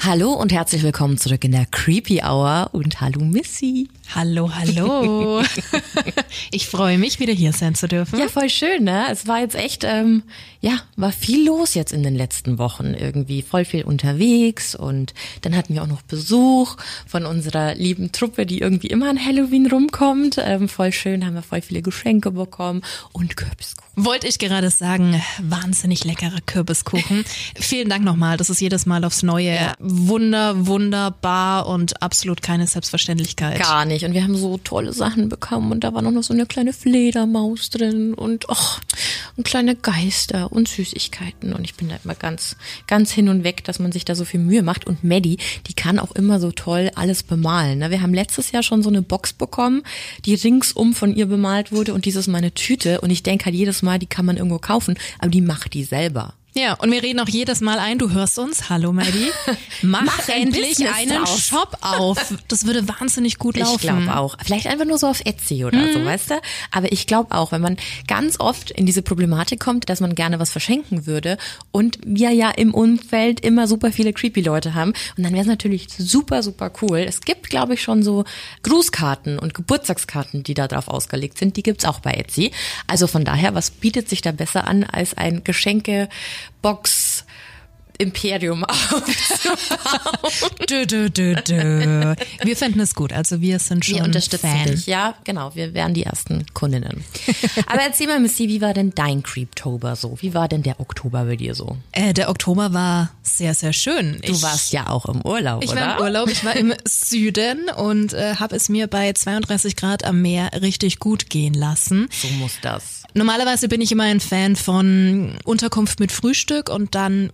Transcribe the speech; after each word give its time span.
Hallo 0.00 0.32
und 0.32 0.52
herzlich 0.52 0.84
willkommen 0.84 1.18
zurück 1.18 1.42
in 1.44 1.50
der 1.50 1.66
Creepy 1.66 2.22
Hour 2.22 2.70
und 2.72 3.00
hallo 3.00 3.20
Missy. 3.24 3.88
Hallo, 4.14 4.50
hallo. 4.54 5.42
ich 6.50 6.66
freue 6.68 6.96
mich, 6.98 7.18
wieder 7.20 7.32
hier 7.32 7.52
sein 7.52 7.74
zu 7.74 7.88
dürfen. 7.88 8.18
Ja, 8.18 8.28
voll 8.28 8.48
schön, 8.48 8.84
ne? 8.84 9.06
Es 9.10 9.26
war 9.26 9.40
jetzt 9.40 9.56
echt, 9.56 9.84
ähm, 9.84 10.22
ja, 10.60 10.80
war 10.96 11.12
viel 11.12 11.44
los 11.46 11.74
jetzt 11.74 11.92
in 11.92 12.02
den 12.02 12.14
letzten 12.14 12.58
Wochen. 12.58 12.94
Irgendwie 12.94 13.42
voll 13.42 13.64
viel 13.64 13.84
unterwegs 13.84 14.74
und 14.74 15.14
dann 15.42 15.54
hatten 15.54 15.74
wir 15.74 15.82
auch 15.82 15.88
noch 15.88 16.02
Besuch 16.02 16.76
von 17.06 17.26
unserer 17.26 17.74
lieben 17.74 18.12
Truppe, 18.12 18.46
die 18.46 18.60
irgendwie 18.60 18.86
immer 18.86 19.10
an 19.10 19.22
Halloween 19.22 19.66
rumkommt. 19.66 20.38
Ähm, 20.38 20.68
voll 20.68 20.92
schön, 20.92 21.26
haben 21.26 21.34
wir 21.34 21.42
voll 21.42 21.60
viele 21.60 21.82
Geschenke 21.82 22.30
bekommen 22.30 22.82
und 23.12 23.36
Kürbiskuchen. 23.36 23.88
Wollte 23.96 24.28
ich 24.28 24.38
gerade 24.38 24.70
sagen, 24.70 25.20
wahnsinnig 25.42 26.04
leckerer 26.04 26.40
Kürbiskuchen. 26.46 27.24
Vielen 27.56 27.88
Dank 27.88 28.04
nochmal, 28.04 28.36
das 28.36 28.48
ist 28.48 28.60
jedes 28.60 28.86
Mal 28.86 29.04
aufs 29.04 29.22
Neue 29.22 29.54
Ja. 29.54 29.74
Wunder, 29.90 30.66
wunderbar 30.66 31.66
und 31.66 32.02
absolut 32.02 32.42
keine 32.42 32.66
Selbstverständlichkeit. 32.66 33.58
Gar 33.58 33.84
nicht. 33.84 34.04
Und 34.04 34.14
wir 34.14 34.22
haben 34.22 34.36
so 34.36 34.58
tolle 34.58 34.92
Sachen 34.92 35.28
bekommen 35.28 35.72
und 35.72 35.84
da 35.84 35.94
war 35.94 36.02
noch 36.02 36.22
so 36.22 36.34
eine 36.34 36.46
kleine 36.46 36.72
Fledermaus 36.72 37.70
drin 37.70 38.14
und 38.14 38.48
och, 38.48 38.80
und 39.36 39.44
kleine 39.44 39.76
Geister 39.76 40.52
und 40.52 40.68
Süßigkeiten. 40.68 41.52
Und 41.52 41.64
ich 41.64 41.74
bin 41.74 41.88
da 41.88 41.96
immer 42.04 42.14
ganz, 42.14 42.56
ganz 42.86 43.10
hin 43.10 43.28
und 43.28 43.44
weg, 43.44 43.64
dass 43.64 43.78
man 43.78 43.92
sich 43.92 44.04
da 44.04 44.14
so 44.14 44.24
viel 44.24 44.40
Mühe 44.40 44.62
macht. 44.62 44.86
Und 44.86 45.04
Maddie, 45.04 45.38
die 45.66 45.74
kann 45.74 45.98
auch 45.98 46.12
immer 46.12 46.40
so 46.40 46.52
toll 46.52 46.90
alles 46.94 47.22
bemalen. 47.22 47.78
ne? 47.78 47.90
Wir 47.90 48.02
haben 48.02 48.14
letztes 48.14 48.52
Jahr 48.52 48.62
schon 48.62 48.82
so 48.82 48.88
eine 48.88 49.02
Box 49.02 49.32
bekommen, 49.32 49.82
die 50.24 50.34
ringsum 50.34 50.94
von 50.94 51.14
ihr 51.14 51.26
bemalt 51.26 51.72
wurde 51.72 51.94
und 51.94 52.04
dieses 52.04 52.26
mal 52.26 52.38
eine 52.38 52.52
Tüte. 52.52 53.00
Und 53.00 53.10
ich 53.10 53.22
denke 53.22 53.46
halt 53.46 53.54
jedes 53.54 53.82
Mal, 53.82 53.98
die 53.98 54.06
kann 54.06 54.26
man 54.26 54.36
irgendwo 54.36 54.58
kaufen, 54.58 54.96
aber 55.18 55.30
die 55.30 55.40
macht 55.40 55.74
die 55.74 55.84
selber. 55.84 56.34
Ja, 56.58 56.74
und 56.74 56.90
wir 56.90 57.04
reden 57.04 57.20
auch 57.20 57.28
jedes 57.28 57.60
Mal 57.60 57.78
ein, 57.78 57.98
du 57.98 58.10
hörst 58.10 58.36
uns, 58.36 58.68
hallo 58.68 58.92
Maddie, 58.92 59.28
mach, 59.82 60.02
Mach 60.02 60.28
ein 60.28 60.42
endlich 60.42 60.70
Business 60.70 60.92
einen 60.96 61.24
draus. 61.24 61.40
Shop 61.46 61.76
auf. 61.82 62.34
Das 62.48 62.66
würde 62.66 62.88
wahnsinnig 62.88 63.38
gut 63.38 63.56
laufen. 63.56 63.74
Ich 63.76 63.80
glaube 63.82 64.16
auch. 64.16 64.36
Vielleicht 64.44 64.66
einfach 64.66 64.84
nur 64.84 64.98
so 64.98 65.06
auf 65.06 65.20
Etsy 65.24 65.64
oder 65.64 65.78
Mhm. 65.78 65.92
so, 65.92 66.04
weißt 66.04 66.30
du? 66.30 66.34
Aber 66.72 66.90
ich 66.90 67.06
glaube 67.06 67.30
auch, 67.32 67.52
wenn 67.52 67.60
man 67.60 67.76
ganz 68.08 68.40
oft 68.40 68.72
in 68.72 68.86
diese 68.86 69.02
Problematik 69.02 69.60
kommt, 69.60 69.88
dass 69.88 70.00
man 70.00 70.16
gerne 70.16 70.40
was 70.40 70.50
verschenken 70.50 71.06
würde 71.06 71.38
und 71.70 71.98
wir 72.04 72.30
ja 72.32 72.50
im 72.50 72.74
Umfeld 72.74 73.38
immer 73.38 73.68
super 73.68 73.92
viele 73.92 74.12
creepy 74.12 74.40
Leute 74.40 74.74
haben 74.74 74.94
und 75.16 75.22
dann 75.22 75.32
wäre 75.34 75.42
es 75.42 75.48
natürlich 75.48 75.86
super, 75.96 76.42
super 76.42 76.72
cool. 76.82 76.98
Es 77.06 77.20
gibt, 77.20 77.50
glaube 77.50 77.74
ich, 77.74 77.82
schon 77.82 78.02
so 78.02 78.24
Grußkarten 78.64 79.38
und 79.38 79.54
Geburtstagskarten, 79.54 80.42
die 80.42 80.54
da 80.54 80.66
drauf 80.66 80.88
ausgelegt 80.88 81.38
sind. 81.38 81.56
Die 81.56 81.62
gibt's 81.62 81.84
auch 81.84 82.00
bei 82.00 82.14
Etsy. 82.14 82.50
Also 82.88 83.06
von 83.06 83.24
daher, 83.24 83.54
was 83.54 83.70
bietet 83.70 84.08
sich 84.08 84.22
da 84.22 84.32
besser 84.32 84.66
an, 84.66 84.82
als 84.82 85.14
ein 85.16 85.44
box 86.62 87.07
Imperium 87.98 88.64
aufzubauen? 88.64 90.50
Dö, 90.68 90.86
dö, 90.86 91.10
dö, 91.10 91.34
dö. 91.34 92.14
Wir 92.42 92.56
fänden 92.56 92.80
es 92.80 92.94
gut, 92.94 93.12
also 93.12 93.40
wir 93.40 93.58
sind 93.58 93.84
schon 93.84 93.96
Wir 93.96 94.04
unterstützen 94.04 94.48
Fan. 94.50 94.66
dich, 94.66 94.86
ja, 94.86 95.14
genau. 95.24 95.54
Wir 95.54 95.74
wären 95.74 95.94
die 95.94 96.04
ersten 96.04 96.46
Kundinnen. 96.54 97.04
Aber 97.66 97.80
erzähl 97.82 98.06
mal, 98.06 98.20
Missy, 98.20 98.48
wie 98.48 98.60
war 98.60 98.74
denn 98.74 98.92
dein 98.94 99.22
Creeptober 99.22 99.96
so? 99.96 100.16
Wie 100.20 100.34
war 100.34 100.48
denn 100.48 100.62
der 100.62 100.80
Oktober 100.80 101.24
bei 101.24 101.36
dir 101.36 101.54
so? 101.54 101.76
Äh, 101.92 102.14
der 102.14 102.30
Oktober 102.30 102.72
war 102.72 103.10
sehr, 103.22 103.54
sehr 103.54 103.72
schön. 103.72 104.20
Du 104.24 104.40
warst 104.42 104.72
ja 104.72 104.88
auch 104.88 105.06
im 105.06 105.22
Urlaub, 105.22 105.62
Ich 105.64 105.70
oder? 105.70 105.80
war 105.80 105.96
im 105.98 106.02
Urlaub, 106.04 106.30
ich 106.30 106.44
war 106.44 106.56
im 106.56 106.72
Süden 106.86 107.68
und 107.76 108.12
äh, 108.12 108.36
habe 108.36 108.56
es 108.56 108.68
mir 108.68 108.86
bei 108.86 109.12
32 109.12 109.76
Grad 109.76 110.04
am 110.04 110.22
Meer 110.22 110.50
richtig 110.60 110.98
gut 110.98 111.30
gehen 111.30 111.54
lassen. 111.54 112.08
So 112.12 112.28
muss 112.38 112.52
das. 112.62 113.02
Normalerweise 113.14 113.68
bin 113.68 113.80
ich 113.80 113.90
immer 113.90 114.04
ein 114.04 114.20
Fan 114.20 114.54
von 114.54 115.32
Unterkunft 115.44 115.98
mit 115.98 116.12
Frühstück 116.12 116.68
und 116.68 116.94
dann 116.94 117.32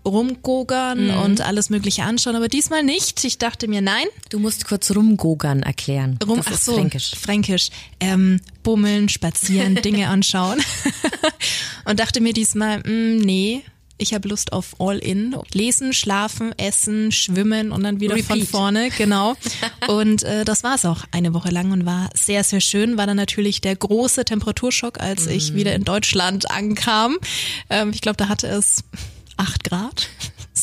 rumgogern 0.55 1.09
Mhm. 1.09 1.19
und 1.19 1.41
alles 1.41 1.71
Mögliche 1.71 2.03
anschauen, 2.05 2.37
aber 2.37 2.49
diesmal 2.49 2.83
nicht. 2.83 3.25
Ich 3.25 3.39
dachte 3.39 3.69
mir, 3.69 3.81
nein, 3.83 4.07
Du 4.31 4.39
musst 4.39 4.65
kurz 4.67 4.91
rumgogern 4.95 5.63
erklären. 5.63 6.19
rum, 6.27 6.37
das 6.39 6.47
ach 6.49 6.61
so, 6.61 6.75
fränkisch. 6.75 7.13
Fränkisch. 7.21 7.69
Ähm, 8.01 8.41
bummeln, 8.63 9.09
spazieren, 9.09 9.75
Dinge 9.83 10.09
anschauen. 10.09 10.61
und 11.85 12.01
dachte 12.01 12.21
mir 12.21 12.33
diesmal, 12.33 12.79
mm, 12.81 13.19
nee, 13.19 13.63
ich 13.97 14.13
habe 14.13 14.29
Lust 14.29 14.53
auf 14.53 14.75
All-In. 14.81 15.37
Lesen, 15.53 15.93
schlafen, 15.93 16.53
essen, 16.59 17.13
schwimmen 17.13 17.71
und 17.71 17.85
dann 17.85 18.01
wieder 18.01 18.17
von 18.19 18.39
Repeat. 18.39 18.49
vorne, 18.51 18.91
genau. 18.91 19.35
Und 19.87 20.25
äh, 20.25 20.45
das 20.45 20.65
war's 20.65 20.85
auch 20.85 21.05
eine 21.13 21.33
Woche 21.33 21.51
lang 21.51 21.71
und 21.71 21.87
war 21.87 22.11
sehr, 22.13 22.43
sehr 22.43 22.61
schön. 22.61 22.97
War 22.97 23.07
dann 23.07 23.17
natürlich 23.17 23.61
der 23.61 23.77
große 23.77 24.25
Temperaturschock, 24.25 24.99
als 24.99 25.27
ich 25.29 25.53
Mhm. 25.53 25.57
wieder 25.57 25.75
in 25.77 25.85
Deutschland 25.85 26.51
ankam. 26.51 27.19
Ähm, 27.71 27.91
ich 27.95 28.01
glaube, 28.01 28.17
da 28.17 28.29
hatte 28.29 28.49
es 28.49 28.83
acht 29.37 29.63
Grad. 29.63 30.09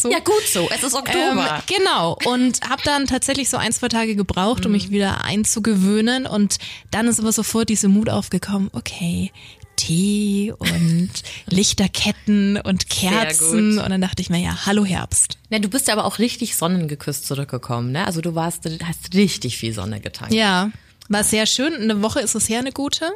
So. 0.02 0.12
Ja, 0.12 0.20
gut 0.20 0.44
so. 0.52 0.68
Es 0.74 0.84
ist 0.84 0.96
Oktober. 0.96 1.62
Ähm, 1.68 1.78
genau. 1.78 2.18
Und 2.26 2.62
habe 2.68 2.82
dann 2.84 3.06
tatsächlich 3.06 3.50
so 3.50 3.58
ein, 3.58 3.72
zwei 3.72 3.88
Tage 3.88 4.16
gebraucht, 4.16 4.66
um 4.66 4.72
mich 4.72 4.90
wieder 4.90 5.24
einzugewöhnen. 5.24 6.26
Und 6.26 6.58
dann 6.90 7.08
ist 7.08 7.20
aber 7.20 7.32
sofort 7.32 7.70
diese 7.70 7.88
Mut 7.88 8.10
aufgekommen, 8.10 8.70
okay, 8.74 9.32
Tee 9.76 10.54
und 10.58 11.10
Lichterketten 11.50 12.58
und 12.58 12.90
Kerzen. 12.90 13.80
Und 13.80 13.90
dann 13.90 14.02
dachte 14.02 14.22
ich 14.22 14.30
mir, 14.30 14.40
ja, 14.40 14.66
hallo 14.66 14.86
Herbst. 14.86 15.38
Na, 15.50 15.60
du 15.60 15.70
bist 15.70 15.88
ja 15.88 15.94
aber 15.94 16.06
auch 16.06 16.20
richtig 16.20 16.56
sonnengeküsst 16.56 17.28
zurückgekommen, 17.28 17.92
ne? 17.92 18.06
Also 18.06 18.22
du 18.22 18.36
warst, 18.36 18.66
hast 18.84 19.14
richtig 19.14 19.58
viel 19.58 19.74
Sonne 19.74 20.00
getankt. 20.00 20.34
Ja, 20.34 20.72
war 21.10 21.24
sehr 21.24 21.46
schön. 21.46 21.74
Eine 21.74 22.02
Woche 22.02 22.22
ist 22.22 22.36
es 22.36 22.50
her, 22.50 22.60
eine 22.60 22.72
gute. 22.72 23.12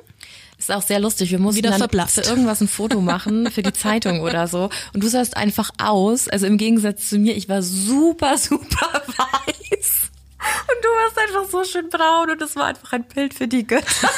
Ist 0.67 0.71
auch 0.71 0.81
sehr 0.81 0.99
lustig. 0.99 1.29
Wir 1.29 1.37
mussten 1.37 1.61
dann 1.61 1.77
verblasst. 1.77 2.15
für 2.15 2.21
irgendwas 2.27 2.59
ein 2.59 2.67
Foto 2.67 2.99
machen, 2.99 3.51
für 3.51 3.61
die 3.61 3.71
Zeitung 3.71 4.21
oder 4.21 4.47
so. 4.47 4.71
Und 4.95 5.03
du 5.03 5.07
sahst 5.07 5.37
einfach 5.37 5.69
aus, 5.77 6.27
also 6.27 6.47
im 6.47 6.57
Gegensatz 6.57 7.07
zu 7.07 7.19
mir, 7.19 7.37
ich 7.37 7.47
war 7.47 7.61
super, 7.61 8.35
super 8.39 9.03
weiß. 9.05 10.09
Und 10.39 10.83
du 10.83 10.89
warst 10.89 11.19
einfach 11.19 11.51
so 11.51 11.63
schön 11.65 11.87
braun 11.91 12.31
und 12.31 12.41
es 12.41 12.55
war 12.55 12.65
einfach 12.65 12.93
ein 12.93 13.03
Bild 13.03 13.35
für 13.35 13.47
die 13.47 13.67
Götter. 13.67 14.09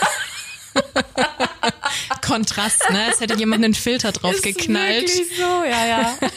Kontrast, 2.27 2.83
ne? 2.91 3.05
Als 3.05 3.19
hätte 3.21 3.37
jemand 3.37 3.63
einen 3.63 3.73
Filter 3.73 4.11
drauf 4.11 4.33
Ist 4.35 4.43
geknallt. 4.43 5.01
wirklich 5.07 5.37
so, 5.37 5.63
ja, 5.63 5.85
ja. 5.87 6.13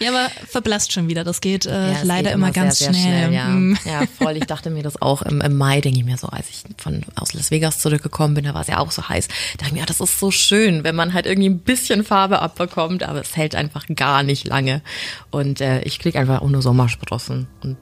Ja, 0.00 0.10
aber 0.10 0.30
verblasst 0.48 0.92
schon 0.92 1.08
wieder. 1.08 1.24
Das 1.24 1.40
geht 1.40 1.66
äh, 1.66 1.92
Ja, 1.92 1.98
leider 2.02 2.30
geht 2.30 2.34
immer, 2.34 2.50
ganz 2.50 2.78
sehr, 2.78 2.92
sehr 2.92 3.02
schnell. 3.02 3.32
ja. 3.32 3.46
Mm. 3.46 3.78
ja, 3.84 4.02
voll. 4.18 4.36
Ich 4.36 4.46
dachte 4.46 4.70
mir 4.70 4.82
das 4.82 5.00
auch 5.00 5.22
im, 5.22 5.40
im 5.40 5.56
Mai, 5.56 5.80
denke 5.80 5.98
ich 6.00 6.04
mir 6.04 6.16
so, 6.16 6.26
als 6.28 6.48
ich 6.48 6.62
von 6.78 7.02
aus 7.14 7.32
Las 7.34 7.50
Vegas 7.50 7.78
zurückgekommen 7.78 8.34
bin, 8.34 8.44
da 8.44 8.54
war 8.54 8.62
es 8.62 8.68
ja 8.68 8.78
auch 8.78 8.90
so 8.90 9.08
heiß. 9.08 9.28
Da 9.28 9.34
dachte 9.58 9.66
ich 9.66 9.72
mir, 9.74 9.80
ja, 9.80 9.86
das 9.86 10.00
ist 10.00 10.18
so 10.18 10.30
schön, 10.30 10.84
wenn 10.84 10.96
man 10.96 11.12
halt 11.14 11.26
irgendwie 11.26 11.50
ein 11.50 11.58
bisschen 11.60 12.02
Farbe 12.04 12.40
abbekommt, 12.40 13.02
aber 13.04 13.20
es 13.20 13.36
hält 13.36 13.54
einfach 13.54 13.86
gar 13.94 14.22
nicht 14.22 14.46
lange. 14.46 14.82
Und 15.30 15.60
äh, 15.60 15.82
ich 15.82 15.98
krieg 15.98 16.16
einfach 16.16 16.40
auch 16.42 16.48
nur 16.48 16.62
Sommersprossen 16.62 17.46
und 17.62 17.76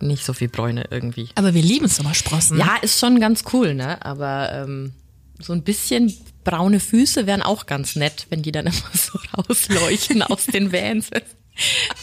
nicht 0.00 0.24
so 0.24 0.32
viel 0.34 0.48
Bräune 0.48 0.84
irgendwie. 0.90 1.28
Aber 1.34 1.54
wir 1.54 1.62
lieben 1.62 1.88
Sommersprossen. 1.88 2.58
Ja, 2.58 2.76
ist 2.82 3.00
schon 3.00 3.18
ganz 3.20 3.44
cool, 3.52 3.74
ne? 3.74 4.04
Aber 4.04 4.52
ähm, 4.52 4.92
so 5.44 5.52
ein 5.52 5.62
bisschen 5.62 6.16
braune 6.42 6.80
Füße 6.80 7.26
wären 7.26 7.42
auch 7.42 7.66
ganz 7.66 7.96
nett, 7.96 8.26
wenn 8.30 8.42
die 8.42 8.52
dann 8.52 8.66
immer 8.66 8.90
so 8.92 9.18
rausleuchten 9.36 10.22
aus 10.22 10.46
den 10.46 10.72
Vans. 10.72 11.10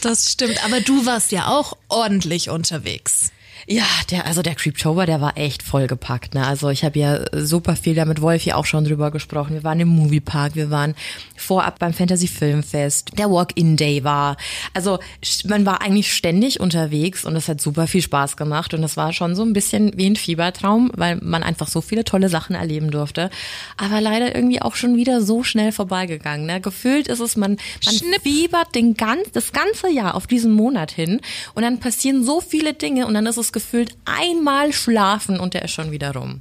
Das 0.00 0.30
stimmt, 0.30 0.64
aber 0.64 0.80
du 0.80 1.04
warst 1.04 1.32
ja 1.32 1.48
auch 1.48 1.76
ordentlich 1.88 2.48
unterwegs. 2.48 3.30
Ja, 3.68 3.84
der, 4.10 4.26
also 4.26 4.42
der 4.42 4.56
Creeptober, 4.56 5.06
der 5.06 5.20
war 5.20 5.36
echt 5.36 5.62
vollgepackt. 5.62 6.34
Ne? 6.34 6.44
Also 6.44 6.68
ich 6.70 6.84
habe 6.84 6.98
ja 6.98 7.20
super 7.32 7.76
viel 7.76 7.94
da 7.94 8.04
mit 8.04 8.20
Wolfi 8.20 8.52
auch 8.52 8.66
schon 8.66 8.84
drüber 8.84 9.12
gesprochen. 9.12 9.54
Wir 9.54 9.62
waren 9.62 9.78
im 9.78 9.88
Moviepark, 9.88 10.56
wir 10.56 10.70
waren 10.70 10.94
vorab 11.36 11.78
beim 11.78 11.92
Fantasy 11.92 12.26
Filmfest, 12.26 13.18
der 13.18 13.30
Walk-In-Day 13.30 14.02
war. 14.02 14.36
Also 14.74 14.98
man 15.44 15.64
war 15.64 15.80
eigentlich 15.80 16.12
ständig 16.12 16.58
unterwegs 16.58 17.24
und 17.24 17.36
es 17.36 17.48
hat 17.48 17.60
super 17.60 17.86
viel 17.86 18.02
Spaß 18.02 18.36
gemacht. 18.36 18.74
Und 18.74 18.82
es 18.82 18.96
war 18.96 19.12
schon 19.12 19.36
so 19.36 19.42
ein 19.42 19.52
bisschen 19.52 19.92
wie 19.96 20.06
ein 20.06 20.16
Fiebertraum, 20.16 20.90
weil 20.96 21.16
man 21.22 21.44
einfach 21.44 21.68
so 21.68 21.80
viele 21.80 22.04
tolle 22.04 22.28
Sachen 22.28 22.56
erleben 22.56 22.90
durfte. 22.90 23.30
Aber 23.76 24.00
leider 24.00 24.34
irgendwie 24.34 24.60
auch 24.60 24.74
schon 24.74 24.96
wieder 24.96 25.22
so 25.22 25.44
schnell 25.44 25.70
vorbeigegangen. 25.70 26.46
Ne? 26.46 26.60
Gefühlt 26.60 27.06
ist 27.06 27.20
es, 27.20 27.36
man, 27.36 27.58
man 27.84 28.20
fiebert 28.22 28.74
den 28.74 28.94
ganz, 28.94 29.30
das 29.32 29.52
ganze 29.52 29.88
Jahr 29.88 30.16
auf 30.16 30.26
diesen 30.26 30.52
Monat 30.52 30.90
hin 30.90 31.20
und 31.54 31.62
dann 31.62 31.78
passieren 31.78 32.24
so 32.24 32.40
viele 32.40 32.74
Dinge 32.74 33.06
und 33.06 33.14
dann 33.14 33.26
ist 33.26 33.36
es 33.36 33.51
gefühlt 33.52 33.96
einmal 34.04 34.72
schlafen 34.72 35.38
und 35.38 35.54
der 35.54 35.62
ist 35.62 35.72
schon 35.72 35.90
wieder 35.90 36.12
rum. 36.14 36.40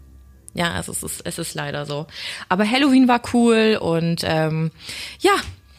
Ja, 0.53 0.79
es 0.79 0.89
ist, 0.89 1.21
es 1.23 1.39
ist 1.39 1.53
leider 1.55 1.85
so. 1.85 2.07
Aber 2.49 2.69
Halloween 2.69 3.07
war 3.07 3.21
cool 3.33 3.77
und 3.81 4.21
ähm, 4.25 4.71
ja, 5.19 5.31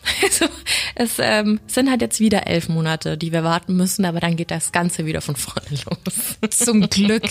also 0.23 0.47
es 0.95 1.19
ähm, 1.19 1.61
sind 1.67 1.91
halt 1.91 2.01
jetzt 2.01 2.21
wieder 2.21 2.47
elf 2.47 2.69
Monate, 2.69 3.19
die 3.19 3.33
wir 3.33 3.45
warten 3.45 3.77
müssen, 3.77 4.05
aber 4.05 4.21
dann 4.21 4.37
geht 4.37 4.51
das 4.51 4.73
Ganze 4.73 5.07
wieder 5.07 5.21
von 5.21 5.37
vorne 5.37 5.69
los. 5.71 6.39
Zum 6.51 6.89
Glück. 6.89 7.25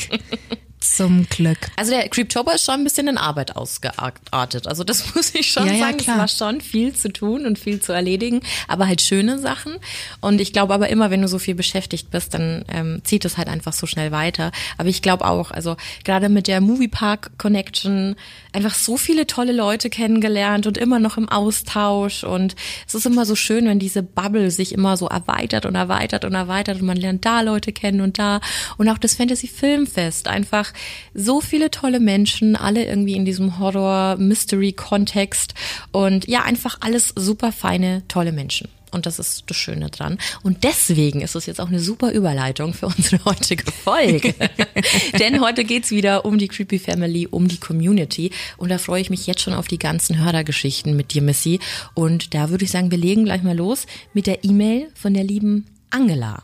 Zum 0.82 1.28
Glück. 1.30 1.60
Also 1.76 1.92
der 1.92 2.10
Creeptober 2.10 2.56
ist 2.56 2.66
schon 2.66 2.76
ein 2.76 2.84
bisschen 2.84 3.08
in 3.08 3.18
Arbeit 3.18 3.56
ausgeartet. 3.56 4.66
Also 4.68 4.84
das 4.84 5.16
muss 5.16 5.34
ich 5.36 5.52
schon 5.52 5.68
Ja, 5.68 5.74
ja, 5.74 5.80
sagen. 5.86 5.98
Es 6.00 6.04
klar. 6.06 6.18
war 6.18 6.28
schon 6.28 6.60
viel 6.60 6.94
zu 6.94 7.14
tun 7.14 7.46
und 7.46 7.60
viel 7.60 7.80
zu 7.80 7.94
erledigen, 7.94 8.42
aber 8.68 8.88
halt 8.88 9.02
schöne 9.02 9.38
Sachen. 9.38 9.76
Und 10.22 10.42
ich 10.42 10.54
glaube 10.54 10.74
aber 10.74 10.90
immer, 10.90 11.12
wenn 11.12 11.22
du 11.22 11.28
so 11.28 11.38
viel 11.38 11.54
beschäftigt 11.54 12.10
bist, 12.10 12.34
dann 12.34 12.66
ähm, 12.68 13.02
zieht 13.04 13.26
es 13.26 13.38
halt 13.38 13.48
einfach 13.48 13.74
so 13.74 13.86
schnell 13.86 14.12
weiter. 14.12 14.52
Aber 14.78 14.90
ich 14.90 15.04
glaube 15.04 15.26
auch, 15.26 15.52
also 15.52 15.78
gerade 16.04 16.30
mit 16.30 16.48
der 16.48 16.62
Moviepark 16.62 17.38
Connection 17.38 18.16
einfach 18.52 18.74
so 18.74 18.98
viele 18.98 19.28
tolle 19.28 19.54
Leute 19.54 19.90
kennengelernt 19.90 20.66
und 20.66 20.78
immer 20.80 20.98
noch 20.98 21.18
im 21.18 21.30
Austausch. 21.30 22.24
Und 22.24 22.56
es 22.88 22.96
ist 22.96 23.06
immer 23.06 23.26
so 23.26 23.36
schön, 23.36 23.66
wenn 23.66 23.80
diese 23.80 24.02
Bubble 24.02 24.50
sich 24.50 24.74
immer 24.74 24.98
so 24.98 25.08
erweitert 25.08 25.66
und 25.68 25.76
erweitert 25.76 26.26
und 26.26 26.34
erweitert 26.34 26.80
und 26.82 26.88
man 26.88 26.98
lernt 26.98 27.24
da 27.24 27.42
Leute 27.42 27.72
kennen 27.72 28.02
und 28.02 28.18
da. 28.18 28.42
Und 28.78 28.90
auch 28.90 28.98
das 28.98 29.14
Fantasy 29.14 29.48
Filmfest. 29.48 30.28
Einfach 30.28 30.71
so 31.14 31.42
viele 31.42 31.72
tolle 31.72 32.00
Menschen, 32.00 32.56
alle 32.56 32.86
irgendwie 32.86 33.16
in 33.16 33.26
diesem 33.26 33.60
Horror-Mystery-Kontext. 33.60 35.54
Und 35.92 36.28
ja, 36.28 36.44
einfach 36.44 36.78
alles 36.82 37.14
super 37.16 37.52
feine, 37.52 38.04
tolle 38.08 38.32
Menschen. 38.32 38.70
Und 38.92 39.06
das 39.06 39.20
ist 39.20 39.44
das 39.48 39.58
Schöne 39.58 39.90
dran. 39.90 40.18
Und 40.44 40.64
deswegen 40.64 41.22
ist 41.22 41.36
es 41.36 41.46
jetzt 41.46 41.62
auch 41.62 41.70
eine 41.70 41.80
super 41.80 42.12
Überleitung 42.12 42.74
für 42.74 42.88
unsere 42.88 43.24
heutige 43.26 43.72
Folge. 43.72 44.36
Denn 45.20 45.40
heute 45.40 45.64
geht's 45.64 45.92
wieder 45.92 46.26
um 46.26 46.38
die 46.38 46.50
Creepy 46.50 46.78
Family, 46.78 47.28
um 47.28 47.48
die 47.48 47.58
Community. 47.58 48.32
Und 48.58 48.70
da 48.70 48.78
freue 48.78 49.02
ich 49.02 49.10
mich 49.10 49.28
jetzt 49.28 49.42
schon 49.42 49.54
auf 49.54 49.68
die 49.68 49.80
ganzen 49.80 50.20
Hörergeschichten 50.24 50.96
mit 50.96 51.14
dir, 51.14 51.22
Missy. 51.22 51.60
Und 51.94 52.34
da 52.34 52.50
würde 52.50 52.66
ich 52.66 52.72
sagen, 52.72 52.92
wir 52.92 52.98
legen 52.98 53.24
gleich 53.24 53.44
mal 53.44 53.56
los 53.56 53.86
mit 54.14 54.28
der 54.28 54.44
E-Mail 54.44 54.90
von 54.94 55.14
der 55.14 55.24
lieben 55.24 55.68
Angela. 55.90 56.44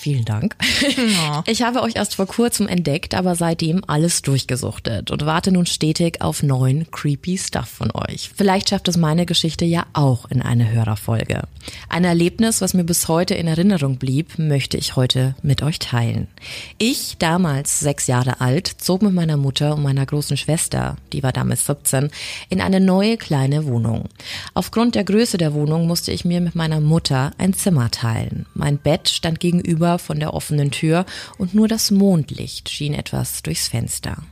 Vielen 0.00 0.24
Dank. 0.24 0.56
Ja. 0.96 1.44
Ich 1.46 1.62
habe 1.62 1.82
euch 1.82 1.96
erst 1.96 2.14
vor 2.14 2.26
kurzem 2.26 2.66
entdeckt, 2.66 3.14
aber 3.14 3.34
seitdem 3.34 3.82
alles 3.86 4.22
durchgesuchtet 4.22 5.10
und 5.10 5.26
warte 5.26 5.52
nun 5.52 5.66
stetig 5.66 6.22
auf 6.22 6.42
neuen 6.42 6.90
creepy 6.90 7.36
Stuff 7.36 7.68
von 7.68 7.90
euch. 7.92 8.30
Vielleicht 8.34 8.70
schafft 8.70 8.88
es 8.88 8.96
meine 8.96 9.26
Geschichte 9.26 9.66
ja 9.66 9.84
auch 9.92 10.30
in 10.30 10.40
eine 10.40 10.70
Hörerfolge. 10.70 11.42
Ein 11.90 12.04
Erlebnis, 12.04 12.62
was 12.62 12.72
mir 12.72 12.84
bis 12.84 13.08
heute 13.08 13.34
in 13.34 13.46
Erinnerung 13.46 13.98
blieb, 13.98 14.38
möchte 14.38 14.78
ich 14.78 14.96
heute 14.96 15.34
mit 15.42 15.62
euch 15.62 15.78
teilen. 15.78 16.28
Ich, 16.78 17.16
damals 17.18 17.80
sechs 17.80 18.06
Jahre 18.06 18.40
alt, 18.40 18.68
zog 18.68 19.02
mit 19.02 19.12
meiner 19.12 19.36
Mutter 19.36 19.74
und 19.74 19.82
meiner 19.82 20.06
großen 20.06 20.38
Schwester, 20.38 20.96
die 21.12 21.22
war 21.22 21.32
damals 21.32 21.66
17, 21.66 22.10
in 22.48 22.62
eine 22.62 22.80
neue 22.80 23.18
kleine 23.18 23.66
Wohnung. 23.66 24.08
Aufgrund 24.54 24.94
der 24.94 25.04
Größe 25.04 25.36
der 25.36 25.52
Wohnung 25.52 25.86
musste 25.86 26.10
ich 26.12 26.24
mir 26.24 26.40
mit 26.40 26.54
meiner 26.54 26.80
Mutter 26.80 27.32
ein 27.36 27.52
Zimmer 27.52 27.90
teilen. 27.90 28.46
Mein 28.54 28.78
Bett 28.78 29.10
stand 29.10 29.40
gegenüber 29.40 29.89
von 29.98 30.20
der 30.20 30.34
offenen 30.34 30.70
Tür 30.70 31.04
und 31.38 31.54
nur 31.54 31.68
das 31.68 31.90
Mondlicht 31.90 32.68
schien 32.68 32.94
etwas 32.94 33.42
durchs 33.42 33.68
Fenster. 33.68 34.22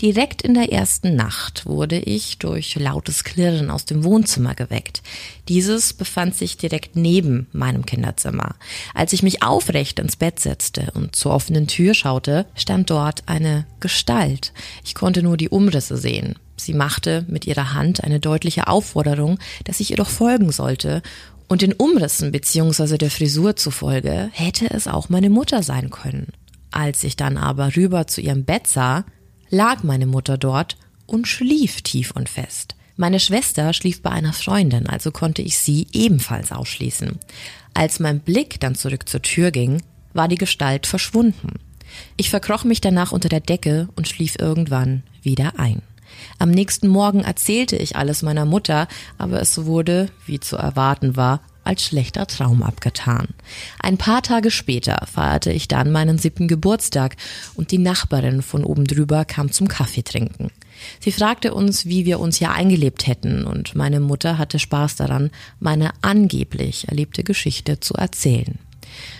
Direkt 0.00 0.42
in 0.42 0.54
der 0.54 0.72
ersten 0.72 1.16
Nacht 1.16 1.66
wurde 1.66 1.98
ich 1.98 2.38
durch 2.38 2.74
lautes 2.76 3.24
Klirren 3.24 3.70
aus 3.70 3.84
dem 3.84 4.04
Wohnzimmer 4.04 4.54
geweckt. 4.54 5.02
Dieses 5.48 5.92
befand 5.92 6.34
sich 6.34 6.56
direkt 6.56 6.96
neben 6.96 7.46
meinem 7.52 7.86
Kinderzimmer. 7.86 8.56
Als 8.94 9.12
ich 9.12 9.22
mich 9.22 9.42
aufrecht 9.42 9.98
ins 9.98 10.16
Bett 10.16 10.40
setzte 10.40 10.90
und 10.94 11.16
zur 11.16 11.32
offenen 11.32 11.66
Tür 11.66 11.94
schaute, 11.94 12.46
stand 12.54 12.90
dort 12.90 13.22
eine 13.26 13.66
Gestalt. 13.80 14.52
Ich 14.84 14.94
konnte 14.94 15.22
nur 15.22 15.36
die 15.36 15.48
Umrisse 15.48 15.96
sehen. 15.96 16.36
Sie 16.56 16.74
machte 16.74 17.24
mit 17.28 17.46
ihrer 17.46 17.74
Hand 17.74 18.04
eine 18.04 18.20
deutliche 18.20 18.68
Aufforderung, 18.68 19.38
dass 19.64 19.80
ich 19.80 19.90
ihr 19.90 19.96
doch 19.96 20.08
folgen 20.08 20.52
sollte, 20.52 21.02
und 21.48 21.62
den 21.62 21.72
Umrissen 21.72 22.32
bzw. 22.32 22.98
der 22.98 23.10
Frisur 23.10 23.56
zufolge 23.56 24.30
hätte 24.32 24.70
es 24.70 24.88
auch 24.88 25.08
meine 25.08 25.30
Mutter 25.30 25.62
sein 25.62 25.90
können. 25.90 26.28
Als 26.70 27.04
ich 27.04 27.16
dann 27.16 27.36
aber 27.36 27.76
rüber 27.76 28.06
zu 28.06 28.20
ihrem 28.20 28.44
Bett 28.44 28.66
sah, 28.66 29.04
lag 29.50 29.82
meine 29.82 30.06
Mutter 30.06 30.38
dort 30.38 30.76
und 31.06 31.28
schlief 31.28 31.82
tief 31.82 32.10
und 32.10 32.28
fest. 32.28 32.74
Meine 32.96 33.20
Schwester 33.20 33.72
schlief 33.72 34.02
bei 34.02 34.10
einer 34.10 34.32
Freundin, 34.32 34.86
also 34.86 35.10
konnte 35.10 35.42
ich 35.42 35.58
sie 35.58 35.86
ebenfalls 35.92 36.52
ausschließen. 36.52 37.18
Als 37.74 37.98
mein 37.98 38.20
Blick 38.20 38.60
dann 38.60 38.74
zurück 38.76 39.08
zur 39.08 39.22
Tür 39.22 39.50
ging, 39.50 39.82
war 40.12 40.28
die 40.28 40.38
Gestalt 40.38 40.86
verschwunden. 40.86 41.54
Ich 42.16 42.30
verkroch 42.30 42.64
mich 42.64 42.80
danach 42.80 43.12
unter 43.12 43.28
der 43.28 43.40
Decke 43.40 43.88
und 43.96 44.08
schlief 44.08 44.36
irgendwann 44.38 45.02
wieder 45.22 45.58
ein. 45.58 45.82
Am 46.38 46.50
nächsten 46.50 46.88
Morgen 46.88 47.20
erzählte 47.20 47.76
ich 47.76 47.96
alles 47.96 48.22
meiner 48.22 48.44
Mutter, 48.44 48.88
aber 49.18 49.40
es 49.40 49.64
wurde, 49.64 50.08
wie 50.26 50.40
zu 50.40 50.56
erwarten 50.56 51.16
war, 51.16 51.40
als 51.64 51.82
schlechter 51.82 52.26
Traum 52.26 52.62
abgetan. 52.62 53.28
Ein 53.80 53.96
paar 53.96 54.22
Tage 54.22 54.50
später 54.50 55.06
feierte 55.10 55.50
ich 55.50 55.66
dann 55.66 55.90
meinen 55.90 56.18
siebten 56.18 56.46
Geburtstag 56.46 57.16
und 57.54 57.70
die 57.70 57.78
Nachbarin 57.78 58.42
von 58.42 58.64
oben 58.64 58.84
drüber 58.84 59.24
kam 59.24 59.50
zum 59.50 59.68
Kaffee 59.68 60.02
trinken. 60.02 60.50
Sie 61.00 61.12
fragte 61.12 61.54
uns, 61.54 61.86
wie 61.86 62.04
wir 62.04 62.20
uns 62.20 62.36
hier 62.36 62.50
eingelebt 62.50 63.06
hätten 63.06 63.44
und 63.44 63.74
meine 63.74 64.00
Mutter 64.00 64.38
hatte 64.38 64.58
Spaß 64.58 64.96
daran, 64.96 65.30
meine 65.58 65.92
angeblich 66.02 66.88
erlebte 66.88 67.24
Geschichte 67.24 67.80
zu 67.80 67.94
erzählen. 67.94 68.58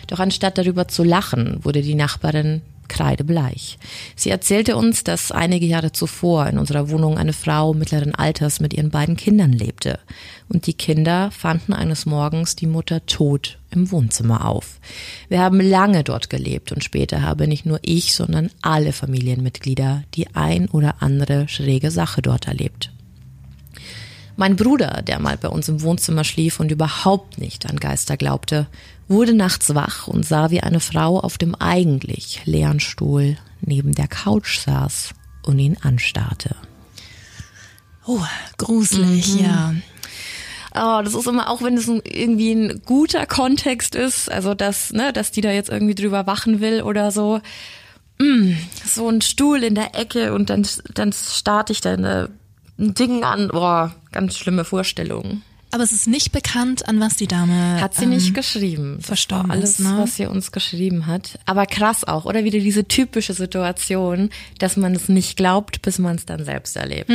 Doch 0.07 0.19
anstatt 0.19 0.57
darüber 0.57 0.87
zu 0.87 1.03
lachen, 1.03 1.59
wurde 1.63 1.81
die 1.81 1.95
Nachbarin 1.95 2.61
kreidebleich. 2.87 3.77
Sie 4.15 4.29
erzählte 4.29 4.75
uns, 4.75 5.03
dass 5.03 5.31
einige 5.31 5.65
Jahre 5.65 5.91
zuvor 5.91 6.47
in 6.47 6.57
unserer 6.57 6.89
Wohnung 6.89 7.17
eine 7.17 7.33
Frau 7.33 7.73
mittleren 7.73 8.15
Alters 8.15 8.59
mit 8.59 8.73
ihren 8.73 8.89
beiden 8.89 9.15
Kindern 9.15 9.51
lebte. 9.51 9.99
Und 10.47 10.67
die 10.67 10.73
Kinder 10.73 11.31
fanden 11.31 11.73
eines 11.73 12.05
Morgens 12.05 12.55
die 12.55 12.67
Mutter 12.67 13.05
tot 13.05 13.57
im 13.71 13.91
Wohnzimmer 13.91 14.45
auf. 14.45 14.79
Wir 15.29 15.39
haben 15.39 15.59
lange 15.59 16.03
dort 16.03 16.29
gelebt 16.29 16.71
und 16.71 16.83
später 16.83 17.21
habe 17.21 17.47
nicht 17.47 17.65
nur 17.65 17.79
ich, 17.81 18.13
sondern 18.13 18.49
alle 18.61 18.93
Familienmitglieder 18.93 20.03
die 20.13 20.35
ein 20.35 20.69
oder 20.69 21.01
andere 21.01 21.47
schräge 21.47 21.91
Sache 21.91 22.21
dort 22.21 22.47
erlebt. 22.47 22.91
Mein 24.37 24.57
Bruder, 24.57 25.01
der 25.01 25.19
mal 25.19 25.37
bei 25.37 25.47
uns 25.47 25.69
im 25.69 25.81
Wohnzimmer 25.81 26.25
schlief 26.25 26.59
und 26.59 26.69
überhaupt 26.69 27.37
nicht 27.37 27.69
an 27.69 27.77
Geister 27.77 28.17
glaubte, 28.17 28.67
wurde 29.07 29.33
nachts 29.33 29.75
wach 29.75 30.07
und 30.07 30.25
sah, 30.25 30.49
wie 30.49 30.61
eine 30.61 30.79
Frau 30.79 31.19
auf 31.19 31.37
dem 31.37 31.55
eigentlich 31.55 32.41
leeren 32.45 32.79
Stuhl 32.79 33.37
neben 33.61 33.93
der 33.93 34.07
Couch 34.07 34.59
saß 34.59 35.13
und 35.43 35.59
ihn 35.59 35.77
anstarrte. 35.81 36.55
Oh, 38.07 38.21
gruselig, 38.57 39.39
ja. 39.41 39.73
Oh, 40.77 41.01
das 41.03 41.13
ist 41.13 41.27
immer 41.27 41.49
auch, 41.49 41.61
wenn 41.61 41.77
es 41.77 41.87
irgendwie 41.87 42.51
ein 42.51 42.81
guter 42.85 43.25
Kontext 43.25 43.95
ist, 43.95 44.29
also 44.29 44.53
dass, 44.53 44.91
ne, 44.91 45.13
dass 45.13 45.31
die 45.31 45.41
da 45.41 45.51
jetzt 45.51 45.69
irgendwie 45.69 45.95
drüber 45.95 46.27
wachen 46.27 46.59
will 46.59 46.81
oder 46.81 47.11
so. 47.11 47.39
Mm, 48.19 48.53
so 48.85 49.09
ein 49.09 49.21
Stuhl 49.21 49.63
in 49.63 49.75
der 49.75 49.95
Ecke 49.95 50.33
und 50.33 50.49
dann, 50.49 50.67
dann 50.93 51.13
starte 51.13 51.73
ich 51.73 51.81
da 51.81 51.93
eine, 51.93 52.29
ein 52.77 52.93
Ding 52.93 53.23
an. 53.23 53.47
Boah, 53.47 53.95
ganz 54.11 54.37
schlimme 54.37 54.65
Vorstellung. 54.65 55.41
Aber 55.75 55.83
es 55.83 55.91
ist 55.91 56.07
nicht 56.07 56.31
bekannt, 56.31 56.87
an 56.87 57.01
was 57.01 57.17
die 57.17 57.27
Dame. 57.27 57.81
Hat 57.81 57.95
sie 57.95 58.05
ähm, 58.05 58.11
nicht 58.11 58.33
geschrieben. 58.33 58.99
Verstorben 59.01 59.51
alles, 59.51 59.71
ist, 59.71 59.79
ne? 59.81 59.95
was 59.97 60.15
sie 60.15 60.25
uns 60.25 60.53
geschrieben 60.53 61.05
hat. 61.05 61.37
Aber 61.45 61.65
krass 61.65 62.05
auch, 62.05 62.23
oder 62.23 62.45
wieder 62.45 62.59
diese 62.59 62.87
typische 62.87 63.33
Situation, 63.33 64.29
dass 64.57 64.77
man 64.77 64.95
es 64.95 65.09
nicht 65.09 65.35
glaubt, 65.35 65.81
bis 65.81 65.99
man 65.99 66.15
es 66.15 66.25
dann 66.25 66.45
selbst 66.45 66.77
erlebt. 66.77 67.11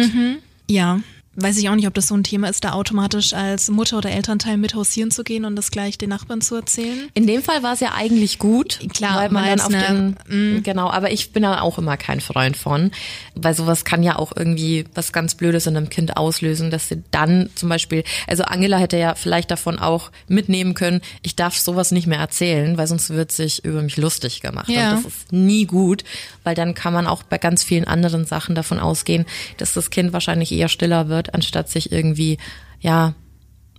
Ja. 0.69 1.01
Weiß 1.43 1.57
ich 1.59 1.69
auch 1.69 1.75
nicht, 1.75 1.87
ob 1.87 1.95
das 1.95 2.07
so 2.09 2.15
ein 2.17 2.23
Thema 2.25 2.49
ist, 2.49 2.65
da 2.65 2.73
automatisch 2.73 3.33
als 3.33 3.69
Mutter 3.71 3.99
oder 3.99 4.11
Elternteil 4.11 4.57
mit 4.57 4.75
hausieren 4.75 5.11
zu 5.11 5.25
gehen 5.25 5.45
und 5.45 5.57
das 5.57 5.71
gleich 5.71 5.97
den 5.99 6.11
Nachbarn 6.11 6.41
zu 6.41 6.57
erzählen. 6.57 7.09
In 7.15 7.27
dem 7.27 7.43
Fall 7.43 7.63
war 7.63 7.73
es 7.75 7.81
ja 7.81 7.93
eigentlich 7.95 8.39
gut, 8.39 8.79
Klar, 8.95 9.17
weil 9.17 9.31
man 9.31 9.45
dann 9.47 9.61
auf 9.61 9.69
ne- 9.71 10.15
den, 10.29 10.63
genau, 10.63 10.91
aber 10.91 11.11
ich 11.13 11.33
bin 11.33 11.43
da 11.43 11.61
auch 11.61 11.79
immer 11.79 11.97
kein 11.97 12.21
Freund 12.21 12.57
von, 12.57 12.91
weil 13.35 13.55
sowas 13.55 13.85
kann 13.85 14.03
ja 14.03 14.17
auch 14.19 14.33
irgendwie 14.37 14.85
was 14.95 15.13
ganz 15.13 15.35
Blödes 15.35 15.67
in 15.67 15.77
einem 15.77 15.89
Kind 15.91 16.17
auslösen, 16.17 16.71
dass 16.71 16.89
sie 16.89 17.03
dann 17.11 17.49
zum 17.55 17.69
Beispiel, 17.69 18.05
also 18.27 18.43
Angela 18.45 18.79
hätte 18.79 18.97
ja 18.99 19.15
vielleicht 19.15 19.51
davon 19.51 19.79
auch 19.79 20.11
mitnehmen 20.29 20.75
können, 20.75 21.01
ich 21.23 21.37
darf 21.37 21.57
sowas 21.57 21.91
nicht 21.91 22.07
mehr 22.07 22.19
erzählen, 22.19 22.77
weil 22.77 22.87
sonst 22.87 23.11
wird 23.11 23.33
sich 23.33 23.65
über 23.65 23.83
mich 23.83 23.97
lustig 23.97 24.41
gemacht 24.43 24.69
Ja. 24.69 24.91
und 24.95 25.05
das 25.05 25.13
ist 25.13 25.33
nie 25.33 25.65
gut, 25.67 26.05
weil 26.45 26.55
dann 26.55 26.75
kann 26.75 26.93
man 26.93 27.07
auch 27.07 27.23
bei 27.23 27.39
ganz 27.39 27.65
vielen 27.65 27.85
anderen 27.87 28.25
Sachen 28.27 28.55
davon 28.55 28.79
ausgehen, 28.79 29.25
dass 29.57 29.73
das 29.73 29.91
Kind 29.91 30.13
wahrscheinlich 30.13 30.53
eher 30.53 30.69
stiller 30.69 31.09
wird, 31.09 31.30
anstatt 31.35 31.69
sich 31.69 31.93
irgendwie, 31.93 32.39
ja, 32.81 33.15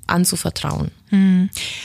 anzuvertrauen. 0.08 0.92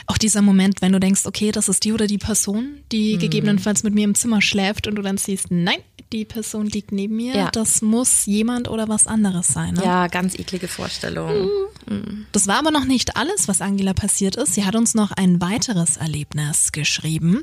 Auch 0.06 0.18
dieser 0.18 0.40
Moment, 0.42 0.82
wenn 0.82 0.92
du 0.92 1.00
denkst, 1.00 1.26
okay, 1.26 1.50
das 1.52 1.68
ist 1.68 1.84
die 1.84 1.92
oder 1.92 2.06
die 2.06 2.18
Person, 2.18 2.78
die 2.92 3.14
Mhm. 3.14 3.18
gegebenenfalls 3.20 3.82
mit 3.82 3.94
mir 3.94 4.04
im 4.04 4.14
Zimmer 4.14 4.40
schläft 4.40 4.86
und 4.86 4.94
du 4.96 5.02
dann 5.02 5.16
siehst, 5.16 5.46
nein, 5.50 5.78
die 6.12 6.24
Person 6.24 6.66
liegt 6.66 6.92
neben 6.92 7.16
mir. 7.16 7.34
Ja. 7.36 7.50
Das 7.50 7.82
muss 7.82 8.26
jemand 8.26 8.68
oder 8.68 8.88
was 8.88 9.06
anderes 9.08 9.48
sein. 9.48 9.74
Ne? 9.74 9.82
Ja, 9.84 10.06
ganz 10.06 10.36
eklige 10.38 10.68
Vorstellung. 10.68 11.48
Das 12.32 12.46
war 12.46 12.58
aber 12.58 12.70
noch 12.70 12.84
nicht 12.84 13.16
alles, 13.16 13.48
was 13.48 13.60
Angela 13.60 13.94
passiert 13.94 14.36
ist. 14.36 14.54
Sie 14.54 14.64
hat 14.64 14.76
uns 14.76 14.94
noch 14.94 15.10
ein 15.12 15.40
weiteres 15.40 15.96
Erlebnis 15.96 16.70
geschrieben. 16.72 17.42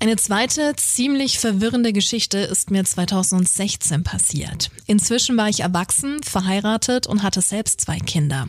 Eine 0.00 0.16
zweite, 0.16 0.74
ziemlich 0.76 1.38
verwirrende 1.38 1.92
Geschichte 1.92 2.38
ist 2.38 2.70
mir 2.70 2.84
2016 2.84 4.02
passiert. 4.04 4.70
Inzwischen 4.86 5.36
war 5.36 5.48
ich 5.48 5.60
erwachsen, 5.60 6.22
verheiratet 6.22 7.06
und 7.06 7.22
hatte 7.22 7.40
selbst 7.40 7.80
zwei 7.80 7.98
Kinder. 7.98 8.48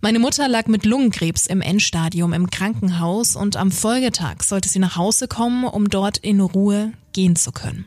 Meine 0.00 0.18
Mutter 0.18 0.48
lag 0.48 0.66
mit 0.66 0.84
Lungenkrebs 0.84 1.46
im 1.46 1.60
Endstadium 1.60 2.32
im 2.32 2.50
Krankenhaus 2.50 3.36
und 3.36 3.56
am 3.56 3.70
Folgetag 3.70 4.42
sollte 4.42 4.68
sie 4.68 4.80
nach 4.80 4.96
Hause 4.96 5.28
kommen, 5.28 5.64
um 5.64 5.88
dort 5.88 6.18
in 6.18 6.40
Ruhe 6.40 6.92
gehen 7.12 7.36
zu 7.36 7.52
können. 7.52 7.86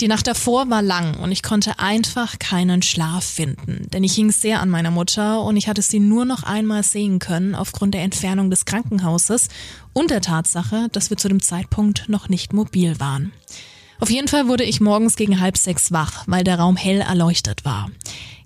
Die 0.00 0.08
Nacht 0.08 0.26
davor 0.26 0.70
war 0.70 0.82
lang 0.82 1.14
und 1.20 1.30
ich 1.30 1.44
konnte 1.44 1.78
einfach 1.78 2.40
keinen 2.40 2.82
Schlaf 2.82 3.24
finden, 3.24 3.88
denn 3.92 4.02
ich 4.02 4.14
hing 4.14 4.32
sehr 4.32 4.60
an 4.60 4.68
meiner 4.68 4.90
Mutter 4.90 5.40
und 5.42 5.56
ich 5.56 5.68
hatte 5.68 5.82
sie 5.82 6.00
nur 6.00 6.24
noch 6.24 6.42
einmal 6.42 6.82
sehen 6.82 7.20
können 7.20 7.54
aufgrund 7.54 7.94
der 7.94 8.02
Entfernung 8.02 8.50
des 8.50 8.64
Krankenhauses 8.64 9.48
und 9.92 10.10
der 10.10 10.20
Tatsache, 10.20 10.88
dass 10.90 11.10
wir 11.10 11.16
zu 11.16 11.28
dem 11.28 11.40
Zeitpunkt 11.40 12.08
noch 12.08 12.28
nicht 12.28 12.52
mobil 12.52 12.98
waren. 12.98 13.32
Auf 14.00 14.10
jeden 14.10 14.26
Fall 14.26 14.48
wurde 14.48 14.64
ich 14.64 14.80
morgens 14.80 15.14
gegen 15.14 15.40
halb 15.40 15.56
sechs 15.56 15.92
wach, 15.92 16.24
weil 16.26 16.42
der 16.42 16.58
Raum 16.58 16.76
hell 16.76 17.00
erleuchtet 17.00 17.64
war. 17.64 17.88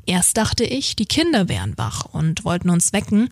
Erst 0.05 0.37
dachte 0.37 0.65
ich, 0.65 0.97
die 0.97 1.07
Kinder 1.07 1.49
wären 1.49 1.79
wach 1.79 2.05
und 2.13 2.45
wollten 2.45 2.69
uns 2.69 2.93
wecken, 2.93 3.31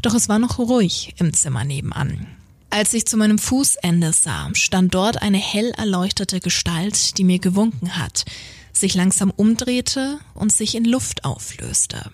doch 0.00 0.14
es 0.14 0.30
war 0.30 0.38
noch 0.38 0.58
ruhig 0.58 1.14
im 1.18 1.34
Zimmer 1.34 1.64
nebenan. 1.64 2.37
Als 2.70 2.92
ich 2.92 3.06
zu 3.06 3.16
meinem 3.16 3.38
Fußende 3.38 4.12
sah, 4.12 4.50
stand 4.54 4.94
dort 4.94 5.22
eine 5.22 5.38
hell 5.38 5.72
erleuchtete 5.76 6.40
Gestalt, 6.40 7.16
die 7.16 7.24
mir 7.24 7.38
gewunken 7.38 7.96
hat, 7.96 8.24
sich 8.72 8.94
langsam 8.94 9.32
umdrehte 9.34 10.20
und 10.34 10.52
sich 10.52 10.74
in 10.74 10.84
Luft 10.84 11.24
auflöste. 11.24 12.10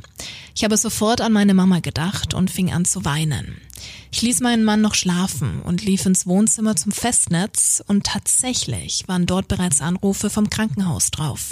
Ich 0.54 0.64
habe 0.64 0.76
sofort 0.76 1.20
an 1.20 1.32
meine 1.32 1.54
Mama 1.54 1.80
gedacht 1.80 2.34
und 2.34 2.50
fing 2.50 2.72
an 2.72 2.84
zu 2.84 3.04
weinen. 3.04 3.60
Ich 4.12 4.22
ließ 4.22 4.40
meinen 4.40 4.64
Mann 4.64 4.80
noch 4.80 4.94
schlafen 4.94 5.60
und 5.60 5.82
lief 5.82 6.06
ins 6.06 6.26
Wohnzimmer 6.26 6.76
zum 6.76 6.92
Festnetz 6.92 7.82
und 7.86 8.06
tatsächlich 8.06 9.08
waren 9.08 9.26
dort 9.26 9.48
bereits 9.48 9.80
Anrufe 9.80 10.30
vom 10.30 10.48
Krankenhaus 10.48 11.10
drauf. 11.10 11.50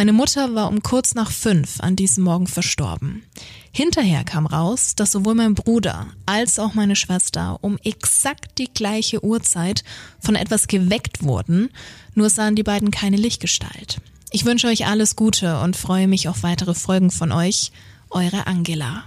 Meine 0.00 0.14
Mutter 0.14 0.54
war 0.54 0.68
um 0.70 0.82
kurz 0.82 1.14
nach 1.14 1.30
fünf 1.30 1.78
an 1.80 1.94
diesem 1.94 2.24
Morgen 2.24 2.46
verstorben. 2.46 3.22
Hinterher 3.70 4.24
kam 4.24 4.46
raus, 4.46 4.94
dass 4.94 5.12
sowohl 5.12 5.34
mein 5.34 5.52
Bruder 5.52 6.06
als 6.24 6.58
auch 6.58 6.72
meine 6.72 6.96
Schwester 6.96 7.58
um 7.60 7.76
exakt 7.84 8.56
die 8.56 8.72
gleiche 8.72 9.22
Uhrzeit 9.22 9.84
von 10.18 10.36
etwas 10.36 10.68
geweckt 10.68 11.22
wurden, 11.22 11.68
nur 12.14 12.30
sahen 12.30 12.56
die 12.56 12.62
beiden 12.62 12.90
keine 12.90 13.18
Lichtgestalt. 13.18 14.00
Ich 14.30 14.46
wünsche 14.46 14.68
euch 14.68 14.86
alles 14.86 15.16
Gute 15.16 15.60
und 15.60 15.76
freue 15.76 16.08
mich 16.08 16.28
auf 16.30 16.44
weitere 16.44 16.72
Folgen 16.72 17.10
von 17.10 17.30
euch. 17.30 17.70
Eure 18.08 18.46
Angela. 18.46 19.04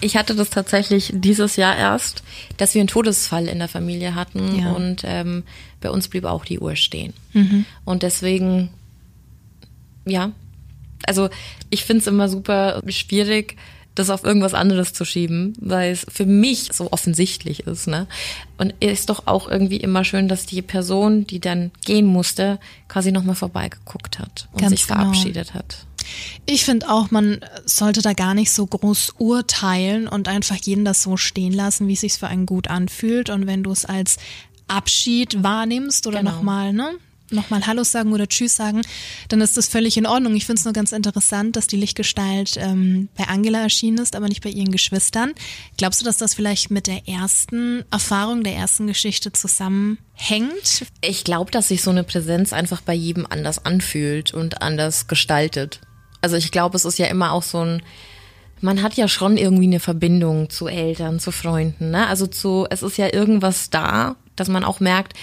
Ich 0.00 0.16
hatte 0.16 0.34
das 0.34 0.50
tatsächlich 0.50 1.12
dieses 1.14 1.56
Jahr 1.56 1.76
erst, 1.76 2.22
dass 2.56 2.74
wir 2.74 2.80
einen 2.80 2.88
Todesfall 2.88 3.46
in 3.48 3.58
der 3.58 3.68
Familie 3.68 4.14
hatten 4.14 4.58
Ja. 4.60 4.72
und 4.72 5.02
ähm, 5.04 5.42
bei 5.80 5.90
uns 5.90 6.08
blieb 6.08 6.24
auch 6.24 6.44
die 6.44 6.58
Uhr 6.60 6.76
stehen. 6.76 7.12
Mhm. 7.32 7.64
Und 7.84 8.02
deswegen, 8.02 8.70
ja, 10.04 10.32
also 11.04 11.28
ich 11.70 11.84
finde 11.84 12.00
es 12.02 12.06
immer 12.06 12.28
super 12.28 12.82
schwierig, 12.88 13.56
das 13.94 14.10
auf 14.10 14.22
irgendwas 14.22 14.54
anderes 14.54 14.92
zu 14.92 15.04
schieben, 15.04 15.54
weil 15.60 15.90
es 15.90 16.06
für 16.08 16.24
mich 16.26 16.70
so 16.72 16.92
offensichtlich 16.92 17.66
ist. 17.66 17.88
Ne? 17.88 18.06
Und 18.56 18.72
ist 18.78 19.10
doch 19.10 19.26
auch 19.26 19.48
irgendwie 19.48 19.78
immer 19.78 20.04
schön, 20.04 20.28
dass 20.28 20.46
die 20.46 20.62
Person, 20.62 21.26
die 21.26 21.40
dann 21.40 21.72
gehen 21.84 22.06
musste, 22.06 22.60
quasi 22.86 23.10
nochmal 23.10 23.34
vorbeigeguckt 23.34 24.20
hat 24.20 24.48
und 24.52 24.60
Ganz 24.60 24.70
sich 24.70 24.86
genau. 24.86 25.00
verabschiedet 25.00 25.54
hat. 25.54 25.84
Ich 26.46 26.64
finde 26.64 26.88
auch, 26.90 27.10
man 27.10 27.40
sollte 27.66 28.02
da 28.02 28.12
gar 28.12 28.34
nicht 28.34 28.50
so 28.50 28.66
groß 28.66 29.14
urteilen 29.18 30.08
und 30.08 30.28
einfach 30.28 30.56
jeden 30.56 30.84
das 30.84 31.02
so 31.02 31.16
stehen 31.16 31.52
lassen, 31.52 31.88
wie 31.88 31.92
es 31.94 32.00
sich 32.00 32.14
für 32.14 32.28
einen 32.28 32.46
gut 32.46 32.68
anfühlt. 32.68 33.30
Und 33.30 33.46
wenn 33.46 33.62
du 33.62 33.70
es 33.70 33.84
als 33.84 34.16
Abschied 34.66 35.42
wahrnimmst 35.42 36.06
oder 36.06 36.18
Genau. 36.20 36.32
nochmal, 36.32 36.72
ne? 36.72 36.90
Nochmal 37.30 37.66
Hallo 37.66 37.84
sagen 37.84 38.14
oder 38.14 38.26
Tschüss 38.26 38.56
sagen, 38.56 38.80
dann 39.28 39.42
ist 39.42 39.58
das 39.58 39.68
völlig 39.68 39.98
in 39.98 40.06
Ordnung. 40.06 40.34
Ich 40.34 40.46
finde 40.46 40.60
es 40.60 40.64
nur 40.64 40.72
ganz 40.72 40.92
interessant, 40.92 41.56
dass 41.56 41.66
die 41.66 41.76
Lichtgestalt 41.76 42.56
ähm, 42.56 43.10
bei 43.18 43.24
Angela 43.28 43.60
erschienen 43.60 43.98
ist, 43.98 44.16
aber 44.16 44.28
nicht 44.28 44.42
bei 44.42 44.48
ihren 44.48 44.72
Geschwistern. 44.72 45.32
Glaubst 45.76 46.00
du, 46.00 46.06
dass 46.06 46.16
das 46.16 46.32
vielleicht 46.32 46.70
mit 46.70 46.86
der 46.86 47.06
ersten 47.06 47.84
Erfahrung, 47.90 48.44
der 48.44 48.54
ersten 48.56 48.86
Geschichte 48.86 49.30
zusammenhängt? 49.30 50.86
Ich 51.02 51.22
glaube, 51.24 51.50
dass 51.50 51.68
sich 51.68 51.82
so 51.82 51.90
eine 51.90 52.02
Präsenz 52.04 52.54
einfach 52.54 52.80
bei 52.80 52.94
jedem 52.94 53.26
anders 53.28 53.62
anfühlt 53.62 54.32
und 54.32 54.62
anders 54.62 55.06
gestaltet. 55.06 55.80
Also 56.34 56.44
ich 56.44 56.52
glaube, 56.52 56.76
es 56.76 56.84
ist 56.84 56.98
ja 56.98 57.06
immer 57.06 57.32
auch 57.32 57.42
so 57.42 57.64
ein, 57.64 57.82
man 58.60 58.82
hat 58.82 58.94
ja 58.94 59.08
schon 59.08 59.38
irgendwie 59.38 59.64
eine 59.64 59.80
Verbindung 59.80 60.50
zu 60.50 60.66
Eltern, 60.68 61.20
zu 61.20 61.30
Freunden, 61.30 61.90
ne? 61.90 62.06
Also 62.06 62.26
zu, 62.26 62.66
es 62.68 62.82
ist 62.82 62.98
ja 62.98 63.12
irgendwas 63.12 63.70
da, 63.70 64.16
dass 64.36 64.48
man 64.48 64.62
auch 64.62 64.78
merkt, 64.78 65.14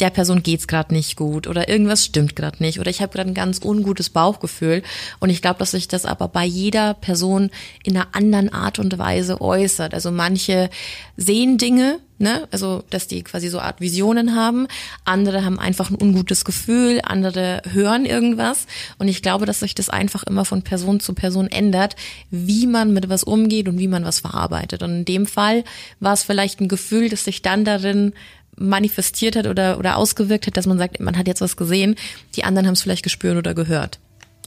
der 0.00 0.08
Person 0.08 0.42
geht's 0.42 0.66
gerade 0.66 0.94
nicht 0.94 1.16
gut 1.16 1.46
oder 1.46 1.68
irgendwas 1.68 2.04
stimmt 2.04 2.34
gerade 2.34 2.62
nicht 2.62 2.80
oder 2.80 2.90
ich 2.90 3.02
habe 3.02 3.12
gerade 3.12 3.28
ein 3.28 3.34
ganz 3.34 3.60
ungutes 3.62 4.08
Bauchgefühl 4.10 4.82
und 5.20 5.28
ich 5.28 5.42
glaube, 5.42 5.58
dass 5.58 5.72
sich 5.72 5.86
das 5.86 6.06
aber 6.06 6.28
bei 6.28 6.44
jeder 6.44 6.94
Person 6.94 7.50
in 7.84 7.96
einer 7.96 8.08
anderen 8.12 8.52
Art 8.52 8.78
und 8.78 8.98
Weise 8.98 9.40
äußert. 9.40 9.92
Also 9.92 10.10
manche 10.10 10.70
sehen 11.16 11.58
Dinge, 11.58 11.98
ne, 12.18 12.48
also 12.50 12.84
dass 12.90 13.06
die 13.06 13.22
quasi 13.22 13.48
so 13.48 13.60
Art 13.60 13.80
Visionen 13.80 14.34
haben, 14.34 14.66
andere 15.04 15.44
haben 15.44 15.58
einfach 15.58 15.90
ein 15.90 16.00
ungutes 16.00 16.44
Gefühl, 16.44 17.00
andere 17.02 17.62
hören 17.70 18.04
irgendwas 18.04 18.66
und 18.98 19.08
ich 19.08 19.22
glaube, 19.22 19.46
dass 19.46 19.60
sich 19.60 19.74
das 19.74 19.88
einfach 19.88 20.22
immer 20.22 20.44
von 20.44 20.62
Person 20.62 21.00
zu 21.00 21.14
Person 21.14 21.48
ändert, 21.48 21.96
wie 22.30 22.66
man 22.66 22.92
mit 22.92 23.08
was 23.08 23.24
umgeht 23.24 23.68
und 23.68 23.78
wie 23.78 23.88
man 23.88 24.04
was 24.04 24.20
verarbeitet. 24.20 24.82
Und 24.82 24.90
in 24.90 25.04
dem 25.04 25.26
Fall 25.26 25.64
war 26.00 26.12
es 26.12 26.22
vielleicht 26.22 26.60
ein 26.60 26.68
Gefühl, 26.68 27.08
das 27.08 27.24
sich 27.24 27.42
dann 27.42 27.64
darin 27.64 28.12
manifestiert 28.56 29.36
hat 29.36 29.46
oder, 29.46 29.78
oder 29.78 29.96
ausgewirkt 29.96 30.46
hat, 30.46 30.56
dass 30.56 30.66
man 30.66 30.78
sagt, 30.78 30.98
man 31.00 31.16
hat 31.18 31.26
jetzt 31.26 31.42
was 31.42 31.56
gesehen, 31.56 31.96
die 32.34 32.44
anderen 32.44 32.66
haben 32.66 32.74
es 32.74 32.82
vielleicht 32.82 33.02
gespürt 33.02 33.36
oder 33.36 33.54
gehört. 33.54 33.98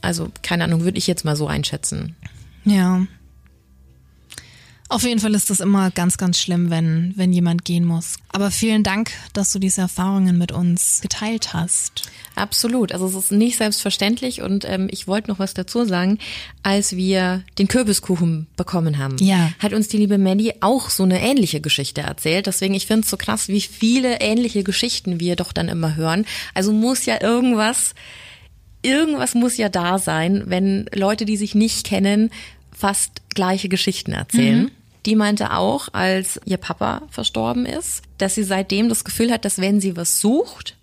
Also, 0.02 0.28
keine 0.42 0.64
Ahnung, 0.64 0.82
würde 0.82 0.98
ich 0.98 1.06
jetzt 1.06 1.24
mal 1.24 1.36
so 1.36 1.46
einschätzen. 1.46 2.16
Ja. 2.64 3.06
Auf 4.90 5.04
jeden 5.04 5.20
Fall 5.20 5.34
ist 5.34 5.50
das 5.50 5.60
immer 5.60 5.92
ganz, 5.92 6.18
ganz 6.18 6.36
schlimm, 6.40 6.68
wenn, 6.68 7.12
wenn 7.16 7.32
jemand 7.32 7.64
gehen 7.64 7.84
muss. 7.84 8.16
Aber 8.30 8.50
vielen 8.50 8.82
Dank, 8.82 9.12
dass 9.32 9.52
du 9.52 9.60
diese 9.60 9.82
Erfahrungen 9.82 10.36
mit 10.36 10.50
uns 10.50 10.98
geteilt 11.00 11.54
hast. 11.54 12.10
Absolut. 12.34 12.90
Also 12.90 13.06
es 13.06 13.14
ist 13.14 13.30
nicht 13.30 13.56
selbstverständlich 13.56 14.42
und 14.42 14.64
ähm, 14.68 14.88
ich 14.90 15.06
wollte 15.06 15.30
noch 15.30 15.38
was 15.38 15.54
dazu 15.54 15.84
sagen. 15.84 16.18
Als 16.64 16.96
wir 16.96 17.44
den 17.56 17.68
Kürbiskuchen 17.68 18.48
bekommen 18.56 18.98
haben, 18.98 19.16
Ja. 19.20 19.52
hat 19.60 19.72
uns 19.74 19.86
die 19.86 19.96
liebe 19.96 20.18
Maddie 20.18 20.54
auch 20.60 20.90
so 20.90 21.04
eine 21.04 21.20
ähnliche 21.22 21.60
Geschichte 21.60 22.00
erzählt. 22.00 22.48
Deswegen, 22.48 22.74
ich 22.74 22.86
finde 22.88 23.04
es 23.04 23.10
so 23.10 23.16
krass, 23.16 23.46
wie 23.46 23.60
viele 23.60 24.20
ähnliche 24.20 24.64
Geschichten 24.64 25.20
wir 25.20 25.36
doch 25.36 25.52
dann 25.52 25.68
immer 25.68 25.94
hören. 25.94 26.26
Also 26.52 26.72
muss 26.72 27.06
ja 27.06 27.22
irgendwas, 27.22 27.94
irgendwas 28.82 29.34
muss 29.34 29.56
ja 29.56 29.68
da 29.68 29.98
sein, 30.00 30.42
wenn 30.46 30.86
Leute, 30.92 31.24
die 31.26 31.36
sich 31.36 31.54
nicht 31.54 31.86
kennen, 31.86 32.30
fast 32.76 33.22
gleiche 33.34 33.68
Geschichten 33.68 34.12
erzählen. 34.12 34.70
Die 35.06 35.16
meinte 35.16 35.52
auch, 35.52 35.88
als 35.92 36.40
ihr 36.44 36.58
Papa 36.58 37.02
verstorben 37.10 37.66
ist, 37.66 38.02
dass 38.18 38.34
sie 38.34 38.44
seitdem 38.44 38.88
das 38.88 39.04
Gefühl 39.04 39.32
hat, 39.32 39.44
dass 39.44 39.60
wenn 39.60 39.80
sie 39.80 39.96
was 39.96 40.20
sucht, 40.20 40.76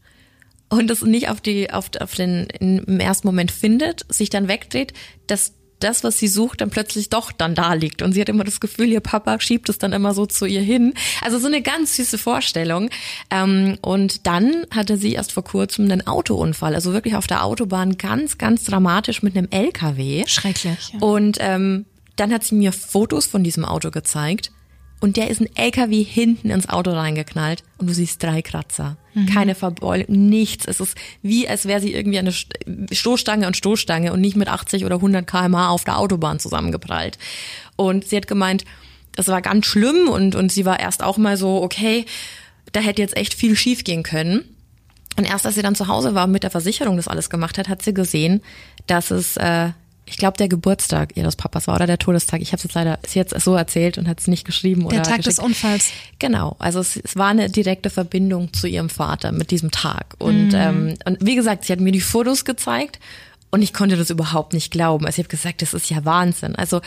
und 0.69 0.91
es 0.91 1.01
nicht 1.01 1.29
auf 1.29 1.39
die 1.39 1.71
auf, 1.71 1.89
auf 1.99 2.15
den 2.15 2.47
im 2.59 2.99
ersten 2.99 3.27
Moment 3.27 3.51
findet, 3.51 4.05
sich 4.09 4.29
dann 4.29 4.49
wegdreht, 4.49 4.93
dass 5.27 5.53
das, 5.79 6.03
was 6.03 6.17
sie 6.17 6.27
sucht, 6.27 6.61
dann 6.61 6.71
plötzlich 6.71 7.09
doch 7.09 7.31
dann 7.31 7.53
da 7.53 7.73
liegt. 7.73 8.01
Und 8.01 8.13
sie 8.13 8.21
hat 8.21 8.29
immer 8.29 8.43
das 8.43 8.59
Gefühl, 8.59 8.87
ihr 8.87 8.99
Papa 8.99 9.39
schiebt 9.39 9.69
es 9.69 9.77
dann 9.77 9.93
immer 9.93 10.13
so 10.13 10.25
zu 10.25 10.45
ihr 10.45 10.61
hin. 10.61 10.93
Also 11.21 11.37
so 11.37 11.47
eine 11.47 11.61
ganz 11.61 11.95
süße 11.95 12.17
Vorstellung. 12.17 12.89
Ähm, 13.29 13.77
und 13.81 14.25
dann 14.25 14.65
hatte 14.71 14.97
sie 14.97 15.13
erst 15.13 15.31
vor 15.31 15.43
kurzem 15.43 15.85
einen 15.85 16.07
Autounfall, 16.07 16.73
also 16.73 16.93
wirklich 16.93 17.15
auf 17.15 17.27
der 17.27 17.43
Autobahn 17.43 17.97
ganz, 17.97 18.39
ganz 18.39 18.63
dramatisch 18.63 19.21
mit 19.21 19.37
einem 19.37 19.47
LKW. 19.51 20.25
Schrecklich. 20.27 20.93
Ja. 20.93 20.99
Und 20.99 21.37
ähm, 21.39 21.85
dann 22.17 22.33
hat 22.33 22.43
sie 22.43 22.55
mir 22.55 22.71
Fotos 22.73 23.25
von 23.25 23.43
diesem 23.43 23.63
Auto 23.65 23.89
gezeigt. 23.91 24.51
Und 24.99 25.15
der 25.15 25.29
ist 25.29 25.39
ein 25.39 25.55
LKW 25.55 26.01
hinten 26.03 26.49
ins 26.49 26.69
Auto 26.69 26.89
reingeknallt 26.89 27.63
und 27.77 27.87
du 27.87 27.93
siehst 27.93 28.21
drei 28.23 28.41
Kratzer. 28.41 28.97
Keine 29.31 29.53
Verbeulung, 29.53 30.05
nichts. 30.09 30.65
Es 30.65 30.79
ist 30.79 30.95
wie, 31.21 31.47
als 31.47 31.67
wäre 31.67 31.79
sie 31.79 31.93
irgendwie 31.93 32.17
eine 32.17 32.31
St- 32.31 32.91
Stoßstange 32.91 33.45
und 33.45 33.55
Stoßstange 33.55 34.11
und 34.11 34.21
nicht 34.21 34.35
mit 34.35 34.47
80 34.47 34.85
oder 34.85 34.95
100 34.95 35.27
kmh 35.27 35.69
auf 35.69 35.83
der 35.83 35.99
Autobahn 35.99 36.39
zusammengeprallt. 36.39 37.19
Und 37.75 38.07
sie 38.07 38.17
hat 38.17 38.25
gemeint, 38.27 38.65
das 39.15 39.27
war 39.27 39.41
ganz 39.43 39.67
schlimm 39.67 40.09
und, 40.09 40.33
und 40.33 40.51
sie 40.51 40.65
war 40.65 40.79
erst 40.79 41.03
auch 41.03 41.17
mal 41.17 41.37
so, 41.37 41.61
okay, 41.61 42.05
da 42.71 42.79
hätte 42.79 43.01
jetzt 43.03 43.17
echt 43.17 43.35
viel 43.35 43.55
schief 43.55 43.83
gehen 43.83 44.01
können. 44.01 44.43
Und 45.15 45.25
erst 45.25 45.45
als 45.45 45.53
sie 45.55 45.61
dann 45.61 45.75
zu 45.75 45.87
Hause 45.87 46.15
war 46.15 46.25
und 46.25 46.31
mit 46.31 46.41
der 46.41 46.51
Versicherung 46.51 46.95
das 46.97 47.07
alles 47.07 47.29
gemacht 47.29 47.59
hat, 47.59 47.69
hat 47.69 47.83
sie 47.83 47.93
gesehen, 47.93 48.41
dass 48.87 49.11
es, 49.11 49.37
äh, 49.37 49.69
ich 50.07 50.17
glaube, 50.17 50.37
der 50.37 50.47
Geburtstag 50.47 51.15
ihres 51.15 51.35
Papas 51.35 51.67
war 51.67 51.75
oder 51.75 51.87
der 51.87 51.99
Todestag. 51.99 52.41
Ich 52.41 52.53
habe 52.53 52.57
es 52.57 52.63
jetzt 52.63 52.73
leider 52.73 52.99
ist 53.03 53.15
jetzt 53.15 53.39
so 53.39 53.55
erzählt 53.55 53.97
und 53.97 54.07
hat 54.07 54.19
es 54.19 54.27
nicht 54.27 54.45
geschrieben 54.45 54.85
oder 54.85 54.95
Der 54.95 55.03
Tag 55.03 55.17
des 55.17 55.37
geschickt. 55.37 55.45
Unfalls. 55.45 55.91
Genau, 56.19 56.55
also 56.59 56.79
es, 56.79 56.95
es 56.97 57.15
war 57.15 57.27
eine 57.27 57.49
direkte 57.49 57.89
Verbindung 57.89 58.53
zu 58.53 58.67
ihrem 58.67 58.89
Vater 58.89 59.31
mit 59.31 59.51
diesem 59.51 59.71
Tag. 59.71 60.15
Und, 60.17 60.51
ähm, 60.53 60.95
und 61.05 61.17
wie 61.21 61.35
gesagt, 61.35 61.65
sie 61.65 61.73
hat 61.73 61.79
mir 61.79 61.91
die 61.91 62.01
Fotos 62.01 62.45
gezeigt. 62.45 62.99
Und 63.49 63.57
Und 63.57 63.61
ich 63.63 63.73
konnte 63.73 63.97
das 63.97 64.09
überhaupt 64.09 64.53
nicht 64.53 64.71
glauben. 64.71 65.05
Also 65.05 65.19
ich 65.19 65.25
habe 65.25 65.29
gesagt, 65.29 65.61
das 65.61 65.73
ist 65.73 65.89
ja 65.89 66.03
Wahnsinn. 66.05 66.55
Also 66.55 66.81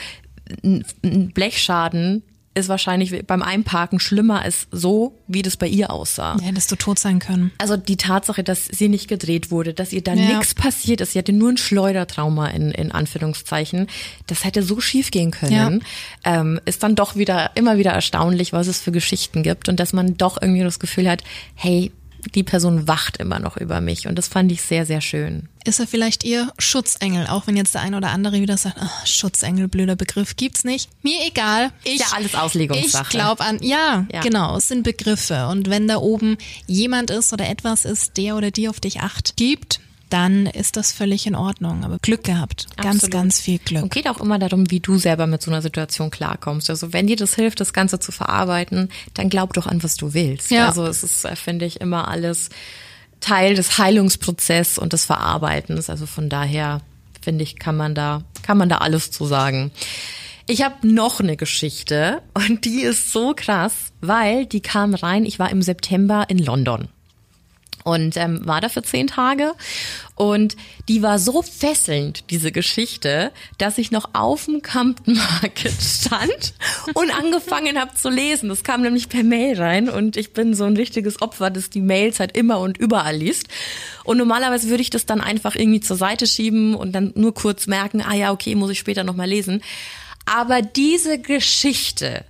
ein 0.62 1.32
Blechschaden 1.32 2.22
ist 2.54 2.68
wahrscheinlich 2.68 3.26
beim 3.26 3.42
Einparken 3.42 4.00
schlimmer 4.00 4.42
als 4.42 4.66
so, 4.72 5.16
wie 5.28 5.42
das 5.42 5.56
bei 5.56 5.68
ihr 5.68 5.90
aussah. 5.90 6.36
Ja, 6.40 6.46
hättest 6.46 6.72
du 6.72 6.76
tot 6.76 6.98
sein 6.98 7.20
können. 7.20 7.52
Also 7.58 7.76
die 7.76 7.96
Tatsache, 7.96 8.42
dass 8.42 8.64
sie 8.64 8.88
nicht 8.88 9.06
gedreht 9.06 9.52
wurde, 9.52 9.72
dass 9.72 9.92
ihr 9.92 10.02
da 10.02 10.14
ja. 10.14 10.36
nichts 10.36 10.54
passiert 10.54 11.00
ist, 11.00 11.12
sie 11.12 11.18
hatte 11.20 11.32
nur 11.32 11.50
ein 11.50 11.56
Schleudertrauma 11.56 12.48
in, 12.48 12.72
in 12.72 12.90
Anführungszeichen, 12.90 13.86
das 14.26 14.44
hätte 14.44 14.64
so 14.64 14.80
schief 14.80 15.12
gehen 15.12 15.30
können, 15.30 15.82
ja. 16.24 16.40
ähm, 16.40 16.60
ist 16.64 16.82
dann 16.82 16.96
doch 16.96 17.14
wieder 17.14 17.52
immer 17.54 17.78
wieder 17.78 17.92
erstaunlich, 17.92 18.52
was 18.52 18.66
es 18.66 18.80
für 18.80 18.90
Geschichten 18.90 19.44
gibt 19.44 19.68
und 19.68 19.78
dass 19.78 19.92
man 19.92 20.16
doch 20.16 20.40
irgendwie 20.42 20.62
das 20.64 20.80
Gefühl 20.80 21.08
hat, 21.08 21.22
hey, 21.54 21.92
die 22.34 22.42
Person 22.42 22.88
wacht 22.88 23.16
immer 23.18 23.38
noch 23.38 23.56
über 23.56 23.80
mich 23.80 24.06
und 24.06 24.16
das 24.16 24.28
fand 24.28 24.50
ich 24.52 24.62
sehr, 24.62 24.86
sehr 24.86 25.00
schön. 25.00 25.48
Ist 25.64 25.80
er 25.80 25.86
vielleicht 25.86 26.24
ihr 26.24 26.52
Schutzengel, 26.58 27.26
auch 27.26 27.46
wenn 27.46 27.56
jetzt 27.56 27.74
der 27.74 27.82
ein 27.82 27.94
oder 27.94 28.10
andere 28.10 28.40
wieder 28.40 28.56
sagt, 28.56 28.76
ach, 28.80 29.06
Schutzengel, 29.06 29.68
blöder 29.68 29.96
Begriff, 29.96 30.36
gibt's 30.36 30.64
nicht. 30.64 30.88
Mir 31.02 31.18
egal. 31.26 31.70
Ich, 31.84 32.00
ja, 32.00 32.06
alles 32.14 32.34
Auslegungssache. 32.34 33.04
Ich 33.04 33.10
glaube 33.10 33.44
an, 33.44 33.58
ja, 33.62 34.06
ja, 34.12 34.20
genau, 34.20 34.56
es 34.56 34.68
sind 34.68 34.82
Begriffe 34.82 35.48
und 35.48 35.68
wenn 35.68 35.86
da 35.86 35.96
oben 35.98 36.38
jemand 36.66 37.10
ist 37.10 37.32
oder 37.32 37.48
etwas 37.48 37.84
ist, 37.84 38.16
der 38.16 38.36
oder 38.36 38.50
die 38.50 38.68
auf 38.68 38.80
dich 38.80 39.00
acht 39.00 39.36
gibt, 39.36 39.80
dann 40.10 40.46
ist 40.46 40.76
das 40.76 40.92
völlig 40.92 41.26
in 41.26 41.34
Ordnung. 41.34 41.84
Aber 41.84 41.98
Glück 41.98 42.24
gehabt. 42.24 42.66
Ganz, 42.76 42.96
Absolut. 42.96 43.12
ganz 43.12 43.40
viel 43.40 43.58
Glück. 43.58 43.82
Und 43.82 43.92
geht 43.92 44.08
auch 44.08 44.20
immer 44.20 44.38
darum, 44.38 44.70
wie 44.70 44.80
du 44.80 44.98
selber 44.98 45.26
mit 45.26 45.42
so 45.42 45.50
einer 45.50 45.62
Situation 45.62 46.10
klarkommst. 46.10 46.68
Also 46.68 46.92
wenn 46.92 47.06
dir 47.06 47.16
das 47.16 47.34
hilft, 47.34 47.60
das 47.60 47.72
Ganze 47.72 47.98
zu 48.00 48.12
verarbeiten, 48.12 48.90
dann 49.14 49.28
glaub 49.28 49.52
doch 49.54 49.66
an, 49.66 49.82
was 49.82 49.96
du 49.96 50.12
willst. 50.14 50.50
Ja. 50.50 50.68
Also 50.68 50.86
es 50.86 51.02
ist, 51.02 51.24
äh, 51.24 51.36
finde 51.36 51.64
ich, 51.64 51.80
immer 51.80 52.08
alles 52.08 52.50
Teil 53.20 53.54
des 53.54 53.78
Heilungsprozesses 53.78 54.78
und 54.78 54.92
des 54.92 55.04
Verarbeitens. 55.04 55.88
Also 55.88 56.06
von 56.06 56.28
daher, 56.28 56.80
finde 57.20 57.44
ich, 57.44 57.58
kann 57.58 57.76
man 57.76 57.94
da, 57.94 58.22
kann 58.42 58.58
man 58.58 58.68
da 58.68 58.78
alles 58.78 59.10
zu 59.10 59.26
sagen. 59.26 59.70
Ich 60.46 60.64
habe 60.64 60.86
noch 60.86 61.20
eine 61.20 61.36
Geschichte 61.36 62.22
und 62.34 62.64
die 62.64 62.82
ist 62.82 63.12
so 63.12 63.34
krass, 63.36 63.92
weil 64.00 64.46
die 64.46 64.60
kam 64.60 64.94
rein, 64.94 65.24
ich 65.24 65.38
war 65.38 65.50
im 65.50 65.62
September 65.62 66.24
in 66.28 66.38
London 66.38 66.88
und 67.84 68.16
ähm, 68.16 68.40
war 68.46 68.60
da 68.60 68.68
für 68.68 68.82
zehn 68.82 69.06
Tage 69.06 69.54
und 70.14 70.56
die 70.88 71.02
war 71.02 71.18
so 71.18 71.40
fesselnd, 71.40 72.30
diese 72.30 72.52
Geschichte, 72.52 73.32
dass 73.56 73.78
ich 73.78 73.90
noch 73.90 74.10
auf 74.12 74.44
dem 74.44 74.60
Campton 74.60 75.14
Market 75.14 75.72
stand 75.80 76.54
und 76.94 77.10
angefangen 77.10 77.80
habe 77.80 77.94
zu 77.94 78.10
lesen. 78.10 78.48
Das 78.50 78.62
kam 78.62 78.82
nämlich 78.82 79.08
per 79.08 79.22
Mail 79.22 79.58
rein 79.58 79.88
und 79.88 80.16
ich 80.16 80.32
bin 80.32 80.54
so 80.54 80.64
ein 80.64 80.76
richtiges 80.76 81.22
Opfer, 81.22 81.50
das 81.50 81.70
die 81.70 81.80
Mails 81.80 82.20
halt 82.20 82.36
immer 82.36 82.60
und 82.60 82.76
überall 82.76 83.16
liest. 83.16 83.48
Und 84.04 84.18
normalerweise 84.18 84.68
würde 84.68 84.82
ich 84.82 84.90
das 84.90 85.06
dann 85.06 85.20
einfach 85.20 85.54
irgendwie 85.54 85.80
zur 85.80 85.96
Seite 85.96 86.26
schieben 86.26 86.74
und 86.74 86.92
dann 86.92 87.12
nur 87.14 87.32
kurz 87.32 87.66
merken, 87.66 88.02
ah 88.02 88.14
ja, 88.14 88.32
okay, 88.32 88.54
muss 88.54 88.70
ich 88.70 88.78
später 88.78 89.04
nochmal 89.04 89.28
lesen. 89.28 89.62
Aber 90.26 90.62
diese 90.62 91.18
Geschichte, 91.18 92.24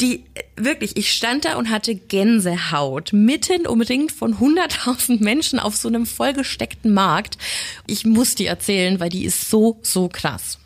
die 0.00 0.24
wirklich, 0.56 0.96
ich 0.96 1.12
stand 1.12 1.44
da 1.44 1.56
und 1.56 1.70
hatte 1.70 1.94
Gänsehaut, 1.94 3.12
mitten 3.12 3.66
umringt 3.66 4.12
von 4.12 4.36
100.000 4.36 5.22
Menschen 5.22 5.58
auf 5.58 5.76
so 5.76 5.88
einem 5.88 6.06
vollgesteckten 6.06 6.92
Markt. 6.92 7.38
Ich 7.86 8.04
muss 8.04 8.34
die 8.34 8.46
erzählen, 8.46 9.00
weil 9.00 9.08
die 9.08 9.24
ist 9.24 9.48
so, 9.48 9.78
so 9.82 10.08
krass. 10.08 10.58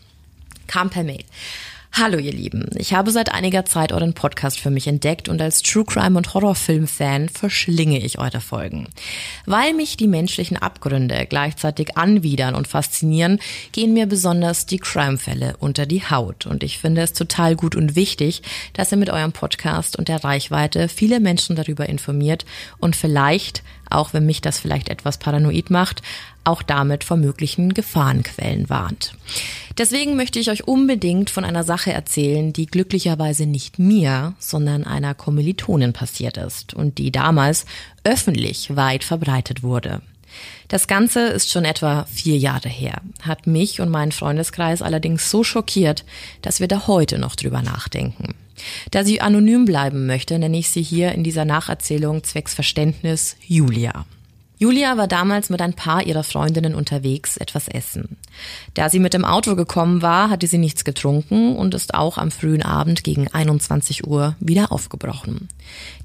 Kam 0.66 0.90
per 0.90 1.04
Mail. 1.04 1.24
Hallo 1.92 2.18
ihr 2.18 2.32
Lieben, 2.32 2.70
ich 2.76 2.94
habe 2.94 3.10
seit 3.10 3.32
einiger 3.32 3.64
Zeit 3.64 3.92
euren 3.92 4.14
Podcast 4.14 4.60
für 4.60 4.70
mich 4.70 4.86
entdeckt 4.86 5.28
und 5.28 5.42
als 5.42 5.60
True 5.60 5.84
Crime 5.84 6.16
und 6.16 6.32
Horrorfilm 6.32 6.86
Fan 6.86 7.28
verschlinge 7.28 7.98
ich 7.98 8.18
eure 8.18 8.40
Folgen. 8.40 8.86
Weil 9.44 9.74
mich 9.74 9.96
die 9.96 10.06
menschlichen 10.06 10.56
Abgründe 10.56 11.26
gleichzeitig 11.28 11.98
anwidern 11.98 12.54
und 12.54 12.68
faszinieren, 12.68 13.40
gehen 13.72 13.92
mir 13.92 14.06
besonders 14.06 14.66
die 14.66 14.78
Crime-Fälle 14.78 15.56
unter 15.58 15.84
die 15.84 16.08
Haut 16.08 16.46
und 16.46 16.62
ich 16.62 16.78
finde 16.78 17.02
es 17.02 17.12
total 17.12 17.56
gut 17.56 17.74
und 17.74 17.96
wichtig, 17.96 18.42
dass 18.72 18.92
ihr 18.92 18.98
mit 18.98 19.10
eurem 19.10 19.32
Podcast 19.32 19.98
und 19.98 20.06
der 20.06 20.22
Reichweite 20.22 20.88
viele 20.88 21.18
Menschen 21.18 21.56
darüber 21.56 21.88
informiert 21.88 22.46
und 22.78 22.94
vielleicht 22.94 23.64
auch 23.90 24.12
wenn 24.12 24.26
mich 24.26 24.40
das 24.40 24.58
vielleicht 24.58 24.88
etwas 24.88 25.18
paranoid 25.18 25.70
macht, 25.70 26.02
auch 26.44 26.62
damit 26.62 27.04
vor 27.04 27.16
möglichen 27.16 27.74
Gefahrenquellen 27.74 28.70
warnt. 28.70 29.14
Deswegen 29.78 30.16
möchte 30.16 30.38
ich 30.38 30.50
euch 30.50 30.66
unbedingt 30.66 31.30
von 31.30 31.44
einer 31.44 31.64
Sache 31.64 31.92
erzählen, 31.92 32.52
die 32.52 32.66
glücklicherweise 32.66 33.46
nicht 33.46 33.78
mir, 33.78 34.34
sondern 34.38 34.84
einer 34.84 35.14
Kommilitonin 35.14 35.92
passiert 35.92 36.36
ist 36.36 36.74
und 36.74 36.98
die 36.98 37.12
damals 37.12 37.66
öffentlich 38.04 38.74
weit 38.76 39.04
verbreitet 39.04 39.62
wurde. 39.62 40.00
Das 40.68 40.86
Ganze 40.86 41.26
ist 41.26 41.50
schon 41.50 41.64
etwa 41.64 42.04
vier 42.04 42.36
Jahre 42.36 42.68
her, 42.68 43.00
hat 43.22 43.46
mich 43.46 43.80
und 43.80 43.90
meinen 43.90 44.12
Freundeskreis 44.12 44.82
allerdings 44.82 45.30
so 45.30 45.42
schockiert, 45.42 46.04
dass 46.42 46.60
wir 46.60 46.68
da 46.68 46.86
heute 46.86 47.18
noch 47.18 47.34
drüber 47.34 47.62
nachdenken. 47.62 48.34
Da 48.90 49.04
sie 49.04 49.20
anonym 49.20 49.64
bleiben 49.64 50.06
möchte, 50.06 50.38
nenne 50.38 50.58
ich 50.58 50.70
sie 50.70 50.82
hier 50.82 51.12
in 51.12 51.24
dieser 51.24 51.44
Nacherzählung 51.44 52.24
zwecks 52.24 52.54
Verständnis 52.54 53.36
Julia. 53.46 54.04
Julia 54.62 54.98
war 54.98 55.08
damals 55.08 55.48
mit 55.48 55.62
ein 55.62 55.72
paar 55.72 56.02
ihrer 56.02 56.22
Freundinnen 56.22 56.74
unterwegs, 56.74 57.38
etwas 57.38 57.66
essen. 57.66 58.18
Da 58.74 58.90
sie 58.90 58.98
mit 58.98 59.14
dem 59.14 59.24
Auto 59.24 59.56
gekommen 59.56 60.02
war, 60.02 60.28
hatte 60.28 60.46
sie 60.46 60.58
nichts 60.58 60.84
getrunken 60.84 61.56
und 61.56 61.72
ist 61.72 61.94
auch 61.94 62.18
am 62.18 62.30
frühen 62.30 62.62
Abend 62.62 63.02
gegen 63.02 63.26
21 63.26 64.06
Uhr 64.06 64.36
wieder 64.38 64.70
aufgebrochen. 64.70 65.48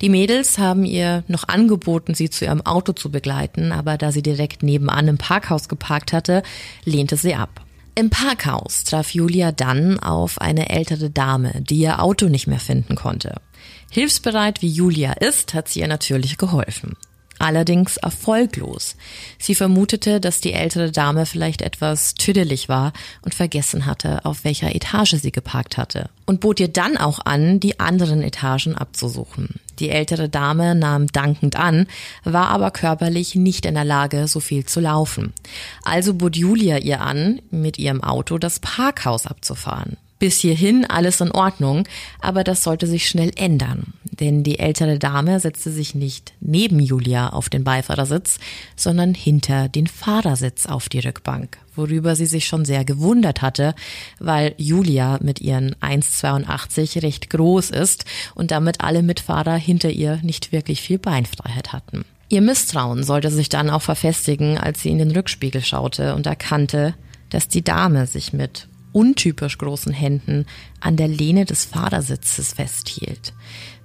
Die 0.02 0.08
Mädels 0.08 0.58
haben 0.58 0.86
ihr 0.86 1.26
noch 1.28 1.50
angeboten, 1.50 2.14
sie 2.14 2.30
zu 2.30 2.46
ihrem 2.46 2.66
Auto 2.66 2.94
zu 2.94 3.12
begleiten, 3.12 3.74
aber 3.74 3.98
da 3.98 4.14
sie 4.14 4.24
direkt 4.24 4.64
nebenan 4.64 5.10
im 5.10 5.18
Parkhaus 5.18 5.68
geparkt 5.68 6.14
hatte, 6.14 6.42
lehnte 6.86 7.18
sie 7.18 7.36
ab. 7.36 7.65
Im 7.98 8.10
Parkhaus 8.10 8.84
traf 8.84 9.12
Julia 9.12 9.54
dann 9.54 10.00
auf 10.02 10.42
eine 10.42 10.70
ältere 10.70 11.10
Dame, 11.10 11.62
die 11.62 11.78
ihr 11.78 12.04
Auto 12.04 12.28
nicht 12.28 12.46
mehr 12.46 12.60
finden 12.60 12.96
konnte. 12.96 13.36
Hilfsbereit 13.90 14.62
wie 14.62 14.68
Julia 14.68 15.14
ist, 15.14 15.54
hat 15.54 15.70
sie 15.70 15.80
ihr 15.80 15.88
natürlich 15.88 16.38
geholfen. 16.38 16.98
Allerdings 17.38 17.98
erfolglos. 17.98 18.96
Sie 19.38 19.56
vermutete, 19.56 20.22
dass 20.22 20.40
die 20.40 20.54
ältere 20.54 20.92
Dame 20.92 21.26
vielleicht 21.26 21.62
etwas 21.62 22.14
tüdelig 22.14 22.70
war 22.70 22.94
und 23.24 23.36
vergessen 23.36 23.86
hatte, 23.86 24.24
auf 24.24 24.44
welcher 24.44 24.74
Etage 24.74 25.16
sie 25.22 25.32
geparkt 25.32 25.78
hatte. 25.78 26.10
Und 26.26 26.40
bot 26.40 26.60
ihr 26.60 26.70
dann 26.70 26.98
auch 26.98 27.20
an, 27.26 27.60
die 27.60 27.80
anderen 27.80 28.24
Etagen 28.24 28.76
abzusuchen. 28.76 29.60
Die 29.80 29.90
ältere 29.90 30.30
Dame 30.30 30.76
nahm 30.76 31.08
dankend 31.08 31.58
an, 31.58 31.88
war 32.24 32.48
aber 32.48 32.72
körperlich 32.72 33.36
nicht 33.36 33.66
in 33.66 33.76
der 33.76 33.84
Lage, 33.84 34.28
so 34.28 34.40
viel 34.40 34.66
zu 34.66 34.80
laufen. 34.80 35.34
Also 35.84 36.14
bot 36.14 36.38
Julia 36.38 36.78
ihr 36.78 37.02
an, 37.02 37.42
mit 37.52 37.78
ihrem 37.78 38.02
Auto 38.02 38.38
das 38.38 38.60
Parkhaus 38.60 39.28
abzufahren. 39.28 39.98
Bis 40.18 40.40
hierhin 40.40 40.86
alles 40.86 41.20
in 41.20 41.32
Ordnung, 41.32 41.88
aber 42.22 42.46
das 42.46 42.64
sollte 42.64 42.88
sich 42.88 43.10
schnell 43.10 43.32
ändern, 43.36 43.94
denn 44.04 44.44
die 44.44 44.60
ältere 44.60 44.98
Dame 44.98 45.42
setzte 45.42 45.72
sich 45.72 45.94
nicht 45.94 46.34
neben 46.40 46.80
Julia 46.80 47.30
auf 47.30 47.50
den 47.50 47.66
Beifahrersitz, 47.66 48.40
sondern 48.78 49.14
hinter 49.14 49.68
den 49.68 49.88
Fahrersitz 49.88 50.68
auf 50.68 50.88
die 50.88 51.00
Rückbank, 51.00 51.58
worüber 51.76 52.16
sie 52.16 52.28
sich 52.28 52.48
schon 52.48 52.64
sehr 52.64 52.86
gewundert 52.86 53.42
hatte, 53.42 53.76
weil 54.20 54.56
Julia 54.58 55.20
mit 55.22 55.42
ihren 55.42 55.76
1,82 55.76 57.04
recht 57.04 57.30
groß 57.30 57.72
ist 57.72 58.06
und 58.36 58.52
damit 58.52 58.80
alle 58.82 59.04
Mitfahrer 59.04 59.56
hinter 59.56 59.90
ihr 59.90 60.20
nicht 60.24 60.54
wirklich 60.54 60.80
viel 60.82 60.98
Beinfreiheit 60.98 61.74
hatten. 61.74 62.06
Ihr 62.30 62.42
Misstrauen 62.42 63.04
sollte 63.04 63.30
sich 63.30 63.50
dann 63.50 63.70
auch 63.70 63.82
verfestigen, 63.82 64.58
als 64.58 64.82
sie 64.82 64.90
in 64.90 64.98
den 64.98 65.12
Rückspiegel 65.12 65.64
schaute 65.64 66.16
und 66.16 66.26
erkannte, 66.26 66.96
dass 67.30 67.50
die 67.50 67.64
Dame 67.64 68.08
sich 68.08 68.34
mit 68.34 68.68
untypisch 68.96 69.58
großen 69.58 69.92
Händen 69.92 70.46
an 70.80 70.96
der 70.96 71.10
Lehne 71.10 71.44
des 71.44 71.66
Fahrersitzes 71.66 72.54
festhielt. 72.54 73.34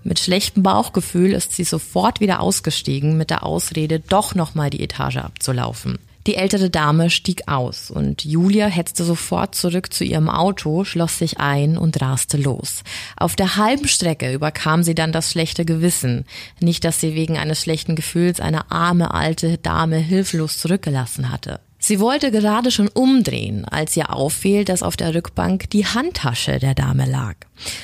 Mit 0.04 0.20
schlechtem 0.20 0.62
Bauchgefühl 0.62 1.32
ist 1.32 1.52
sie 1.52 1.64
sofort 1.64 2.20
wieder 2.20 2.40
ausgestiegen 2.40 3.16
mit 3.18 3.30
der 3.30 3.44
Ausrede, 3.44 3.98
doch 3.98 4.36
nochmal 4.36 4.70
die 4.70 4.82
Etage 4.82 5.16
abzulaufen. 5.16 5.98
Die 6.26 6.36
ältere 6.36 6.70
Dame 6.70 7.10
stieg 7.10 7.48
aus 7.48 7.90
und 7.90 8.24
Julia 8.24 8.66
hetzte 8.66 9.04
sofort 9.04 9.54
zurück 9.54 9.92
zu 9.92 10.04
ihrem 10.04 10.28
Auto, 10.28 10.84
schloss 10.84 11.18
sich 11.18 11.40
ein 11.40 11.76
und 11.76 12.00
raste 12.00 12.36
los. 12.36 12.84
Auf 13.16 13.34
der 13.36 13.56
halben 13.56 13.88
Strecke 13.88 14.32
überkam 14.32 14.82
sie 14.84 14.94
dann 14.94 15.12
das 15.12 15.32
schlechte 15.32 15.64
Gewissen. 15.64 16.24
Nicht, 16.60 16.84
dass 16.84 17.00
sie 17.00 17.14
wegen 17.14 17.36
eines 17.36 17.62
schlechten 17.62 17.96
Gefühls 17.96 18.38
eine 18.38 18.70
arme 18.70 19.12
alte 19.12 19.58
Dame 19.58 19.96
hilflos 19.96 20.58
zurückgelassen 20.58 21.30
hatte. 21.30 21.60
Sie 21.82 21.98
wollte 21.98 22.30
gerade 22.30 22.70
schon 22.70 22.88
umdrehen, 22.88 23.64
als 23.64 23.96
ihr 23.96 24.14
auffiel, 24.14 24.66
dass 24.66 24.82
auf 24.82 24.98
der 24.98 25.14
Rückbank 25.14 25.70
die 25.70 25.86
Handtasche 25.86 26.58
der 26.58 26.74
Dame 26.74 27.06
lag. 27.06 27.36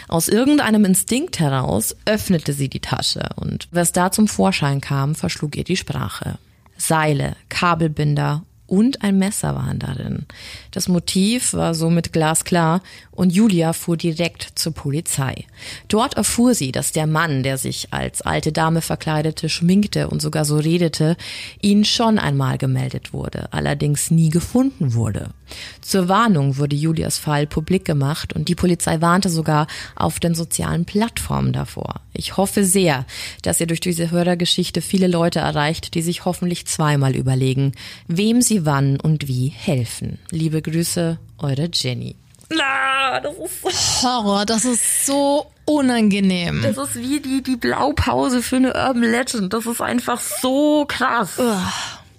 Aus 0.06 0.28
irgendeinem 0.28 0.84
Instinkt 0.84 1.40
heraus 1.40 1.96
öffnete 2.04 2.52
sie 2.52 2.68
die 2.68 2.80
Tasche 2.80 3.30
und 3.36 3.68
was 3.70 3.92
da 3.92 4.12
zum 4.12 4.28
Vorschein 4.28 4.82
kam, 4.82 5.14
verschlug 5.14 5.56
ihr 5.56 5.64
die 5.64 5.78
Sprache. 5.78 6.38
Seile, 6.76 7.36
Kabelbinder 7.48 8.42
und 8.66 9.02
ein 9.02 9.18
Messer 9.18 9.54
waren 9.54 9.78
darin. 9.78 10.26
Das 10.70 10.88
Motiv 10.88 11.52
war 11.54 11.74
somit 11.74 12.12
glasklar 12.12 12.82
und 13.10 13.32
Julia 13.32 13.72
fuhr 13.72 13.96
direkt 13.96 14.58
zur 14.58 14.72
Polizei. 14.72 15.44
Dort 15.88 16.14
erfuhr 16.14 16.54
sie, 16.54 16.72
dass 16.72 16.92
der 16.92 17.06
Mann, 17.06 17.42
der 17.42 17.58
sich 17.58 17.92
als 17.92 18.22
alte 18.22 18.52
Dame 18.52 18.80
verkleidete, 18.80 19.48
schminkte 19.48 20.08
und 20.08 20.20
sogar 20.20 20.44
so 20.44 20.56
redete, 20.56 21.16
ihnen 21.62 21.84
schon 21.84 22.18
einmal 22.18 22.58
gemeldet 22.58 23.12
wurde, 23.12 23.52
allerdings 23.52 24.10
nie 24.10 24.30
gefunden 24.30 24.94
wurde. 24.94 25.30
Zur 25.80 26.08
Warnung 26.08 26.56
wurde 26.56 26.76
Julias 26.76 27.18
Fall 27.18 27.46
publik 27.46 27.84
gemacht 27.84 28.32
und 28.32 28.48
die 28.48 28.54
Polizei 28.54 29.00
warnte 29.00 29.28
sogar 29.28 29.66
auf 29.94 30.20
den 30.20 30.34
sozialen 30.34 30.84
Plattformen 30.84 31.52
davor. 31.52 32.00
Ich 32.12 32.36
hoffe 32.36 32.64
sehr, 32.64 33.04
dass 33.42 33.60
ihr 33.60 33.66
durch 33.66 33.80
diese 33.80 34.10
Hörergeschichte 34.10 34.80
viele 34.82 35.06
Leute 35.06 35.40
erreicht, 35.40 35.94
die 35.94 36.02
sich 36.02 36.24
hoffentlich 36.24 36.66
zweimal 36.66 37.14
überlegen, 37.14 37.72
wem 38.08 38.42
sie 38.42 38.66
wann 38.66 38.98
und 39.00 39.28
wie 39.28 39.48
helfen. 39.48 40.18
Liebe 40.30 40.62
Grüße, 40.62 41.18
eure 41.38 41.68
Jenny. 41.72 42.16
Na, 42.48 43.20
das 43.20 43.34
ist 43.34 44.02
Horror, 44.02 44.46
das 44.46 44.64
ist 44.64 45.06
so 45.06 45.46
unangenehm. 45.64 46.62
Das 46.62 46.76
ist 46.76 46.96
wie 46.96 47.20
die, 47.20 47.42
die 47.42 47.56
Blaupause 47.56 48.42
für 48.42 48.56
eine 48.56 48.72
Urban 48.74 49.02
Legend. 49.02 49.52
Das 49.52 49.66
ist 49.66 49.80
einfach 49.80 50.20
so 50.20 50.84
krass. 50.86 51.38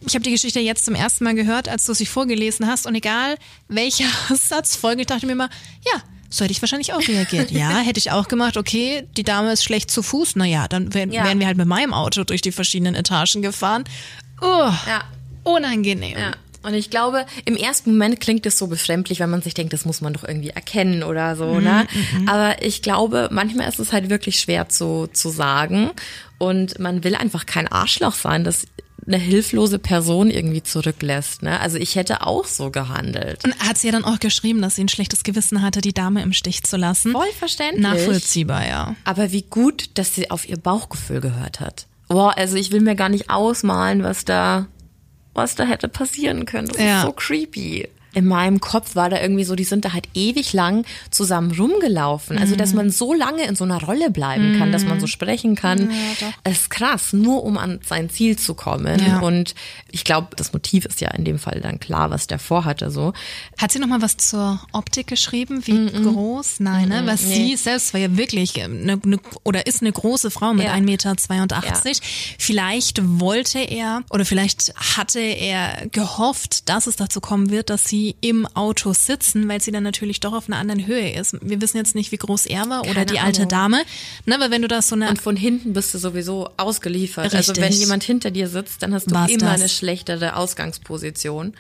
Ich 0.05 0.13
habe 0.15 0.23
die 0.23 0.31
Geschichte 0.31 0.59
jetzt 0.59 0.85
zum 0.85 0.95
ersten 0.95 1.23
Mal 1.23 1.35
gehört, 1.35 1.67
als 1.69 1.85
du 1.85 1.93
sie 1.93 2.05
vorgelesen 2.05 2.67
hast. 2.67 2.85
Und 2.85 2.95
egal 2.95 3.35
welcher 3.67 4.05
Satz 4.35 4.75
folgt, 4.75 5.01
ich 5.01 5.07
dachte 5.07 5.25
mir 5.25 5.33
immer, 5.33 5.49
ja, 5.85 6.01
so 6.29 6.43
hätte 6.43 6.51
ich 6.51 6.61
wahrscheinlich 6.61 6.93
auch 6.93 7.07
reagiert. 7.07 7.51
Ja, 7.51 7.69
hätte 7.79 7.99
ich 7.99 8.11
auch 8.11 8.27
gemacht, 8.27 8.57
okay, 8.57 9.07
die 9.17 9.23
Dame 9.23 9.51
ist 9.53 9.63
schlecht 9.63 9.89
zu 9.91 10.03
Fuß. 10.03 10.35
Naja, 10.35 10.67
dann 10.67 10.93
wären, 10.93 11.11
Ja. 11.11 11.23
wären 11.25 11.39
wir 11.39 11.47
halt 11.47 11.57
mit 11.57 11.67
meinem 11.67 11.93
Auto 11.93 12.23
durch 12.23 12.41
die 12.41 12.51
verschiedenen 12.51 12.95
Etagen 12.95 13.41
gefahren. 13.41 13.83
Oh, 14.41 14.45
Ja. 14.87 15.03
unangenehm. 15.43 16.17
Ja. 16.17 16.31
Und 16.63 16.73
ich 16.73 16.89
glaube, 16.89 17.25
im 17.45 17.55
ersten 17.55 17.91
Moment 17.91 18.19
klingt 18.19 18.45
es 18.45 18.57
so 18.57 18.67
befremdlich, 18.67 19.19
wenn 19.21 19.29
man 19.29 19.41
sich 19.41 19.53
denkt, 19.53 19.71
das 19.71 19.85
muss 19.85 20.01
man 20.01 20.11
doch 20.11 20.25
irgendwie 20.25 20.49
erkennen 20.49 21.01
oder 21.03 21.37
so, 21.37 21.59
ne? 21.61 21.87
Aber 22.25 22.61
ich 22.61 22.81
glaube, 22.81 23.29
manchmal 23.31 23.69
ist 23.69 23.79
es 23.79 23.93
halt 23.93 24.09
wirklich 24.09 24.39
schwer 24.41 24.67
zu, 24.67 25.07
zu 25.13 25.29
sagen. 25.29 25.91
Und 26.39 26.77
man 26.79 27.05
will 27.05 27.15
einfach 27.15 27.45
kein 27.45 27.69
Arschloch 27.69 28.15
sein, 28.15 28.43
das 28.43 28.65
eine 29.07 29.17
hilflose 29.17 29.79
Person 29.79 30.29
irgendwie 30.29 30.61
zurücklässt, 30.61 31.41
ne? 31.41 31.59
Also 31.61 31.77
ich 31.77 31.95
hätte 31.95 32.27
auch 32.27 32.45
so 32.45 32.69
gehandelt. 32.71 33.45
Und 33.45 33.57
hat 33.59 33.77
sie 33.77 33.87
ja 33.87 33.93
dann 33.93 34.03
auch 34.03 34.19
geschrieben, 34.19 34.61
dass 34.61 34.75
sie 34.75 34.83
ein 34.83 34.89
schlechtes 34.89 35.23
Gewissen 35.23 35.61
hatte, 35.61 35.79
die 35.81 35.93
Dame 35.93 36.21
im 36.21 36.33
Stich 36.33 36.63
zu 36.63 36.75
lassen. 36.77 37.13
Voll 37.13 37.31
verständlich. 37.39 37.81
Nachvollziehbar, 37.83 38.67
ja. 38.67 38.95
Aber 39.05 39.31
wie 39.31 39.43
gut, 39.43 39.91
dass 39.97 40.13
sie 40.13 40.29
auf 40.29 40.47
ihr 40.49 40.57
Bauchgefühl 40.57 41.21
gehört 41.21 41.59
hat. 41.61 41.87
Boah, 42.09 42.37
also 42.37 42.55
ich 42.57 42.71
will 42.71 42.81
mir 42.81 42.95
gar 42.95 43.09
nicht 43.09 43.29
ausmalen, 43.29 44.03
was 44.03 44.25
da, 44.25 44.67
was 45.33 45.55
da 45.55 45.63
hätte 45.65 45.87
passieren 45.87 46.45
können. 46.45 46.67
Das 46.67 46.77
Ja. 46.77 46.97
ist 46.99 47.05
so 47.05 47.11
creepy. 47.13 47.87
In 48.17 48.25
meinem 48.25 48.59
Kopf 48.59 48.95
war 48.95 49.09
da 49.09 49.21
irgendwie 49.21 49.43
so, 49.43 49.55
die 49.55 49.63
sind 49.63 49.85
da 49.85 49.93
halt 49.93 50.07
ewig 50.13 50.53
lang 50.53 50.85
zusammen 51.11 51.51
rumgelaufen. 51.51 52.37
Also, 52.37 52.53
Mhm. 52.55 52.57
dass 52.57 52.73
man 52.73 52.89
so 52.89 53.13
lange 53.13 53.43
in 53.45 53.55
so 53.55 53.63
einer 53.63 53.81
Rolle 53.83 54.09
bleiben 54.09 54.57
kann, 54.57 54.71
dass 54.71 54.85
man 54.85 54.99
so 54.99 55.07
sprechen 55.07 55.55
kann, 55.55 55.89
ist 56.49 56.69
krass, 56.69 57.13
nur 57.13 57.43
um 57.43 57.57
an 57.57 57.79
sein 57.87 58.09
Ziel 58.09 58.37
zu 58.37 58.55
kommen. 58.55 58.99
Ja. 59.05 59.19
Und 59.19 59.53
ich 59.91 60.03
glaube, 60.03 60.35
das 60.35 60.53
Motiv 60.53 60.85
ist 60.85 60.99
ja 61.01 61.09
in 61.11 61.25
dem 61.25 61.37
Fall 61.39 61.61
dann 61.61 61.79
klar, 61.79 62.09
was 62.09 62.27
der 62.27 62.39
vorhatte, 62.39 62.89
so. 62.89 63.13
Hat 63.57 63.71
sie 63.71 63.79
noch 63.79 63.87
mal 63.87 64.01
was 64.01 64.17
zur 64.17 64.59
Optik 64.71 65.07
geschrieben? 65.07 65.65
Wie 65.67 65.85
groß? 65.91 66.59
Nein, 66.59 66.89
ne? 66.89 67.03
Weil 67.05 67.17
sie 67.17 67.55
selbst 67.55 67.93
war 67.93 68.01
ja 68.01 68.17
wirklich 68.17 68.61
eine, 68.63 68.99
eine, 69.03 69.19
oder 69.43 69.67
ist 69.67 69.81
eine 69.81 69.91
große 69.91 70.31
Frau 70.31 70.53
mit 70.53 70.65
Ja. 70.65 70.73
1,82 70.73 71.29
Meter. 71.29 71.61
Vielleicht 72.39 73.01
wollte 73.03 73.59
er 73.59 74.01
oder 74.09 74.25
vielleicht 74.25 74.73
hatte 74.97 75.19
er 75.19 75.85
gehofft, 75.91 76.67
dass 76.69 76.87
es 76.87 76.95
dazu 76.95 77.21
kommen 77.21 77.49
wird, 77.49 77.69
dass 77.69 77.83
sie 77.83 78.06
im 78.21 78.45
Auto 78.47 78.93
sitzen, 78.93 79.47
weil 79.49 79.61
sie 79.61 79.71
dann 79.71 79.83
natürlich 79.83 80.19
doch 80.19 80.33
auf 80.33 80.47
einer 80.47 80.57
anderen 80.57 80.85
Höhe 80.87 81.11
ist. 81.13 81.37
Wir 81.41 81.61
wissen 81.61 81.77
jetzt 81.77 81.95
nicht, 81.95 82.11
wie 82.11 82.17
groß 82.17 82.45
er 82.45 82.69
war 82.69 82.81
oder 82.81 82.93
Keine 82.93 83.05
die 83.07 83.19
alte 83.19 83.41
Ahnung. 83.41 83.49
Dame. 83.49 83.81
Ne, 84.25 84.35
weil 84.39 84.51
wenn 84.51 84.61
du 84.61 84.67
das 84.67 84.87
so 84.89 84.95
eine 84.95 85.09
Und 85.09 85.21
von 85.21 85.35
hinten 85.35 85.73
bist 85.73 85.93
du 85.93 85.97
sowieso 85.97 86.49
ausgeliefert. 86.57 87.33
Also 87.33 87.51
Richtig. 87.51 87.63
wenn 87.63 87.73
jemand 87.73 88.03
hinter 88.03 88.31
dir 88.31 88.47
sitzt, 88.47 88.83
dann 88.83 88.93
hast 88.93 89.09
du 89.09 89.15
War's 89.15 89.31
immer 89.31 89.51
das. 89.51 89.61
eine 89.61 89.69
schlechtere 89.69 90.35
Ausgangsposition. 90.35 91.53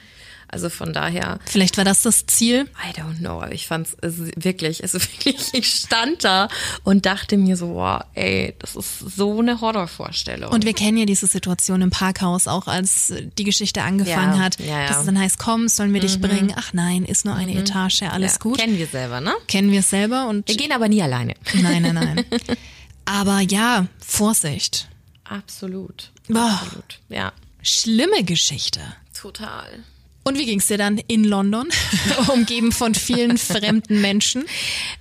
Also 0.49 0.69
von 0.69 0.93
daher, 0.93 1.39
Vielleicht 1.45 1.75
war 1.77 1.83
das 1.83 2.03
das 2.03 2.25
Ziel. 2.25 2.69
I 2.89 2.97
don't 2.97 3.17
know, 3.19 3.41
aber 3.41 3.51
ich 3.51 3.67
fand's 3.67 3.97
es 4.01 4.17
wirklich, 4.37 4.81
es 4.81 4.93
wirklich, 4.93 5.53
ich 5.53 5.67
stand 5.69 6.23
da 6.23 6.47
und 6.83 7.05
dachte 7.05 7.35
mir 7.37 7.57
so, 7.57 7.75
wow, 7.75 8.01
ey, 8.13 8.55
das 8.59 8.75
ist 8.77 8.99
so 8.99 9.39
eine 9.39 9.59
Horrorvorstellung. 9.59 10.49
Und 10.51 10.63
wir 10.63 10.73
kennen 10.73 10.97
ja 10.97 11.05
diese 11.05 11.27
Situation 11.27 11.81
im 11.81 11.89
Parkhaus 11.89 12.47
auch, 12.47 12.67
als 12.67 13.11
die 13.37 13.43
Geschichte 13.43 13.81
angefangen 13.83 14.37
Ja, 14.37 14.43
hat, 14.43 14.59
ja, 14.59 14.65
Mhm. 14.65 14.69
ja. 14.71 14.87
dass 14.87 14.99
es 14.99 15.05
dann 15.05 15.19
heißt, 15.19 15.37
komm, 15.37 15.67
sollen 15.67 15.93
wir 15.93 15.99
dich 16.01 16.21
bringen? 16.21 16.53
Ach 16.55 16.71
nein, 16.73 17.03
ist 17.03 17.25
nur 17.25 17.35
eine 17.35 17.53
Etage, 17.53 18.03
alles 18.03 18.39
gut. 18.39 18.57
Kennen 18.57 18.77
wir 18.77 18.87
selber, 18.87 19.19
ne? 19.19 19.33
Kennen 19.47 19.71
wir 19.71 19.81
es 19.81 19.89
selber 19.89 20.27
und 20.29 20.47
Wir 20.47 20.55
gehen 20.57 20.71
aber 20.71 20.87
nie 20.87 21.01
alleine. 21.01 21.33
nein, 21.61 21.81
nein, 21.81 21.93
nein. 21.95 22.25
Aber 23.05 23.39
ja, 23.39 23.87
Vorsicht. 24.05 24.89
Absolut. 25.23 26.11
Boah. 26.27 26.59
Absolut. 26.61 26.99
Ja, 27.09 27.31
Schlimme 27.61 28.23
Geschichte. 28.23 28.79
total. 29.13 29.83
Und 30.27 30.37
wie 30.37 30.45
ging's 30.45 30.67
dir 30.67 30.77
dann 30.77 30.97
in 30.97 31.23
London, 31.23 31.69
umgeben 32.33 32.73
von 32.73 32.93
vielen 32.93 33.37
fremden 33.37 34.01
Menschen? 34.01 34.43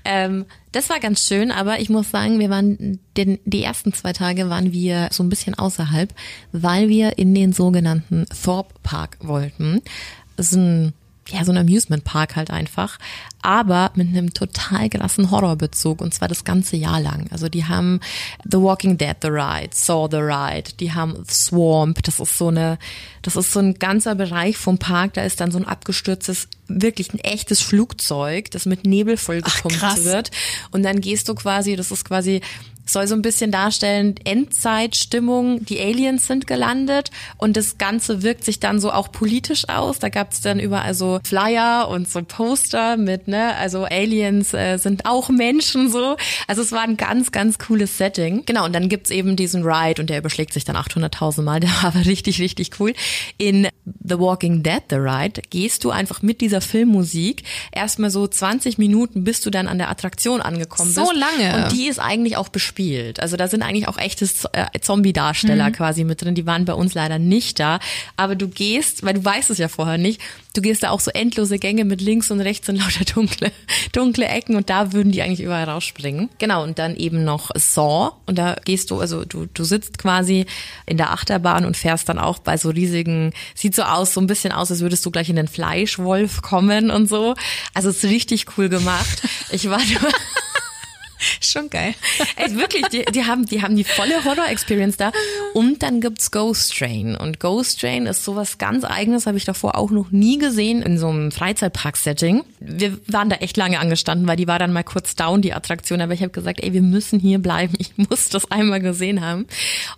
Ähm, 0.05 0.47
das 0.71 0.89
war 0.89 1.01
ganz 1.01 1.27
schön, 1.27 1.51
aber 1.51 1.81
ich 1.81 1.89
muss 1.89 2.11
sagen, 2.11 2.39
wir 2.39 2.49
waren 2.49 3.01
den, 3.17 3.41
die 3.45 3.65
ersten 3.65 3.93
zwei 3.93 4.13
Tage 4.13 4.49
waren 4.51 4.73
wir 4.73 5.09
so 5.11 5.25
ein 5.25 5.29
bisschen 5.29 5.55
außerhalb, 5.55 6.15
weil 6.53 6.89
wir 6.89 7.19
in 7.19 7.35
den 7.35 7.53
sogenannten 7.53 8.27
Thorpe 8.45 8.75
Park 8.85 9.17
wollten. 9.21 9.83
Das 10.37 10.53
ist 10.53 10.59
ein 10.59 10.93
ja, 11.29 11.45
so 11.45 11.51
ein 11.51 11.59
Amusement 11.59 12.05
Park 12.05 12.37
halt 12.37 12.51
einfach, 12.51 12.99
aber 13.47 13.93
mit 13.95 14.09
einem 14.09 14.35
total 14.35 14.89
krassen 14.89 15.31
Horrorbezug 15.31 16.01
und 16.01 16.13
zwar 16.13 16.27
das 16.27 16.43
ganze 16.43 16.77
Jahr 16.77 17.01
lang. 17.01 17.29
Also 17.31 17.49
die 17.49 17.65
haben 17.65 18.01
The 18.43 18.59
Walking 18.59 18.99
Dead 18.99 19.15
The 19.23 19.29
Ride, 19.29 19.71
Saw 19.73 20.09
The 20.11 20.17
Ride, 20.17 20.73
die 20.81 20.93
haben 20.93 21.25
Swamp, 21.31 22.03
das 22.03 22.19
ist 22.19 22.37
so 22.37 22.49
eine, 22.49 22.77
das 23.23 23.37
ist 23.37 23.53
so 23.53 23.61
ein 23.61 23.75
ganzer 23.75 24.17
Bereich 24.17 24.57
vom 24.57 24.79
Park, 24.79 25.15
da 25.15 25.23
ist 25.23 25.41
dann 25.41 25.53
so 25.53 25.59
ein 25.59 25.65
abgestürztes, 25.65 26.49
wirklich 26.67 27.15
ein 27.15 27.21
echtes 27.21 27.61
Flugzeug, 27.61 28.51
das 28.51 28.67
mit 28.67 28.85
Nebel 28.85 29.17
vollgepumpt 29.17 30.05
wird. 30.05 30.33
Und 30.73 30.83
dann 30.83 31.01
gehst 31.01 31.29
du 31.29 31.37
quasi, 31.37 31.77
das 31.77 31.93
ist 31.93 32.05
quasi 32.05 32.41
soll 32.87 33.07
so 33.07 33.15
ein 33.15 33.23
bisschen 33.23 33.51
darstellen, 33.51 34.15
Endzeitstimmung, 34.25 35.65
die 35.65 35.81
Aliens 35.81 36.27
sind 36.27 36.47
gelandet 36.47 37.11
und 37.39 37.57
das 37.57 37.79
Ganze 37.79 38.23
wirkt 38.23 38.45
sich 38.45 38.61
dann 38.61 38.81
so 38.81 38.91
auch 38.93 39.11
politisch 39.13 39.69
aus. 39.69 39.99
Da 39.99 40.09
gab 40.09 40.33
es 40.33 40.41
dann 40.41 40.59
überall 40.61 40.95
so 40.95 41.21
Flyer 41.25 41.89
und 41.89 42.09
so 42.09 42.23
Poster 42.23 42.97
mit, 42.97 43.29
ne, 43.29 43.55
also 43.57 43.85
Aliens 43.85 44.55
äh, 44.55 44.79
sind 44.79 45.07
auch 45.07 45.29
Menschen 45.29 45.91
so. 45.91 46.17
Also 46.47 46.63
es 46.63 46.73
war 46.73 46.83
ein 46.83 46.97
ganz, 46.97 47.33
ganz 47.33 47.59
cooles 47.59 47.99
Setting. 47.99 48.45
Genau, 48.47 48.65
und 48.65 48.73
dann 48.75 48.89
gibt's 48.89 49.11
eben 49.11 49.37
diesen 49.37 49.63
Ride 49.65 50.01
und 50.01 50.11
der 50.11 50.19
überschlägt 50.19 50.53
sich 50.53 50.65
dann 50.65 50.77
800.000 50.77 51.43
Mal, 51.43 51.61
der 51.67 51.71
war 51.71 51.95
aber 51.95 52.07
richtig, 52.07 52.41
richtig 52.41 52.71
cool. 52.81 52.93
In 53.39 53.69
The 54.03 54.19
Walking 54.19 54.63
Dead, 54.63 54.83
The 54.91 54.97
Ride, 54.97 55.43
gehst 55.51 55.85
du 55.85 55.91
einfach 55.91 56.23
mit 56.23 56.41
dieser 56.41 56.61
Filmmusik 56.61 57.43
erstmal 57.73 58.11
so 58.11 58.27
20 58.27 58.79
Minuten, 58.79 59.25
bis 59.25 59.41
du 59.41 59.51
dann 59.51 59.69
an 59.69 59.79
der 59.79 59.91
Attraktion 59.91 60.41
angekommen 60.41 60.91
So 60.91 61.03
bist. 61.03 61.15
lange? 61.15 61.65
Und 61.65 61.73
die 61.73 61.87
ist 61.87 61.99
eigentlich 61.99 62.37
auch 62.37 62.49
bespielt. 62.77 63.21
Also 63.21 63.37
da 63.37 63.49
sind 63.49 63.63
eigentlich 63.63 63.89
auch 63.89 63.99
echte 63.99 64.29
äh, 64.53 64.79
Zombie-Darsteller 64.79 65.71
quasi 65.71 66.05
mit 66.05 66.23
drin. 66.23 66.35
Die 66.35 66.47
waren 66.47 66.65
bei 66.65 66.75
uns 66.75 66.95
leider 66.95 67.19
nicht 67.19 67.59
da. 67.59 67.81
Aber 68.17 68.37
du 68.37 68.49
gehst, 68.49 69.05
weil 69.05 69.15
du 69.15 69.25
weißt 69.25 69.51
es 69.51 69.59
ja 69.59 69.69
vorher 69.69 69.99
nicht, 69.99 70.21
du 70.55 70.61
gehst 70.61 70.83
da 70.83 70.91
auch 70.91 71.01
so 71.01 71.11
endlose 71.11 71.59
Gänge 71.59 71.85
mit 71.85 72.01
links 72.01 72.31
und 72.31 72.41
rechts 72.41 72.69
und 72.69 72.77
lauter 72.79 73.05
dunkle, 73.05 73.51
dunkle 73.93 74.27
Ecken 74.27 74.57
und 74.57 74.71
da 74.71 74.93
würden 74.93 75.13
die 75.13 75.23
eigentlich 75.23 75.41
überall 75.41 75.65
rausspringen. 75.65 76.29
Genau, 76.39 76.63
und 76.63 76.79
dann 76.79 76.97
eben 76.97 77.25
noch 77.25 77.51
Saw 77.55 78.13
und 78.27 78.37
da 78.37 78.57
gehst 78.65 78.91
du, 78.91 79.01
also 79.01 79.25
du, 79.25 79.47
du 79.47 79.65
sitzt 79.65 79.99
quasi 79.99 80.47
in 80.85 80.97
der 80.97 81.13
Achterbahn 81.13 81.65
und 81.65 81.77
fährst 81.77 82.09
dann 82.09 82.19
auch 82.19 82.39
bei 82.39 82.57
so 82.57 82.71
riesigen, 82.71 83.33
sieht 83.55 83.75
so 83.75 83.83
aus, 83.83 84.15
so 84.15 84.21
ein 84.21 84.27
bisschen 84.27 84.53
aus, 84.53 84.71
als 84.71 84.81
würdest 84.81 85.05
du 85.07 85.11
gleich 85.11 85.29
in 85.29 85.37
den 85.37 85.49
Fleischwolf 85.49 86.43
kommen 86.43 86.91
und 86.91 87.09
so. 87.09 87.35
Also 87.75 87.89
es 87.89 88.05
ist 88.05 88.11
richtig 88.11 88.47
cool 88.57 88.69
gemacht. 88.69 89.23
Ich 89.51 89.69
war 89.71 89.79
nur 89.79 90.13
Schon 91.41 91.71
geil. 91.71 91.95
Ey, 92.37 92.57
wirklich, 92.57 92.87
die, 92.89 93.05
die 93.05 93.25
haben, 93.25 93.47
die 93.47 93.63
haben 93.63 93.77
die 93.77 93.85
volle 93.85 94.25
Horror-Experience 94.25 94.97
da. 94.97 95.13
Und 95.55 95.83
dann 95.83 96.01
gibt's 96.01 96.31
Ghost 96.31 96.77
Train. 96.77 97.17
Und 97.17 97.41
Ghost 97.41 97.81
Train 97.81 98.07
ist 98.07 98.25
sowas 98.25 98.59
ganz 98.59 98.85
eigenes, 98.85 99.27
habe 99.27 99.37
ich 99.37 99.45
davor 99.45 99.77
auch 99.77 99.91
noch 99.91 100.11
nie 100.11 100.39
gesehen 100.39 100.83
in 100.83 100.99
so 100.99 101.09
einem 101.09 101.33
Freizeitpark-Setting. 101.33 102.45
Wir 102.61 102.99
waren 103.07 103.29
da 103.29 103.37
echt 103.37 103.57
lange 103.57 103.79
angestanden, 103.81 104.27
weil 104.27 104.37
die 104.37 104.49
war 104.49 104.59
dann 104.59 104.73
mal 104.73 104.85
kurz 104.85 105.17
down, 105.17 105.43
die 105.43 105.53
Attraktion. 105.53 106.01
Aber 106.01 106.13
ich 106.13 106.21
habe 106.21 106.31
gesagt, 106.31 106.63
ey, 106.63 106.73
wir 106.73 106.83
müssen 106.83 107.19
hier 107.19 107.39
bleiben. 107.39 107.75
Ich 107.79 107.97
muss 107.97 108.29
das 108.29 108.51
einmal 108.51 108.81
gesehen 108.81 109.25
haben. 109.25 109.47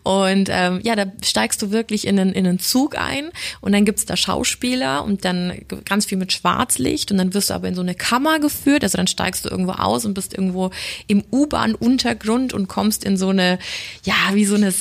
Und 0.02 0.48
ähm, 0.50 0.80
ja, 0.82 0.96
da 0.96 1.06
steigst 1.22 1.62
du 1.62 1.70
wirklich 1.70 2.06
in 2.06 2.18
einen, 2.18 2.32
in 2.32 2.46
einen 2.46 2.58
Zug 2.58 2.98
ein 2.98 3.30
und 3.60 3.72
dann 3.72 3.84
gibt's 3.84 4.04
da 4.04 4.16
Schauspieler 4.16 5.04
und 5.04 5.24
dann 5.24 5.52
ganz 5.84 6.06
viel 6.06 6.18
mit 6.18 6.32
Schwarzlicht 6.32 7.10
und 7.10 7.18
dann 7.18 7.34
wirst 7.34 7.50
du 7.50 7.54
aber 7.54 7.68
in 7.68 7.74
so 7.74 7.82
eine 7.82 7.94
Kammer 7.94 8.38
geführt. 8.38 8.82
Also 8.82 8.96
dann 8.96 9.06
steigst 9.06 9.44
du 9.44 9.48
irgendwo 9.48 9.72
aus 9.72 10.04
und 10.04 10.14
bist 10.14 10.34
irgendwo 10.34 10.70
im 11.06 11.17
U-Bahn-Untergrund 11.30 12.52
und 12.52 12.68
kommst 12.68 13.04
in 13.04 13.16
so 13.16 13.28
eine, 13.28 13.58
ja, 14.04 14.14
wie 14.34 14.44
so 14.44 14.54
eine 14.54 14.72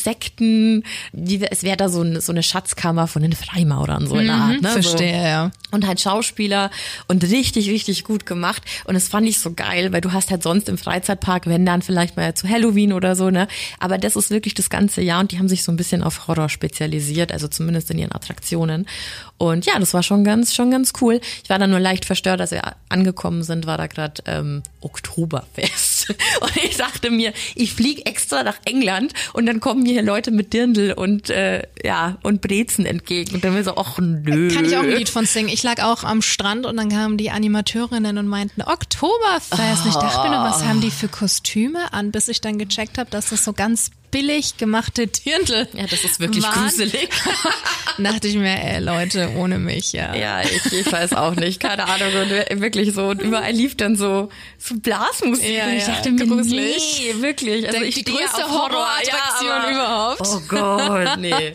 Boden. 0.47 0.83
Die, 1.11 1.41
es 1.49 1.63
wäre 1.63 1.77
da 1.77 1.89
so, 1.89 2.01
ein, 2.01 2.21
so 2.21 2.31
eine 2.31 2.43
Schatzkammer 2.43 3.07
von 3.07 3.21
den 3.21 3.33
Freimaurern, 3.33 4.07
so 4.07 4.15
in 4.15 4.27
der 4.27 4.35
Art. 4.35 4.61
Ne? 4.61 4.69
Verstehe, 4.69 5.19
so. 5.19 5.25
ja. 5.25 5.51
Und 5.71 5.85
halt 5.85 5.99
Schauspieler 5.99 6.71
und 7.07 7.23
richtig, 7.23 7.69
richtig 7.69 8.03
gut 8.03 8.25
gemacht. 8.25 8.63
Und 8.85 8.93
das 8.93 9.07
fand 9.07 9.27
ich 9.27 9.39
so 9.39 9.53
geil, 9.53 9.91
weil 9.91 10.01
du 10.01 10.13
hast 10.13 10.31
halt 10.31 10.43
sonst 10.43 10.69
im 10.69 10.77
Freizeitpark, 10.77 11.47
wenn 11.47 11.65
dann 11.65 11.81
vielleicht 11.81 12.15
mal 12.15 12.33
zu 12.33 12.47
Halloween 12.47 12.93
oder 12.93 13.15
so, 13.15 13.29
ne? 13.29 13.47
Aber 13.79 13.97
das 13.97 14.15
ist 14.15 14.29
wirklich 14.29 14.53
das 14.53 14.69
ganze 14.69 15.01
Jahr 15.01 15.19
und 15.19 15.31
die 15.31 15.39
haben 15.39 15.49
sich 15.49 15.63
so 15.63 15.71
ein 15.71 15.77
bisschen 15.77 16.03
auf 16.03 16.27
Horror 16.27 16.49
spezialisiert, 16.49 17.31
also 17.31 17.47
zumindest 17.47 17.91
in 17.91 17.99
ihren 17.99 18.13
Attraktionen. 18.13 18.85
Und 19.37 19.65
ja, 19.65 19.77
das 19.79 19.93
war 19.93 20.01
schon 20.01 20.23
ganz, 20.23 20.55
schon 20.55 20.71
ganz 20.71 20.93
cool. 21.01 21.19
Ich 21.43 21.49
war 21.49 21.59
dann 21.59 21.69
nur 21.69 21.79
leicht 21.79 22.05
verstört, 22.05 22.41
als 22.41 22.51
wir 22.51 22.61
angekommen 22.89 23.43
sind, 23.43 23.67
war 23.67 23.77
da 23.77 23.87
gerade 23.87 24.23
ähm, 24.25 24.63
Oktoberfest. 24.81 26.09
Und 26.41 26.57
ich 26.57 26.77
dachte 26.77 27.11
mir, 27.11 27.33
ich 27.53 27.73
fliege 27.73 28.05
extra 28.05 28.43
nach 28.43 28.57
England 28.65 29.13
und 29.33 29.45
dann 29.45 29.59
kommen 29.59 29.83
mir 29.83 29.93
hier 29.93 30.03
Leute 30.03 30.31
mit 30.31 30.53
Dirndl 30.53 30.93
und 30.93 31.29
äh, 31.29 31.63
ja 31.83 32.17
und 32.23 32.41
Brezen 32.41 32.85
entgegen. 32.85 33.35
Und 33.35 33.43
dann 33.43 33.53
mir 33.53 33.63
so, 33.63 33.75
ach 33.75 33.97
nö. 33.99 34.49
Kann 34.53 34.65
ich 34.65 34.77
auch 34.77 34.83
ein 34.83 34.91
Lied 34.91 35.09
von 35.09 35.25
singen. 35.25 35.49
Ich 35.49 35.63
lag 35.63 35.83
auch 35.83 36.03
am 36.03 36.21
Strand 36.21 36.65
und 36.65 36.77
dann 36.77 36.89
kamen 36.89 37.17
die 37.17 37.29
Animateurinnen 37.29 38.17
und 38.17 38.27
meinten, 38.27 38.61
Oktoberfest. 38.61 39.83
Und 39.83 39.89
ich 39.89 39.95
dachte 39.95 40.29
mir 40.29 40.35
nur, 40.35 40.45
was 40.45 40.63
haben 40.63 40.81
die 40.81 40.91
für 40.91 41.09
Kostüme 41.09 41.91
an, 41.91 42.11
bis 42.11 42.27
ich 42.27 42.39
dann 42.41 42.57
gecheckt 42.57 42.97
habe, 42.97 43.09
dass 43.09 43.29
das 43.29 43.43
so 43.43 43.53
ganz 43.53 43.91
billig 44.11 44.57
gemachte 44.57 45.07
Dirndl 45.07 45.67
Ja, 45.73 45.85
das 45.87 46.03
ist 46.03 46.19
wirklich 46.19 46.43
waren. 46.43 46.63
gruselig. 46.63 47.09
dachte 47.97 48.27
ich 48.27 48.35
mir, 48.35 48.63
ey, 48.63 48.79
Leute, 48.79 49.31
ohne 49.35 49.57
mich, 49.59 49.93
ja. 49.93 50.15
Ja, 50.15 50.41
ich, 50.41 50.71
ich 50.71 50.91
weiß 50.91 51.13
auch 51.13 51.35
nicht. 51.35 51.59
Keine 51.59 51.85
Ahnung. 51.87 52.07
Und 52.51 52.61
wirklich 52.61 52.93
so. 52.93 53.07
Und 53.07 53.21
überall 53.21 53.51
lief 53.51 53.75
dann 53.75 53.95
so, 53.95 54.29
so 54.57 54.75
Blasmusik. 54.75 55.49
Ja, 55.49 55.65
und 55.65 55.73
ich 55.73 55.87
ja, 55.87 55.93
dachte 55.95 56.11
mir, 56.11 56.25
gruselig. 56.25 57.01
nee, 57.15 57.21
wirklich. 57.21 57.67
Also 57.67 57.79
Die 57.79 57.85
ich 57.85 57.95
stehe 57.95 58.17
größte 58.17 58.43
Horrorattraktion 58.49 59.49
ja, 59.49 59.71
überhaupt. 59.71 60.21
Oh 60.23 60.41
Gott, 60.47 61.19
nee. 61.19 61.53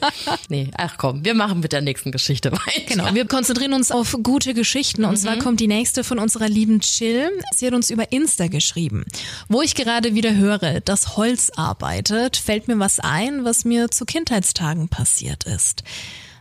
Nee, 0.48 0.70
ach 0.76 0.96
komm, 0.98 1.24
wir 1.24 1.34
machen 1.34 1.60
mit 1.60 1.72
der 1.72 1.80
nächsten 1.80 2.12
Geschichte 2.12 2.52
weiter. 2.52 2.82
Genau, 2.86 3.14
wir 3.14 3.26
konzentrieren 3.26 3.72
uns 3.72 3.90
auf 3.90 4.16
gute 4.22 4.54
Geschichten 4.54 5.04
und 5.04 5.16
zwar 5.16 5.38
kommt 5.38 5.60
die 5.60 5.68
nächste 5.68 6.04
von 6.04 6.18
unserer 6.18 6.48
lieben 6.48 6.80
Chill. 6.80 7.30
Sie 7.54 7.66
hat 7.66 7.74
uns 7.74 7.90
über 7.90 8.10
Insta 8.12 8.48
geschrieben. 8.48 9.04
Wo 9.48 9.62
ich 9.62 9.74
gerade 9.74 10.14
wieder 10.14 10.34
höre, 10.34 10.80
dass 10.80 11.16
Holz 11.16 11.50
arbeitet, 11.56 12.36
fällt 12.52 12.68
mir 12.68 12.78
was 12.78 13.00
ein, 13.00 13.46
was 13.46 13.64
mir 13.64 13.90
zu 13.90 14.04
Kindheitstagen 14.04 14.90
passiert 14.90 15.44
ist. 15.44 15.84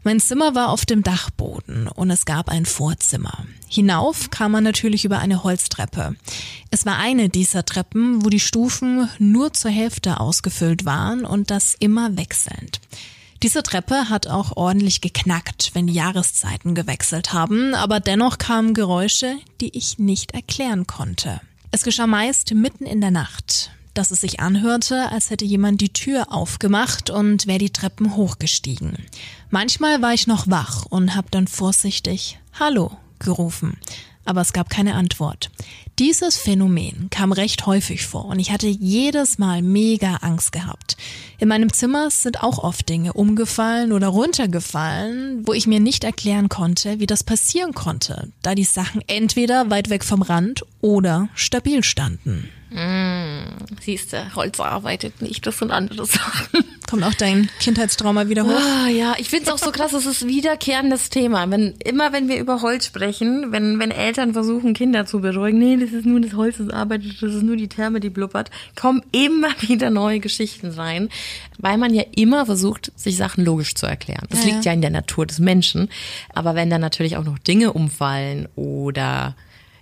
Mein 0.03 0.19
Zimmer 0.19 0.55
war 0.55 0.67
auf 0.67 0.85
dem 0.85 1.03
Dachboden 1.03 1.87
und 1.87 2.11
es 2.11 2.25
gab 2.25 2.49
ein 2.49 2.65
Vorzimmer. 2.65 3.45
Hinauf 3.69 4.29
kam 4.29 4.51
man 4.51 4.65
natürlich 4.65 5.05
über 5.05 5.19
eine 5.19 5.45
Holztreppe. 5.45 6.17
Es 6.69 6.85
war 6.85 6.97
eine 6.97 7.29
dieser 7.29 7.63
Treppen, 7.63 8.25
wo 8.25 8.29
die 8.29 8.41
Stufen 8.41 9.07
nur 9.19 9.53
zur 9.53 9.71
Hälfte 9.71 10.19
ausgefüllt 10.19 10.83
waren 10.83 11.23
und 11.23 11.49
das 11.49 11.75
immer 11.79 12.17
wechselnd. 12.17 12.81
Diese 13.41 13.63
Treppe 13.63 14.09
hat 14.09 14.27
auch 14.27 14.57
ordentlich 14.57 14.99
geknackt, 14.99 15.71
wenn 15.75 15.87
die 15.87 15.93
Jahreszeiten 15.93 16.75
gewechselt 16.75 17.31
haben, 17.31 17.73
aber 17.73 18.01
dennoch 18.01 18.37
kamen 18.37 18.73
Geräusche, 18.73 19.37
die 19.61 19.77
ich 19.77 19.97
nicht 19.97 20.33
erklären 20.33 20.87
konnte. 20.87 21.39
Es 21.71 21.83
geschah 21.83 22.05
meist 22.05 22.53
mitten 22.53 22.85
in 22.85 22.99
der 22.99 23.11
Nacht, 23.11 23.71
dass 23.93 24.11
es 24.11 24.21
sich 24.21 24.39
anhörte, 24.39 25.11
als 25.11 25.29
hätte 25.29 25.45
jemand 25.45 25.81
die 25.81 25.93
Tür 25.93 26.31
aufgemacht 26.31 27.09
und 27.09 27.47
wäre 27.47 27.59
die 27.59 27.71
Treppen 27.71 28.15
hochgestiegen. 28.15 28.97
Manchmal 29.49 30.01
war 30.01 30.13
ich 30.13 30.27
noch 30.27 30.47
wach 30.47 30.85
und 30.85 31.15
habe 31.15 31.27
dann 31.31 31.47
vorsichtig 31.47 32.39
Hallo 32.59 32.91
gerufen, 33.19 33.77
aber 34.25 34.41
es 34.41 34.53
gab 34.53 34.69
keine 34.69 34.95
Antwort. 34.95 35.51
Dieses 35.99 36.37
Phänomen 36.37 37.09
kam 37.11 37.31
recht 37.31 37.67
häufig 37.67 38.07
vor 38.07 38.25
und 38.25 38.39
ich 38.39 38.51
hatte 38.51 38.67
jedes 38.67 39.37
Mal 39.37 39.61
mega 39.61 40.15
Angst 40.17 40.51
gehabt. 40.51 40.97
In 41.37 41.47
meinem 41.47 41.71
Zimmer 41.71 42.09
sind 42.09 42.41
auch 42.41 42.57
oft 42.57 42.89
Dinge 42.89 43.13
umgefallen 43.13 43.91
oder 43.91 44.07
runtergefallen, 44.07 45.45
wo 45.45 45.53
ich 45.53 45.67
mir 45.67 45.79
nicht 45.79 46.03
erklären 46.03 46.49
konnte, 46.49 46.99
wie 46.99 47.07
das 47.07 47.23
passieren 47.23 47.73
konnte, 47.73 48.31
da 48.41 48.55
die 48.55 48.63
Sachen 48.63 49.01
entweder 49.07 49.69
weit 49.69 49.89
weg 49.89 50.03
vom 50.03 50.21
Rand 50.23 50.65
oder 50.79 51.29
stabil 51.35 51.83
standen. 51.83 52.49
Siehst 53.81 54.13
du, 54.13 54.35
Holz 54.35 54.59
arbeitet 54.61 55.21
nicht, 55.21 55.45
das 55.45 55.57
sind 55.57 55.71
andere 55.71 56.05
Sachen. 56.05 56.63
Kommt 56.89 57.03
auch 57.03 57.13
dein 57.13 57.49
Kindheitstrauma 57.59 58.29
wieder 58.29 58.45
hoch? 58.45 58.59
Ah, 58.59 58.87
ja, 58.87 59.15
ich 59.17 59.29
find's 59.29 59.49
auch 59.49 59.57
so 59.57 59.71
krass, 59.71 59.91
es 59.93 60.05
ist 60.05 60.25
wiederkehrendes 60.27 61.09
Thema. 61.09 61.49
Wenn, 61.49 61.73
immer 61.83 62.13
wenn 62.13 62.29
wir 62.29 62.37
über 62.39 62.61
Holz 62.61 62.85
sprechen, 62.85 63.51
wenn, 63.51 63.79
wenn 63.79 63.91
Eltern 63.91 64.33
versuchen, 64.33 64.73
Kinder 64.73 65.05
zu 65.05 65.19
beruhigen, 65.19 65.59
nee, 65.59 65.77
das 65.77 65.91
ist 65.91 66.05
nur 66.05 66.21
das 66.21 66.33
Holz, 66.33 66.57
das 66.57 66.69
arbeitet, 66.69 67.21
das 67.21 67.33
ist 67.33 67.43
nur 67.43 67.57
die 67.57 67.67
Therme, 67.67 67.99
die 67.99 68.09
blubbert, 68.09 68.51
kommen 68.75 69.01
immer 69.11 69.49
wieder 69.61 69.89
neue 69.89 70.19
Geschichten 70.21 70.67
rein, 70.71 71.09
weil 71.59 71.77
man 71.77 71.93
ja 71.93 72.03
immer 72.15 72.45
versucht, 72.45 72.91
sich 72.95 73.17
Sachen 73.17 73.43
logisch 73.43 73.75
zu 73.75 73.85
erklären. 73.85 74.27
Das 74.29 74.39
Ja, 74.41 74.45
liegt 74.45 74.65
ja. 74.65 74.71
ja 74.71 74.75
in 74.75 74.81
der 74.81 74.91
Natur 74.91 75.25
des 75.25 75.39
Menschen. 75.39 75.89
Aber 76.33 76.55
wenn 76.55 76.69
dann 76.69 76.81
natürlich 76.81 77.17
auch 77.17 77.25
noch 77.25 77.37
Dinge 77.39 77.73
umfallen 77.73 78.47
oder 78.55 79.35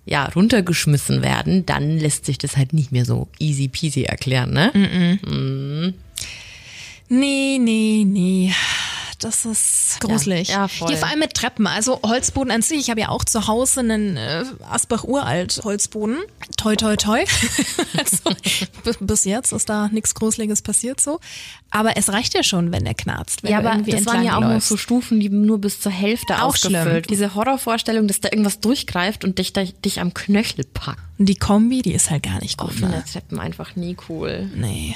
ja, 0.06 0.26
runtergeschmissen 0.26 1.22
werden, 1.22 1.66
dann 1.66 1.98
lässt 2.00 2.26
sich 2.26 2.38
das 2.38 2.58
halt 2.58 2.74
nicht 2.74 2.92
mehr 2.92 3.06
so 3.06 3.28
easy 3.40 3.68
peasy 3.68 4.04
erklären, 4.04 4.52
ne? 4.52 4.72
Nee, 7.10 7.58
nee, 7.60 8.04
nee. 8.06 8.54
Das 9.20 9.46
ist 9.46 10.00
gruselig. 10.00 10.48
Ja, 10.48 10.62
ja, 10.62 10.68
voll. 10.70 10.88
Hier 10.88 10.98
vor 10.98 11.10
allem 11.10 11.20
mit 11.20 11.34
Treppen. 11.34 11.68
Also 11.68 12.00
Holzboden 12.04 12.52
an 12.52 12.62
sich. 12.62 12.80
Ich 12.80 12.90
habe 12.90 13.02
ja 13.02 13.10
auch 13.10 13.26
zu 13.26 13.48
Hause 13.48 13.82
einen 13.82 14.16
äh, 14.16 14.46
Asbach-Uralt 14.70 15.62
Holzboden. 15.66 16.18
Toi, 16.56 16.78
toi, 16.78 16.96
toi. 16.96 17.26
also, 17.98 18.36
bis 19.02 19.26
jetzt 19.26 19.52
ist 19.52 19.68
da 19.68 19.90
nichts 19.90 20.16
Gruseliges 20.16 20.62
passiert 20.62 21.02
so. 21.02 21.20
Aber 21.70 21.98
es 21.98 22.10
reicht 22.12 22.34
ja 22.34 22.44
schon, 22.44 22.72
wenn 22.72 22.86
er 22.86 22.94
knarzt. 22.94 23.44
Wenn 23.44 23.52
Ja, 23.52 23.60
aber 23.60 23.76
das 23.86 24.06
waren 24.06 24.24
ja 24.24 24.34
auch 24.34 24.38
entlang 24.38 24.56
noch 24.56 24.62
so 24.62 24.76
läufst. 24.76 24.84
Stufen, 24.84 25.20
die 25.20 25.30
nur 25.30 25.60
bis 25.60 25.82
zur 25.82 25.92
Hälfte 25.92 26.38
Auch 26.38 26.54
ausgefüllt. 26.54 26.84
schlimm. 26.84 27.02
Diese 27.10 27.36
Horrorvorstellung, 27.36 28.08
dass 28.08 28.22
da 28.22 28.30
irgendwas 28.32 28.62
durchgreift 28.62 29.26
und 29.26 29.38
dich, 29.38 29.52
da, 29.52 29.64
dich 29.64 30.00
am 30.00 30.14
Knöchel 30.14 30.64
packt. 30.64 31.02
Und 31.18 31.28
die 31.28 31.36
Kombi, 31.36 31.82
die 31.82 31.94
ist 31.94 32.10
halt 32.10 32.24
gar 32.24 32.40
nicht 32.40 32.58
gut. 32.58 32.70
Offene 32.70 32.90
Ne? 32.90 33.04
Treppen 33.12 33.40
einfach 33.40 33.76
nie 33.76 33.98
cool. 34.08 34.50
Nee. 34.56 34.96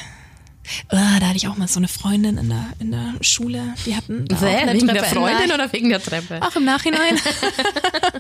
Ah, 0.90 1.20
da 1.20 1.28
hatte 1.28 1.38
ich 1.38 1.48
auch 1.48 1.58
mal 1.58 1.68
so 1.68 1.80
eine 1.80 1.88
Freundin 1.88 2.38
in 2.38 2.50
der, 2.50 2.66
in 2.80 2.92
der 2.92 3.14
Schule. 3.22 3.74
Die 3.86 3.96
hatten 3.96 4.26
da 4.28 4.36
auch 4.36 4.42
eine 4.42 4.74
wegen 4.74 4.88
der 4.88 4.98
Treppe. 4.98 5.16
Freundin 5.16 5.48
Nein. 5.48 5.52
oder 5.52 5.74
wegen 5.74 5.90
der 5.90 6.02
Treppe? 6.02 6.38
Ach, 6.42 6.56
im 6.56 6.66
Nachhinein. 6.66 7.20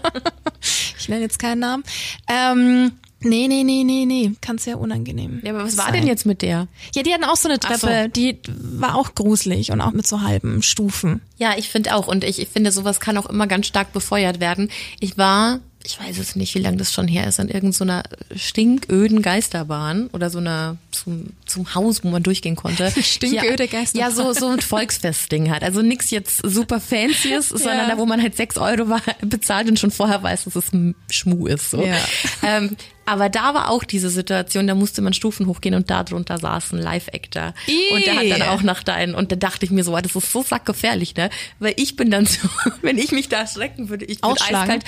ich 0.99 1.09
nenne 1.09 1.21
jetzt 1.21 1.39
keinen 1.39 1.59
Namen. 1.59 1.83
Ähm, 2.27 2.91
nee, 3.21 3.47
nee, 3.47 3.63
nee, 3.63 3.83
nee, 3.83 4.05
nee. 4.05 4.31
Kann 4.41 4.57
sehr 4.57 4.79
unangenehm. 4.79 5.41
Ja, 5.43 5.53
aber 5.53 5.63
was 5.63 5.77
war 5.77 5.85
sein. 5.85 5.93
denn 5.93 6.07
jetzt 6.07 6.25
mit 6.25 6.41
der? 6.41 6.67
Ja, 6.95 7.03
die 7.03 7.13
hatten 7.13 7.23
auch 7.23 7.37
so 7.37 7.47
eine 7.47 7.59
Ach 7.63 7.75
so. 7.75 7.87
Treppe, 7.87 8.09
die 8.09 8.39
war 8.47 8.95
auch 8.95 9.15
gruselig 9.15 9.71
und 9.71 9.81
auch 9.81 9.91
mit 9.91 10.07
so 10.07 10.21
halben 10.21 10.61
Stufen. 10.61 11.21
Ja, 11.37 11.53
ich 11.57 11.69
finde 11.69 11.95
auch. 11.95 12.07
Und 12.07 12.23
ich, 12.23 12.39
ich 12.39 12.49
finde, 12.49 12.71
sowas 12.71 12.99
kann 12.99 13.17
auch 13.17 13.27
immer 13.27 13.47
ganz 13.47 13.67
stark 13.67 13.93
befeuert 13.93 14.39
werden. 14.39 14.69
Ich 14.99 15.17
war, 15.17 15.59
ich 15.85 15.99
weiß 15.99 16.17
es 16.17 16.35
nicht, 16.35 16.55
wie 16.55 16.59
lange 16.59 16.77
das 16.77 16.93
schon 16.93 17.07
her 17.07 17.27
ist, 17.27 17.39
an 17.39 17.49
irgendeiner 17.49 18.03
stinköden 18.35 19.21
Geisterbahn 19.21 20.07
oder 20.13 20.29
so 20.29 20.37
einer 20.39 20.77
zum, 20.91 21.31
zum 21.45 21.75
Haus, 21.75 22.03
wo 22.03 22.09
man 22.09 22.23
durchgehen 22.23 22.55
konnte. 22.55 22.91
Stinköde 23.01 23.67
Geisterbahn. 23.67 24.09
Ja, 24.09 24.15
so, 24.15 24.31
so 24.33 24.47
ein 24.47 24.61
Volksfestding 24.61 25.51
halt. 25.51 25.63
Also 25.63 25.81
nix 25.81 26.09
jetzt 26.11 26.41
super 26.43 26.79
fancyes, 26.79 27.49
sondern 27.49 27.77
Ja. 27.79 27.87
da, 27.89 27.97
wo 27.97 28.05
man 28.05 28.21
halt 28.21 28.35
sechs 28.35 28.57
Euro 28.57 28.97
bezahlt 29.21 29.67
und 29.69 29.77
schon 29.79 29.91
vorher 29.91 30.23
weiß, 30.23 30.45
dass 30.45 30.55
es 30.55 30.71
ein 30.71 30.95
Schmuh 31.09 31.47
ist. 31.47 31.71
So. 31.71 31.83
Ja. 31.83 31.97
Ähm, 32.43 32.77
aber 33.05 33.29
da 33.29 33.53
war 33.53 33.69
auch 33.69 33.83
diese 33.83 34.09
Situation, 34.09 34.67
da 34.67 34.75
musste 34.75 35.01
man 35.01 35.13
Stufen 35.13 35.47
hochgehen 35.47 35.75
und 35.75 35.89
da 35.89 36.03
drunter 36.03 36.37
saß 36.37 36.73
ein 36.73 36.79
Live-Actor. 36.79 37.53
Und 37.93 38.05
der 38.05 38.15
hat 38.15 38.29
dann 38.31 38.41
auch 38.43 38.61
nach 38.63 38.83
deinen, 38.83 39.15
und 39.15 39.31
da 39.31 39.35
dachte 39.35 39.65
ich 39.65 39.71
mir 39.71 39.83
so, 39.83 39.95
das 39.97 40.15
ist 40.15 40.31
so 40.31 40.43
sackgefährlich, 40.43 41.15
ne? 41.15 41.29
Weil 41.59 41.73
ich 41.77 41.95
bin 41.95 42.09
dann 42.11 42.25
so, 42.25 42.47
wenn 42.81 42.97
ich 42.97 43.11
mich 43.11 43.29
da 43.29 43.39
erschrecken 43.41 43.89
würde, 43.89 44.05
ich 44.05 44.21
würde 44.23 44.41
eiskalt 44.41 44.83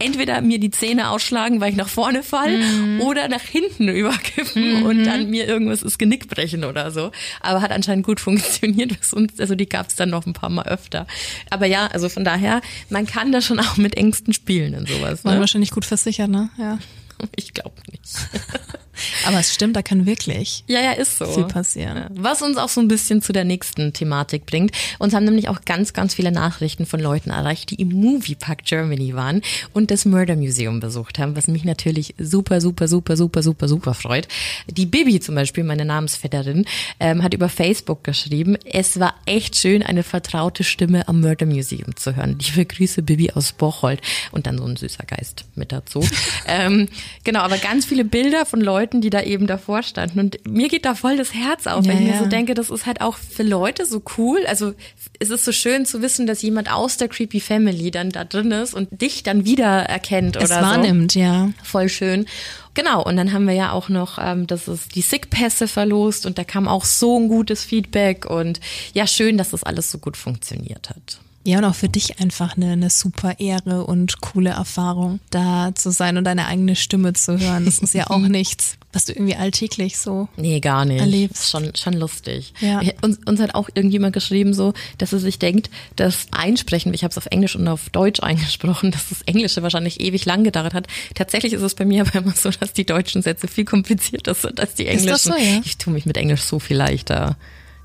entweder 0.00 0.40
mir 0.40 0.58
die 0.58 0.70
Zähne 0.72 1.08
ausschlagen, 1.10 1.60
weil 1.60 1.70
ich 1.70 1.76
nach 1.76 1.88
vorne 1.88 2.22
fall, 2.22 2.58
Mhm. 2.58 3.00
oder 3.00 3.28
nach 3.28 3.40
hinten 3.40 3.88
überkippen 3.88 4.82
und 4.82 5.04
dann 5.04 5.30
mir 5.30 5.46
irgendwas 5.46 5.80
das 5.80 5.98
Genick 5.98 6.28
brechen 6.28 6.64
oder 6.64 6.90
so. 6.90 7.10
Aber 7.40 7.62
hat 7.62 7.70
anscheinend 7.70 8.04
gut 8.04 8.20
funktioniert. 8.20 8.92
Also 9.38 9.54
die 9.54 9.68
gab 9.68 9.88
es 9.88 9.94
dann 9.94 10.10
noch 10.10 10.26
ein 10.26 10.32
paar 10.32 10.50
Mal 10.50 10.66
öfter. 10.66 11.06
Aber 11.50 11.66
ja, 11.66 11.86
also 11.86 12.08
von 12.08 12.24
daher, 12.24 12.60
man 12.90 13.06
kann 13.06 13.32
da 13.32 13.40
schon 13.40 13.60
auch 13.60 13.76
mit 13.76 13.96
Ängsten 13.96 14.32
spielen 14.34 14.74
und 14.74 14.88
sowas. 14.88 15.24
War 15.24 15.34
Ne? 15.34 15.40
wahrscheinlich 15.40 15.70
gut 15.70 15.84
versichert, 15.84 16.28
ne? 16.28 16.50
Ja. 16.58 16.78
Ich 17.36 17.54
glaube 17.54 17.80
nicht. 17.90 18.16
Aber 19.26 19.40
es 19.40 19.52
stimmt, 19.52 19.76
da 19.76 19.82
kann 19.82 20.06
wirklich 20.06 20.64
Ja, 20.66 20.80
ja, 20.80 20.92
ist 20.92 21.18
so. 21.18 21.26
viel 21.26 21.44
passieren. 21.44 22.06
Was 22.14 22.42
uns 22.42 22.56
auch 22.56 22.68
so 22.68 22.80
ein 22.80 22.88
bisschen 22.88 23.22
zu 23.22 23.32
der 23.32 23.44
nächsten 23.44 23.92
Thematik 23.92 24.46
bringt. 24.46 24.72
Uns 24.98 25.14
haben 25.14 25.24
nämlich 25.24 25.48
auch 25.48 25.62
ganz, 25.64 25.92
ganz 25.92 26.14
viele 26.14 26.32
Nachrichten 26.32 26.86
von 26.86 27.00
Leuten 27.00 27.30
erreicht, 27.30 27.70
die 27.70 27.76
im 27.76 27.90
Moviepark 27.90 28.64
Germany 28.64 29.14
waren 29.14 29.42
und 29.72 29.90
das 29.90 30.04
Murder 30.04 30.36
Museum 30.36 30.80
besucht 30.80 31.18
haben, 31.18 31.36
was 31.36 31.48
mich 31.48 31.64
natürlich 31.64 32.14
super, 32.18 32.60
super, 32.60 32.88
super, 32.88 33.16
super, 33.16 33.42
super, 33.42 33.68
super 33.68 33.94
freut. 33.94 34.28
Die 34.68 34.86
Bibi 34.86 35.20
zum 35.20 35.34
Beispiel, 35.34 35.64
meine 35.64 35.84
Namensvetterin, 35.84 36.64
ähm, 37.00 37.22
hat 37.22 37.34
über 37.34 37.48
Facebook 37.48 38.04
geschrieben, 38.04 38.56
es 38.64 39.00
war 39.00 39.14
echt 39.26 39.56
schön, 39.56 39.82
eine 39.82 40.02
vertraute 40.02 40.64
Stimme 40.64 41.08
am 41.08 41.20
Murder 41.20 41.46
Museum 41.46 41.96
zu 41.96 42.16
hören. 42.16 42.38
Liebe 42.38 42.64
Grüße, 42.64 43.02
Bibi 43.02 43.30
aus 43.32 43.52
Bocholt. 43.52 44.00
Und 44.32 44.46
dann 44.46 44.58
so 44.58 44.64
ein 44.64 44.76
süßer 44.76 45.04
Geist 45.06 45.44
mit 45.54 45.72
dazu. 45.72 46.06
ähm, 46.46 46.88
genau, 47.24 47.40
aber 47.40 47.58
ganz 47.58 47.86
viele 47.86 48.04
Bilder 48.04 48.46
von 48.46 48.60
Leuten, 48.60 48.74
Leuten, 48.84 49.00
die 49.00 49.08
da 49.10 49.22
eben 49.22 49.46
davor 49.46 49.82
standen. 49.82 50.20
Und 50.20 50.46
mir 50.46 50.68
geht 50.68 50.84
da 50.84 50.94
voll 50.94 51.16
das 51.16 51.32
Herz 51.32 51.66
auf, 51.66 51.86
Ja, 51.86 51.92
wenn 51.92 51.98
ich 52.02 52.08
mir 52.08 52.14
ja. 52.16 52.22
so 52.22 52.26
denke, 52.26 52.52
das 52.52 52.68
ist 52.68 52.84
halt 52.84 53.00
auch 53.00 53.16
für 53.16 53.42
Leute 53.42 53.86
so 53.86 54.02
cool. 54.18 54.44
Also 54.46 54.74
es 55.18 55.30
ist 55.30 55.44
so 55.46 55.52
schön 55.52 55.86
zu 55.86 56.02
wissen, 56.02 56.26
dass 56.26 56.42
jemand 56.42 56.70
aus 56.70 56.98
der 56.98 57.08
Creepy 57.08 57.40
Family 57.40 57.90
dann 57.90 58.10
da 58.10 58.24
drin 58.24 58.50
ist 58.52 58.74
und 58.74 58.88
dich 59.00 59.22
dann 59.22 59.46
wieder 59.46 59.64
erkennt 59.84 60.36
Es 60.36 60.50
oder 60.50 60.60
so. 60.60 60.66
wahrnimmt, 60.66 61.14
ja. 61.14 61.50
Voll 61.62 61.88
schön. 61.88 62.26
Genau, 62.74 63.02
und 63.02 63.16
dann 63.16 63.32
haben 63.32 63.46
wir 63.46 63.54
ja 63.54 63.72
auch 63.72 63.88
noch, 63.88 64.18
ähm, 64.20 64.46
das 64.46 64.68
ist 64.68 64.94
die 64.94 65.00
Sick-Pässe 65.00 65.66
verlost 65.66 66.26
und 66.26 66.36
da 66.36 66.44
kam 66.44 66.68
auch 66.68 66.84
so 66.84 67.18
ein 67.18 67.28
gutes 67.28 67.64
Feedback 67.64 68.26
und 68.26 68.60
ja, 68.92 69.06
schön, 69.06 69.38
dass 69.38 69.50
das 69.50 69.62
alles 69.62 69.90
so 69.90 69.98
gut 69.98 70.16
funktioniert 70.18 70.90
hat. 70.90 71.20
Ja, 71.46 71.58
und 71.58 71.64
auch 71.64 71.74
für 71.74 71.90
dich 71.90 72.20
einfach 72.20 72.56
eine, 72.56 72.72
eine 72.72 72.88
super 72.88 73.38
Ehre 73.38 73.84
und 73.84 74.22
coole 74.22 74.50
Erfahrung, 74.50 75.20
da 75.30 75.74
zu 75.74 75.90
sein 75.90 76.16
und 76.16 76.24
deine 76.24 76.46
eigene 76.46 76.74
Stimme 76.74 77.12
zu 77.12 77.38
hören. 77.38 77.66
Das 77.66 77.78
ist 77.78 77.92
ja 77.92 78.08
auch 78.08 78.18
nichts, 78.28 78.78
was 78.94 79.04
du 79.04 79.12
irgendwie 79.12 79.36
alltäglich 79.36 79.98
so. 79.98 80.28
Nee, 80.38 80.60
gar 80.60 80.86
nicht. 80.86 81.00
Erlebst. 81.00 81.42
Ist 81.42 81.50
Schon, 81.50 81.74
schon 81.74 81.92
lustig. 81.92 82.54
Ja. 82.60 82.80
Uns, 83.02 83.18
uns 83.26 83.40
hat 83.40 83.54
auch 83.54 83.68
irgendjemand 83.74 84.14
geschrieben, 84.14 84.54
so, 84.54 84.72
dass 84.96 85.12
er 85.12 85.18
sich 85.18 85.38
denkt, 85.38 85.68
das 85.96 86.28
Einsprechen, 86.30 86.94
ich 86.94 87.04
habe 87.04 87.10
es 87.10 87.18
auf 87.18 87.26
Englisch 87.26 87.56
und 87.56 87.68
auf 87.68 87.90
Deutsch 87.90 88.20
eingesprochen, 88.22 88.90
dass 88.90 89.10
das 89.10 89.20
Englische 89.22 89.62
wahrscheinlich 89.62 90.00
ewig 90.00 90.24
lang 90.24 90.44
gedauert 90.44 90.72
hat. 90.72 90.86
Tatsächlich 91.14 91.52
ist 91.52 91.62
es 91.62 91.74
bei 91.74 91.84
mir 91.84 92.06
aber 92.06 92.14
immer 92.20 92.32
so, 92.32 92.50
dass 92.50 92.72
die 92.72 92.86
deutschen 92.86 93.20
Sätze 93.20 93.48
viel 93.48 93.66
komplizierter 93.66 94.32
sind 94.32 94.60
als 94.60 94.74
die 94.74 94.84
Ist 94.84 95.02
englischen. 95.02 95.08
das 95.10 95.24
so, 95.24 95.34
ja? 95.34 95.60
Ich 95.62 95.76
tue 95.76 95.92
mich 95.92 96.06
mit 96.06 96.16
Englisch 96.16 96.40
so 96.40 96.58
viel 96.58 96.78
leichter. 96.78 97.36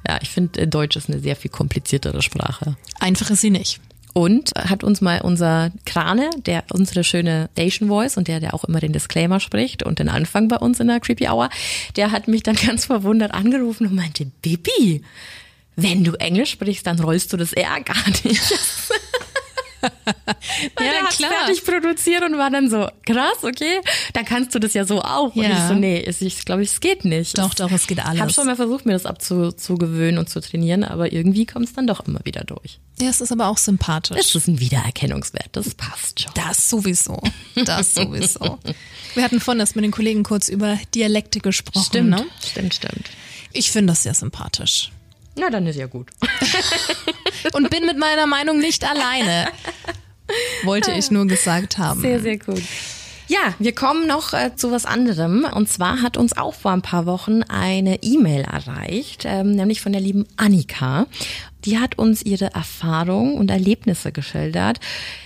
Ja, 0.07 0.19
ich 0.21 0.29
finde, 0.29 0.62
äh, 0.62 0.67
Deutsch 0.67 0.95
ist 0.95 1.09
eine 1.09 1.19
sehr 1.19 1.35
viel 1.35 1.51
kompliziertere 1.51 2.21
Sprache. 2.21 2.77
Einfach 2.99 3.29
ist 3.29 3.41
sie 3.41 3.49
nicht. 3.49 3.79
Und 4.13 4.51
hat 4.55 4.83
uns 4.83 5.01
mal 5.01 5.21
unser 5.21 5.71
Krane, 5.85 6.29
der 6.45 6.63
unsere 6.71 7.03
schöne 7.03 7.49
Station 7.53 7.89
Voice 7.89 8.17
und 8.17 8.27
der, 8.27 8.39
der 8.39 8.53
auch 8.53 8.63
immer 8.63 8.79
den 8.79 8.91
Disclaimer 8.91 9.39
spricht 9.39 9.83
und 9.83 9.99
den 9.99 10.09
Anfang 10.09 10.47
bei 10.47 10.57
uns 10.57 10.79
in 10.79 10.88
der 10.88 10.99
Creepy 10.99 11.27
Hour, 11.27 11.49
der 11.95 12.12
hat 12.12 12.27
mich 12.27 12.43
dann 12.43 12.55
ganz 12.67 12.85
verwundert 12.85 13.33
angerufen 13.33 13.88
und 13.88 13.95
meinte, 13.95 14.25
Bibi, 14.41 15.03
wenn 15.75 16.03
du 16.03 16.13
Englisch 16.13 16.51
sprichst, 16.51 16.88
dann 16.88 16.99
rollst 16.99 17.31
du 17.31 17.38
das 17.38 17.53
R 17.53 17.81
gar 17.81 18.09
nicht. 18.23 18.41
Weil 19.82 20.86
Ja, 20.86 20.92
der 21.02 21.04
klar. 21.10 21.32
fertig 21.46 21.63
produziert 21.63 22.24
und 22.24 22.38
war 22.38 22.50
dann 22.50 22.70
so, 22.70 22.88
krass, 23.06 23.44
okay, 23.44 23.80
dann 24.13 24.26
kannst 24.26 24.54
du 24.54 24.60
das 24.60 24.74
ja 24.74 24.86
so 24.86 25.02
auch. 25.02 25.36
Und 25.36 25.44
Ja. 25.44 25.50
ich 25.52 25.68
so, 25.68 25.74
nee, 25.74 26.00
ich, 26.00 26.46
glaube, 26.46 26.63
es 26.63 26.80
geht 26.80 27.06
nicht. 27.06 27.38
Doch, 27.38 27.54
doch, 27.54 27.72
es 27.72 27.88
geht 27.88 28.00
Ich 28.00 28.04
habe 28.04 28.20
alles. 28.22 28.36
schon 28.36 28.46
mal 28.46 28.56
versucht, 28.56 28.86
mir 28.86 28.94
das 28.94 29.06
abzugewöhnen 29.06 30.18
und 30.18 30.30
zu 30.30 30.42
trainieren, 30.42 30.84
aber 30.84 31.12
irgendwie 31.13 31.46
kommt 31.46 31.65
es 31.65 31.74
dann 31.74 31.88
doch 31.88 32.06
immer 32.08 32.20
wieder 32.26 32.44
durch. 32.44 32.80
Ja, 33.00 33.10
es 33.10 33.22
ist 33.22 33.32
aber 33.32 33.48
auch 33.48 33.58
sympathisch. 33.58 34.18
Es 34.20 34.36
ist 34.36 34.48
ein 34.48 34.60
Wiedererkennungswert, 34.60 35.50
das 35.54 35.74
passt 35.76 36.20
schon. 36.22 36.34
Das 36.36 36.70
sowieso. 36.70 37.22
Das 37.56 37.94
sowieso. 37.94 38.60
Wir 39.15 39.24
hatten 39.24 39.39
vorhin 39.39 39.60
das 39.60 39.76
mit 39.76 39.84
den 39.86 39.92
Kollegen 39.92 40.24
kurz 40.24 40.50
über 40.50 40.78
Dialekte 40.94 41.39
gesprochen. 41.39 41.86
Stimmt, 41.86 42.10
Ne? 42.10 42.26
stimmt, 42.46 42.74
stimmt. 42.74 43.10
Ich 43.54 43.72
finde 43.72 43.94
das 43.94 44.04
sehr 44.04 44.13
sympathisch. 44.13 44.92
Na, 45.39 45.49
dann 45.49 45.65
ist 45.67 45.78
ja 45.78 45.88
gut. 45.88 46.10
Und 47.54 47.69
bin 47.69 47.86
mit 47.86 47.97
meiner 47.97 48.28
Meinung 48.28 48.60
nicht 48.60 48.84
alleine. 48.84 49.47
Wollte 50.63 50.91
ich 50.91 51.10
nur 51.12 51.25
gesagt 51.28 51.78
haben. 51.78 52.02
Sehr, 52.02 52.19
sehr 52.19 52.38
gut. 52.38 52.62
Ja, 53.28 53.54
wir 53.60 53.73
kommen 53.75 54.08
noch 54.08 54.34
äh, 54.34 54.56
zu 54.56 54.71
was 54.71 54.86
anderem. 54.86 55.45
Und 55.54 55.69
zwar 55.69 56.02
hat 56.02 56.17
uns 56.17 56.36
auch 56.36 56.56
vor 56.56 56.71
ein 56.71 56.82
paar 56.82 57.06
Wochen 57.06 57.43
eine 57.43 58.02
E-Mail 58.02 58.41
erreicht, 58.41 59.23
ähm, 59.25 59.52
nämlich 59.52 59.82
von 59.82 59.91
der 59.91 60.02
lieben 60.02 60.25
Annika. 60.36 61.06
Die 61.65 61.80
hat 61.80 61.98
uns 61.98 62.22
ihre 62.22 62.54
Erfahrungen 62.54 63.36
und 63.36 63.52
Erlebnisse 63.52 64.12
geschildert. 64.12 64.80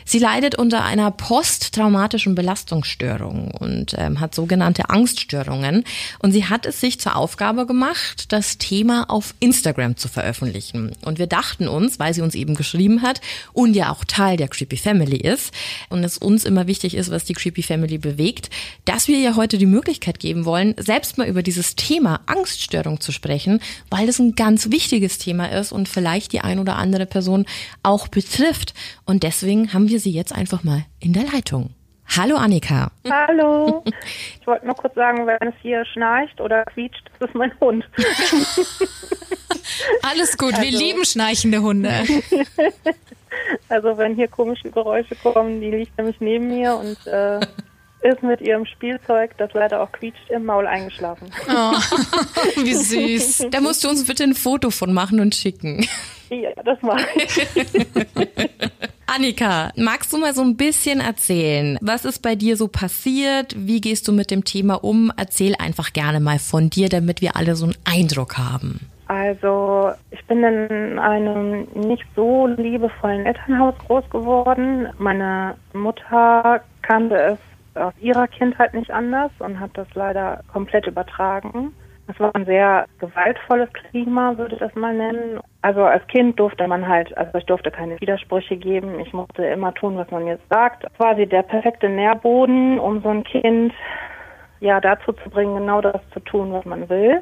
Sie 0.06 0.19
leidet 0.19 0.56
unter 0.56 0.84
einer 0.84 1.12
posttraumatischen 1.12 2.36
Belastungsstörung 2.36 3.52
und 3.52 3.96
ähm, 3.98 4.19
hat 4.19 4.36
sogenannte 4.36 4.89
Angststörungen. 4.89 5.84
Und 6.19 6.32
sie 6.32 6.46
hat 6.46 6.65
es 6.65 6.82
sich 6.82 7.00
zur 7.00 7.15
Aufgabe 7.15 7.65
gemacht, 7.65 8.32
das 8.32 8.58
Thema 8.58 9.10
auf 9.10 9.34
Instagram 9.39 9.98
zu 9.98 10.08
veröffentlichen. 10.08 10.91
Und 11.06 11.19
wir 11.19 11.28
dachten 11.28 11.67
uns, 11.67 12.00
weil 12.00 12.13
sie 12.13 12.22
uns 12.22 12.36
eben 12.36 12.56
geschrieben 12.56 13.02
hat 13.02 13.22
und 13.54 13.76
ja 13.76 13.91
auch 13.91 14.04
Teil 14.04 14.38
der 14.38 14.48
Creepy 14.48 14.78
Family 14.78 15.17
ist 15.17 15.54
und 15.89 16.04
es 16.04 16.17
uns 16.17 16.46
immer 16.46 16.67
wichtig 16.67 16.96
ist, 16.96 17.12
was 17.12 17.26
die 17.26 17.34
Creepy 17.34 17.63
Family 17.63 17.98
bewegt, 17.98 18.50
dass 18.86 19.08
wir 19.08 19.17
ihr 19.17 19.36
heute 19.36 19.58
die 19.58 19.65
Möglichkeit 19.65 20.19
geben 20.19 20.46
wollen, 20.46 20.76
selbst 20.78 21.17
mal 21.17 21.28
über 21.28 21.43
dieses 21.43 21.76
Thema 21.76 22.22
Angststörung 22.26 23.00
zu 23.00 23.12
sprechen, 23.12 23.60
weil 23.89 24.08
das 24.08 24.19
ein 24.19 24.36
ganz 24.36 24.72
wichtiges 24.72 25.17
Thema 25.17 25.48
ist 25.48 25.72
und 25.72 25.88
vielleicht 25.88 26.22
die 26.27 26.41
ein 26.41 26.59
oder 26.59 26.75
andere 26.77 27.05
Person 27.05 27.45
auch 27.81 28.07
betrifft. 28.07 28.73
Und 29.05 29.23
deswegen 29.23 29.73
haben 29.73 29.89
wir 29.89 29.99
sie 29.99 30.12
jetzt 30.12 30.33
einfach 30.33 30.63
mal 30.63 30.86
in 30.99 31.13
der 31.13 31.23
Leitung. 31.23 31.71
Hallo 32.15 32.36
Annika. 32.36 32.91
Hallo. 33.09 33.83
Ich 34.39 34.47
wollte 34.47 34.65
nur 34.65 34.75
kurz 34.75 34.93
sagen, 34.93 35.25
wenn 35.25 35.47
es 35.47 35.55
hier 35.62 35.86
schnarcht 35.86 36.41
oder 36.41 36.65
quietscht, 36.65 37.09
das 37.17 37.29
ist 37.29 37.36
mein 37.36 37.57
Hund. 37.62 37.86
Alles 40.01 40.38
gut, 40.38 40.59
wir 40.59 40.69
lieben 40.69 41.05
schnarchende 41.05 41.62
Hunde. 41.62 41.91
Also 43.67 43.97
wenn 43.97 44.15
hier 44.15 44.27
komische 44.27 44.69
Geräusche 44.69 45.15
kommen, 45.15 45.59
die 45.59 45.71
liegt 45.71 45.97
nämlich 45.97 46.19
neben 46.19 46.49
mir 46.49 46.75
und 46.75 47.07
äh, 47.07 47.39
ist 48.04 48.22
mit 48.22 48.42
ihrem 48.42 48.66
Spielzeug, 48.66 49.32
das 49.38 49.52
leider 49.54 49.82
auch 49.82 49.92
quietscht, 49.92 50.30
im 50.30 50.46
Maul 50.46 50.68
eingeschlafen. 50.68 51.30
Oh, 51.48 51.74
wie 52.63 52.74
süß. 52.74 53.48
Da 53.52 53.62
musst 53.62 53.84
du 53.84 53.89
uns 53.89 54.06
bitte 54.06 54.24
ein 54.24 54.34
Foto 54.34 54.70
von 54.70 54.94
machen 54.94 55.20
und 55.20 55.36
schicken. 55.36 55.86
Ja, 56.30 56.52
das 56.63 56.82
mache 56.82 57.06
ich. 57.16 57.48
Annika, 59.06 59.72
magst 59.76 60.12
du 60.12 60.18
mal 60.18 60.34
so 60.34 60.42
ein 60.42 60.58
bisschen 60.58 61.00
erzählen? 61.00 61.78
Was 61.82 62.04
ist 62.04 62.22
bei 62.22 62.36
dir 62.36 62.58
so 62.58 62.68
passiert? 62.68 63.54
Wie 63.56 63.80
gehst 63.80 64.08
du 64.08 64.12
mit 64.12 64.32
dem 64.32 64.44
Thema 64.44 64.84
um? 64.84 65.12
Erzähl 65.18 65.56
einfach 65.60 65.94
gerne 65.94 66.20
mal 66.20 66.39
von 66.39 66.70
dir, 66.70 66.89
damit 66.89 67.22
wir 67.22 67.36
alle 67.36 67.56
so 67.56 67.66
einen 67.66 67.76
Eindruck 67.86 68.38
haben. 68.38 68.89
Also 69.08 69.92
ich 70.10 70.26
bin 70.26 70.44
in 70.44 70.98
einem 70.98 71.68
nicht 71.76 72.06
so 72.16 72.48
liebevollen 72.48 73.26
Elternhaus 73.26 73.76
groß 73.86 74.10
geworden. 74.10 74.88
Meine 74.98 75.56
Mutter 75.74 76.62
kannte 76.82 77.16
es 77.16 77.39
aus 77.75 77.93
ihrer 77.99 78.27
Kindheit 78.27 78.73
nicht 78.73 78.91
anders 78.91 79.31
und 79.39 79.59
hat 79.59 79.71
das 79.75 79.88
leider 79.95 80.41
komplett 80.51 80.88
übertragen. 80.88 81.73
Es 82.07 82.19
war 82.19 82.36
ein 82.36 82.45
sehr 82.45 82.86
gewaltvolles 82.99 83.69
Klima, 83.71 84.38
würde 84.38 84.55
ich 84.55 84.59
das 84.59 84.75
mal 84.75 84.93
nennen. 84.93 85.39
Also 85.62 85.83
als 85.83 86.05
Kind 86.07 86.38
durfte 86.38 86.67
man 86.67 86.86
halt, 86.86 87.17
also 87.17 87.38
ich 87.38 87.45
durfte 87.45 87.71
keine 87.71 87.99
Widersprüche 88.01 88.57
geben. 88.57 88.99
Ich 88.99 89.13
musste 89.13 89.45
immer 89.45 89.73
tun, 89.73 89.95
was 89.95 90.12
man 90.12 90.27
jetzt 90.27 90.47
sagt. 90.49 90.86
Quasi 90.97 91.25
der 91.25 91.43
perfekte 91.43 91.88
Nährboden, 91.88 92.77
um 92.77 93.01
so 93.01 93.09
ein 93.09 93.23
Kind 93.23 93.73
ja 94.59 94.81
dazu 94.81 95.13
zu 95.13 95.29
bringen, 95.29 95.55
genau 95.55 95.79
das 95.79 96.01
zu 96.12 96.19
tun, 96.19 96.51
was 96.51 96.65
man 96.65 96.89
will. 96.89 97.21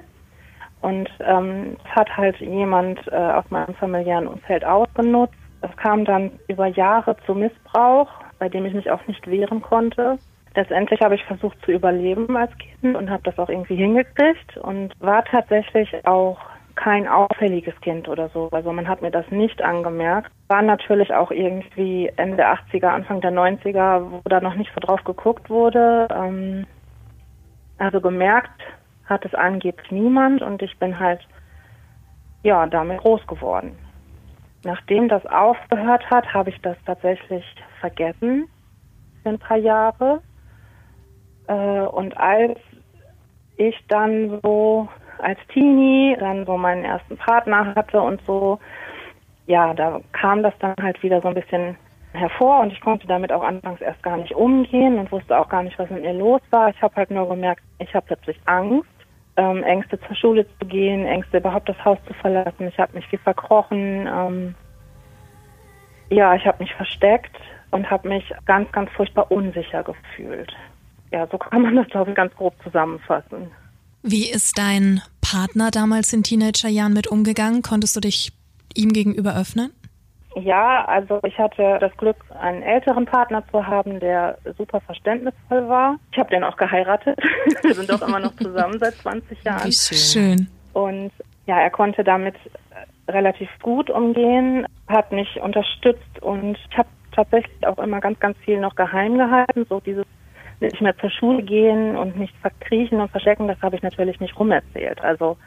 Und 0.81 1.09
ähm, 1.19 1.77
es 1.85 1.91
hat 1.91 2.17
halt 2.17 2.37
jemand 2.37 2.99
äh, 3.07 3.15
aus 3.15 3.45
meinem 3.51 3.75
familiären 3.75 4.27
Umfeld 4.27 4.65
ausgenutzt. 4.65 5.35
Es 5.61 5.75
kam 5.77 6.05
dann 6.05 6.31
über 6.47 6.65
Jahre 6.65 7.15
zu 7.27 7.35
Missbrauch, 7.35 8.09
bei 8.39 8.49
dem 8.49 8.65
ich 8.65 8.73
mich 8.73 8.89
auch 8.89 9.05
nicht 9.05 9.29
wehren 9.29 9.61
konnte. 9.61 10.17
Letztendlich 10.55 10.99
habe 11.01 11.15
ich 11.15 11.23
versucht 11.23 11.57
zu 11.63 11.71
überleben 11.71 12.35
als 12.35 12.51
Kind 12.57 12.95
und 12.95 13.09
habe 13.09 13.23
das 13.23 13.37
auch 13.39 13.49
irgendwie 13.49 13.77
hingekriegt 13.77 14.57
und 14.57 14.93
war 14.99 15.23
tatsächlich 15.23 16.05
auch 16.05 16.39
kein 16.75 17.07
auffälliges 17.07 17.79
Kind 17.81 18.07
oder 18.07 18.29
so. 18.29 18.49
Also 18.51 18.71
man 18.71 18.87
hat 18.87 19.01
mir 19.01 19.11
das 19.11 19.29
nicht 19.29 19.61
angemerkt. 19.61 20.31
War 20.47 20.61
natürlich 20.61 21.13
auch 21.13 21.31
irgendwie 21.31 22.11
Ende 22.17 22.37
der 22.37 22.53
80er, 22.55 22.87
Anfang 22.87 23.21
der 23.21 23.31
90er, 23.31 24.11
wo 24.11 24.21
da 24.25 24.41
noch 24.41 24.55
nicht 24.55 24.71
so 24.73 24.79
drauf 24.79 25.03
geguckt 25.03 25.49
wurde. 25.49 26.07
Ähm, 26.11 26.65
also 27.77 28.01
gemerkt 28.01 28.61
hat 29.05 29.25
es 29.25 29.33
angeblich 29.33 29.91
niemand 29.91 30.41
und 30.41 30.61
ich 30.61 30.77
bin 30.79 30.99
halt 30.99 31.21
ja 32.43 32.65
damit 32.67 32.99
groß 33.01 33.25
geworden. 33.27 33.77
Nachdem 34.63 35.09
das 35.09 35.25
aufgehört 35.25 36.09
hat, 36.09 36.33
habe 36.33 36.49
ich 36.49 36.61
das 36.61 36.77
tatsächlich 36.85 37.43
vergessen 37.79 38.47
für 39.23 39.29
ein 39.29 39.39
paar 39.39 39.57
Jahre. 39.57 40.21
Äh, 41.47 41.81
und 41.81 42.17
als 42.17 42.57
ich 43.57 43.75
dann 43.87 44.39
so 44.41 44.87
als 45.19 45.39
Teenie 45.53 46.15
dann 46.19 46.45
so 46.45 46.57
meinen 46.57 46.83
ersten 46.83 47.17
Partner 47.17 47.75
hatte 47.75 48.01
und 48.01 48.21
so, 48.25 48.59
ja, 49.45 49.73
da 49.73 50.01
kam 50.13 50.43
das 50.43 50.53
dann 50.59 50.75
halt 50.81 51.01
wieder 51.03 51.21
so 51.21 51.27
ein 51.27 51.35
bisschen 51.35 51.77
hervor 52.13 52.61
und 52.61 52.73
ich 52.73 52.81
konnte 52.81 53.07
damit 53.07 53.31
auch 53.31 53.43
anfangs 53.43 53.81
erst 53.81 54.03
gar 54.03 54.17
nicht 54.17 54.33
umgehen 54.33 54.97
und 54.97 55.11
wusste 55.11 55.37
auch 55.39 55.49
gar 55.49 55.63
nicht, 55.63 55.77
was 55.79 55.89
mit 55.89 56.01
mir 56.03 56.13
los 56.13 56.41
war. 56.49 56.69
Ich 56.69 56.81
habe 56.81 56.95
halt 56.95 57.11
nur 57.11 57.27
gemerkt, 57.29 57.63
ich 57.79 57.93
habe 57.93 58.05
plötzlich 58.07 58.39
Angst, 58.45 58.89
ähm, 59.37 59.63
Ängste 59.63 59.99
zur 60.01 60.15
Schule 60.15 60.45
zu 60.59 60.65
gehen, 60.65 61.05
Ängste 61.05 61.37
überhaupt 61.37 61.69
das 61.69 61.85
Haus 61.85 61.97
zu 62.07 62.13
verlassen. 62.15 62.67
Ich 62.67 62.77
habe 62.77 62.93
mich 62.93 63.05
viel 63.07 63.19
verkrochen. 63.19 64.07
Ähm, 64.07 64.55
ja, 66.09 66.35
ich 66.35 66.45
habe 66.45 66.61
mich 66.61 66.73
versteckt 66.73 67.35
und 67.71 67.89
habe 67.89 68.09
mich 68.09 68.33
ganz, 68.45 68.69
ganz 68.73 68.91
furchtbar 68.91 69.31
unsicher 69.31 69.83
gefühlt. 69.83 70.53
Ja, 71.11 71.27
so 71.31 71.37
kann 71.37 71.61
man 71.61 71.75
das, 71.75 71.87
glaube 71.87 72.11
ich, 72.11 72.15
ganz 72.15 72.33
grob 72.35 72.53
zusammenfassen. 72.63 73.51
Wie 74.03 74.29
ist 74.29 74.57
dein 74.57 75.01
Partner 75.21 75.69
damals 75.69 76.11
in 76.13 76.23
Teenagerjahren 76.23 76.93
mit 76.93 77.07
umgegangen? 77.07 77.61
Konntest 77.61 77.95
du 77.95 77.99
dich 77.99 78.31
ihm 78.73 78.93
gegenüber 78.93 79.35
öffnen? 79.35 79.71
Ja, 80.35 80.85
also 80.85 81.19
ich 81.25 81.37
hatte 81.37 81.77
das 81.81 81.95
Glück, 81.97 82.15
einen 82.39 82.63
älteren 82.63 83.05
Partner 83.05 83.43
zu 83.51 83.67
haben, 83.67 83.99
der 83.99 84.37
super 84.57 84.79
verständnisvoll 84.79 85.67
war. 85.67 85.97
Ich 86.13 86.17
habe 86.17 86.29
den 86.29 86.43
auch 86.45 86.55
geheiratet. 86.55 87.19
Wir 87.63 87.75
sind 87.75 87.91
auch 87.91 88.07
immer 88.07 88.19
noch 88.19 88.35
zusammen 88.37 88.79
seit 88.79 88.93
20 88.95 89.43
Jahren. 89.43 89.67
Wie 89.67 89.73
schön. 89.73 90.47
Und 90.71 91.11
ja, 91.47 91.59
er 91.59 91.69
konnte 91.69 92.05
damit 92.05 92.35
relativ 93.09 93.49
gut 93.61 93.89
umgehen, 93.89 94.65
hat 94.87 95.11
mich 95.11 95.41
unterstützt 95.41 96.21
und 96.21 96.57
ich 96.69 96.77
habe 96.77 96.87
tatsächlich 97.13 97.67
auch 97.67 97.77
immer 97.79 97.99
ganz, 97.99 98.17
ganz 98.19 98.37
viel 98.45 98.59
noch 98.61 98.75
geheim 98.75 99.17
gehalten. 99.17 99.65
So 99.67 99.81
dieses 99.81 100.05
nicht 100.61 100.81
mehr 100.81 100.97
zur 100.97 101.09
Schule 101.09 101.43
gehen 101.43 101.95
und 101.97 102.17
nicht 102.17 102.35
verkriechen 102.37 103.01
und 103.01 103.11
verstecken, 103.11 103.47
das 103.47 103.61
habe 103.61 103.75
ich 103.75 103.81
natürlich 103.81 104.19
nicht 104.19 104.37
rumerzählt. 104.39 105.01
Also 105.01 105.37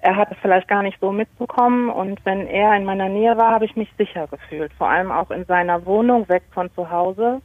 er 0.00 0.16
hat 0.16 0.30
es 0.30 0.38
vielleicht 0.42 0.68
gar 0.68 0.82
nicht 0.82 0.98
so 1.00 1.12
mitbekommen 1.12 1.88
und 1.88 2.24
wenn 2.24 2.46
er 2.46 2.76
in 2.76 2.84
meiner 2.84 3.08
Nähe 3.08 3.36
war, 3.36 3.52
habe 3.52 3.64
ich 3.64 3.74
mich 3.74 3.88
sicher 3.96 4.26
gefühlt. 4.26 4.72
Vor 4.74 4.88
allem 4.88 5.10
auch 5.10 5.30
in 5.30 5.44
seiner 5.46 5.84
Wohnung, 5.86 6.28
weg 6.28 6.42
von 6.52 6.70
zu 6.74 6.90
Hause. 6.90 7.40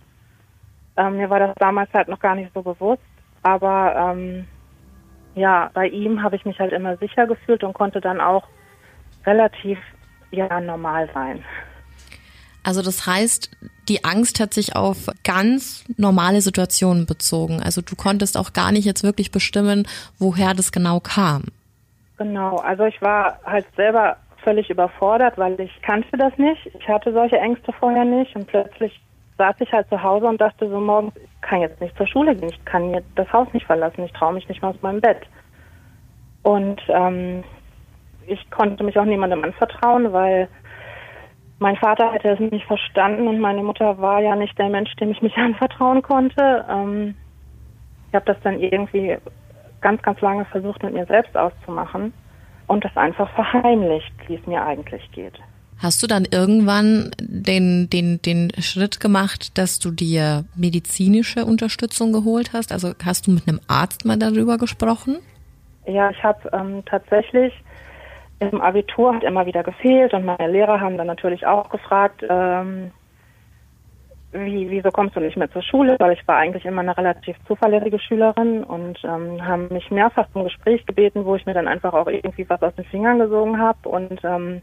Ähm, 0.97 1.17
mir 1.17 1.29
war 1.29 1.39
das 1.39 1.55
damals 1.55 1.89
halt 1.93 2.09
noch 2.09 2.19
gar 2.19 2.35
nicht 2.35 2.53
so 2.53 2.61
bewusst, 2.61 3.01
aber 3.43 3.95
ähm, 3.95 4.45
ja, 5.35 5.71
bei 5.73 5.87
ihm 5.87 6.21
habe 6.21 6.35
ich 6.35 6.45
mich 6.45 6.59
halt 6.59 6.73
immer 6.73 6.97
sicher 6.97 7.27
gefühlt 7.27 7.63
und 7.63 7.73
konnte 7.73 8.01
dann 8.01 8.19
auch 8.19 8.43
relativ 9.25 9.79
ja 10.31 10.59
normal 10.59 11.09
sein. 11.13 11.43
Also 12.69 12.83
das 12.83 13.07
heißt, 13.07 13.49
die 13.89 14.03
Angst 14.03 14.39
hat 14.39 14.53
sich 14.53 14.75
auf 14.75 15.07
ganz 15.23 15.85
normale 15.97 16.39
Situationen 16.39 17.07
bezogen. 17.07 17.63
Also 17.63 17.81
du 17.81 17.95
konntest 17.95 18.37
auch 18.37 18.53
gar 18.53 18.71
nicht 18.71 18.85
jetzt 18.85 19.03
wirklich 19.03 19.31
bestimmen, 19.31 19.87
woher 20.19 20.53
das 20.53 20.71
genau 20.71 20.99
kam. 20.99 21.45
Genau, 22.19 22.57
also 22.57 22.83
ich 22.83 23.01
war 23.01 23.39
halt 23.43 23.65
selber 23.75 24.17
völlig 24.43 24.69
überfordert, 24.69 25.35
weil 25.39 25.59
ich 25.59 25.81
kannte 25.81 26.15
das 26.15 26.37
nicht. 26.37 26.69
Ich 26.79 26.87
hatte 26.87 27.11
solche 27.11 27.39
Ängste 27.39 27.73
vorher 27.73 28.05
nicht 28.05 28.35
und 28.35 28.45
plötzlich 28.45 29.01
saß 29.39 29.55
ich 29.61 29.71
halt 29.71 29.89
zu 29.89 30.03
Hause 30.03 30.27
und 30.27 30.39
dachte 30.39 30.69
so 30.69 30.79
morgens, 30.79 31.15
ich 31.15 31.41
kann 31.41 31.61
jetzt 31.61 31.81
nicht 31.81 31.97
zur 31.97 32.05
Schule 32.05 32.35
gehen, 32.35 32.49
ich 32.49 32.65
kann 32.65 32.93
jetzt 32.93 33.09
das 33.15 33.33
Haus 33.33 33.47
nicht 33.51 33.65
verlassen, 33.65 34.03
ich 34.03 34.13
traue 34.13 34.33
mich 34.33 34.47
nicht 34.47 34.61
mal 34.61 34.69
aus 34.69 34.81
meinem 34.83 35.01
Bett. 35.01 35.23
Und 36.43 36.79
ähm, 36.89 37.43
ich 38.27 38.47
konnte 38.51 38.83
mich 38.83 38.99
auch 38.99 39.05
niemandem 39.05 39.43
anvertrauen, 39.43 40.13
weil 40.13 40.47
mein 41.59 41.75
Vater 41.75 42.11
hätte 42.13 42.29
es 42.29 42.39
nicht 42.39 42.65
verstanden 42.65 43.27
und 43.27 43.39
meine 43.39 43.61
Mutter 43.61 43.97
war 43.99 44.21
ja 44.21 44.35
nicht 44.35 44.57
der 44.57 44.69
Mensch, 44.69 44.93
dem 44.95 45.11
ich 45.11 45.21
mich 45.21 45.35
anvertrauen 45.37 46.01
konnte. 46.01 46.65
Ähm, 46.69 47.15
ich 48.07 48.15
habe 48.15 48.25
das 48.25 48.37
dann 48.43 48.59
irgendwie 48.59 49.17
ganz, 49.81 50.01
ganz 50.01 50.19
lange 50.21 50.45
versucht, 50.45 50.81
mit 50.83 50.93
mir 50.93 51.05
selbst 51.05 51.37
auszumachen 51.37 52.13
und 52.67 52.83
das 52.83 52.95
einfach 52.97 53.29
verheimlicht, 53.31 54.13
wie 54.27 54.35
es 54.35 54.47
mir 54.47 54.63
eigentlich 54.65 55.09
geht. 55.11 55.39
Hast 55.77 56.03
du 56.03 56.07
dann 56.07 56.25
irgendwann 56.29 57.11
den, 57.21 57.89
den, 57.89 58.21
den 58.21 58.51
Schritt 58.59 58.99
gemacht, 58.99 59.57
dass 59.57 59.79
du 59.79 59.91
dir 59.91 60.43
medizinische 60.55 61.45
Unterstützung 61.45 62.11
geholt 62.11 62.51
hast? 62.51 62.73
Also 62.73 62.93
hast 63.03 63.27
du 63.27 63.31
mit 63.31 63.47
einem 63.47 63.61
Arzt 63.67 64.05
mal 64.05 64.17
darüber 64.17 64.57
gesprochen? 64.57 65.19
Ja, 65.85 66.09
ich 66.09 66.21
habe 66.21 66.49
ähm, 66.51 66.83
tatsächlich 66.85 67.53
im 68.39 68.61
Abitur 68.61 69.15
hat 69.15 69.23
immer 69.23 69.45
wieder 69.45 69.63
gefehlt 69.63 70.13
und 70.13 70.25
meine 70.25 70.51
Lehrer 70.51 70.79
haben 70.79 70.97
dann 70.97 71.07
natürlich 71.07 71.45
auch 71.45 71.69
gefragt, 71.69 72.23
ähm, 72.27 72.91
wie, 74.31 74.69
wieso 74.69 74.91
kommst 74.91 75.15
du 75.15 75.19
nicht 75.19 75.37
mehr 75.37 75.51
zur 75.51 75.63
Schule? 75.63 75.95
Weil 75.99 76.13
ich 76.13 76.27
war 76.27 76.37
eigentlich 76.37 76.65
immer 76.65 76.81
eine 76.81 76.95
relativ 76.95 77.35
zuverlässige 77.47 77.99
Schülerin 77.99 78.63
und 78.63 78.99
ähm, 79.03 79.45
haben 79.45 79.67
mich 79.69 79.89
mehrfach 79.89 80.27
zum 80.33 80.43
Gespräch 80.43 80.85
gebeten, 80.85 81.25
wo 81.25 81.35
ich 81.35 81.45
mir 81.45 81.53
dann 81.53 81.67
einfach 81.67 81.93
auch 81.93 82.07
irgendwie 82.07 82.47
was 82.47 82.61
aus 82.61 82.75
den 82.75 82.85
Fingern 82.85 83.19
gesogen 83.19 83.59
habe. 83.59 83.89
Und 83.89 84.23
ähm, 84.23 84.61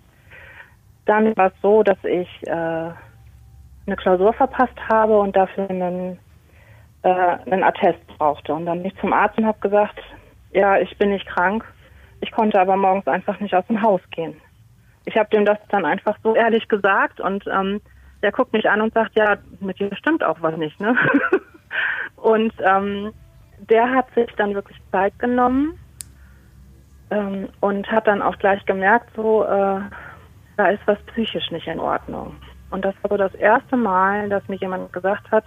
dann 1.05 1.37
war 1.37 1.49
es 1.49 1.61
so, 1.63 1.83
dass 1.83 1.99
ich 2.05 2.29
äh, 2.47 2.51
eine 2.53 3.97
Klausur 3.97 4.33
verpasst 4.33 4.79
habe 4.89 5.19
und 5.19 5.35
dafür 5.35 5.69
einen, 5.69 6.19
äh, 7.03 7.09
einen 7.09 7.65
Attest 7.65 8.07
brauchte. 8.19 8.55
Und 8.55 8.67
dann 8.67 8.83
bin 8.83 8.93
ich 8.93 9.01
zum 9.01 9.13
Arzt 9.13 9.37
und 9.37 9.47
habe 9.47 9.59
gesagt, 9.59 9.99
ja, 10.53 10.79
ich 10.79 10.97
bin 10.97 11.11
nicht 11.11 11.27
krank, 11.27 11.65
ich 12.21 12.31
konnte 12.33 12.61
aber 12.61 12.77
morgens 12.77 13.07
einfach 13.07 13.39
nicht 13.41 13.55
aus 13.55 13.67
dem 13.67 13.83
Haus 13.83 14.01
gehen. 14.11 14.35
Ich 15.05 15.17
habe 15.17 15.29
dem 15.31 15.45
das 15.45 15.59
dann 15.69 15.85
einfach 15.85 16.17
so 16.23 16.35
ehrlich 16.35 16.69
gesagt 16.69 17.21
und 17.21 17.45
ähm, 17.47 17.81
der 18.23 18.33
guckt 18.33 18.53
mich 18.53 18.69
an 18.69 18.81
und 18.81 18.95
sagt, 18.95 19.17
ja, 19.17 19.37
mit 19.61 19.79
dir 19.79 19.95
stimmt 19.97 20.25
auch 20.25 20.41
was 20.41 20.57
nicht, 20.57 20.81
ne? 20.81 20.97
und 22.17 22.53
ähm, 22.65 23.13
der 23.59 23.91
hat 23.91 24.13
sich 24.15 24.29
dann 24.37 24.55
wirklich 24.55 24.79
Zeit 24.91 25.19
genommen 25.19 25.79
ähm, 27.11 27.49
und 27.61 27.91
hat 27.91 28.07
dann 28.07 28.23
auch 28.23 28.37
gleich 28.39 28.65
gemerkt, 28.67 29.11
so, 29.15 29.45
äh, 29.45 29.81
da 30.57 30.67
ist 30.69 30.83
was 30.87 30.99
psychisch 31.07 31.51
nicht 31.51 31.67
in 31.67 31.79
Ordnung. 31.79 32.37
Und 32.71 32.85
das 32.85 32.95
war 33.03 33.11
so 33.11 33.17
das 33.17 33.35
erste 33.35 33.77
Mal, 33.77 34.29
dass 34.29 34.47
mir 34.49 34.57
jemand 34.57 34.93
gesagt 34.93 35.31
hat, 35.31 35.45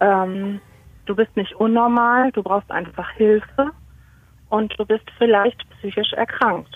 ähm, 0.00 0.60
du 1.06 1.14
bist 1.14 1.36
nicht 1.36 1.54
unnormal, 1.54 2.32
du 2.32 2.42
brauchst 2.42 2.70
einfach 2.70 3.08
Hilfe 3.12 3.70
und 4.48 4.78
du 4.78 4.84
bist 4.84 5.04
vielleicht 5.18 5.64
psychisch 5.84 6.12
erkrankt. 6.14 6.74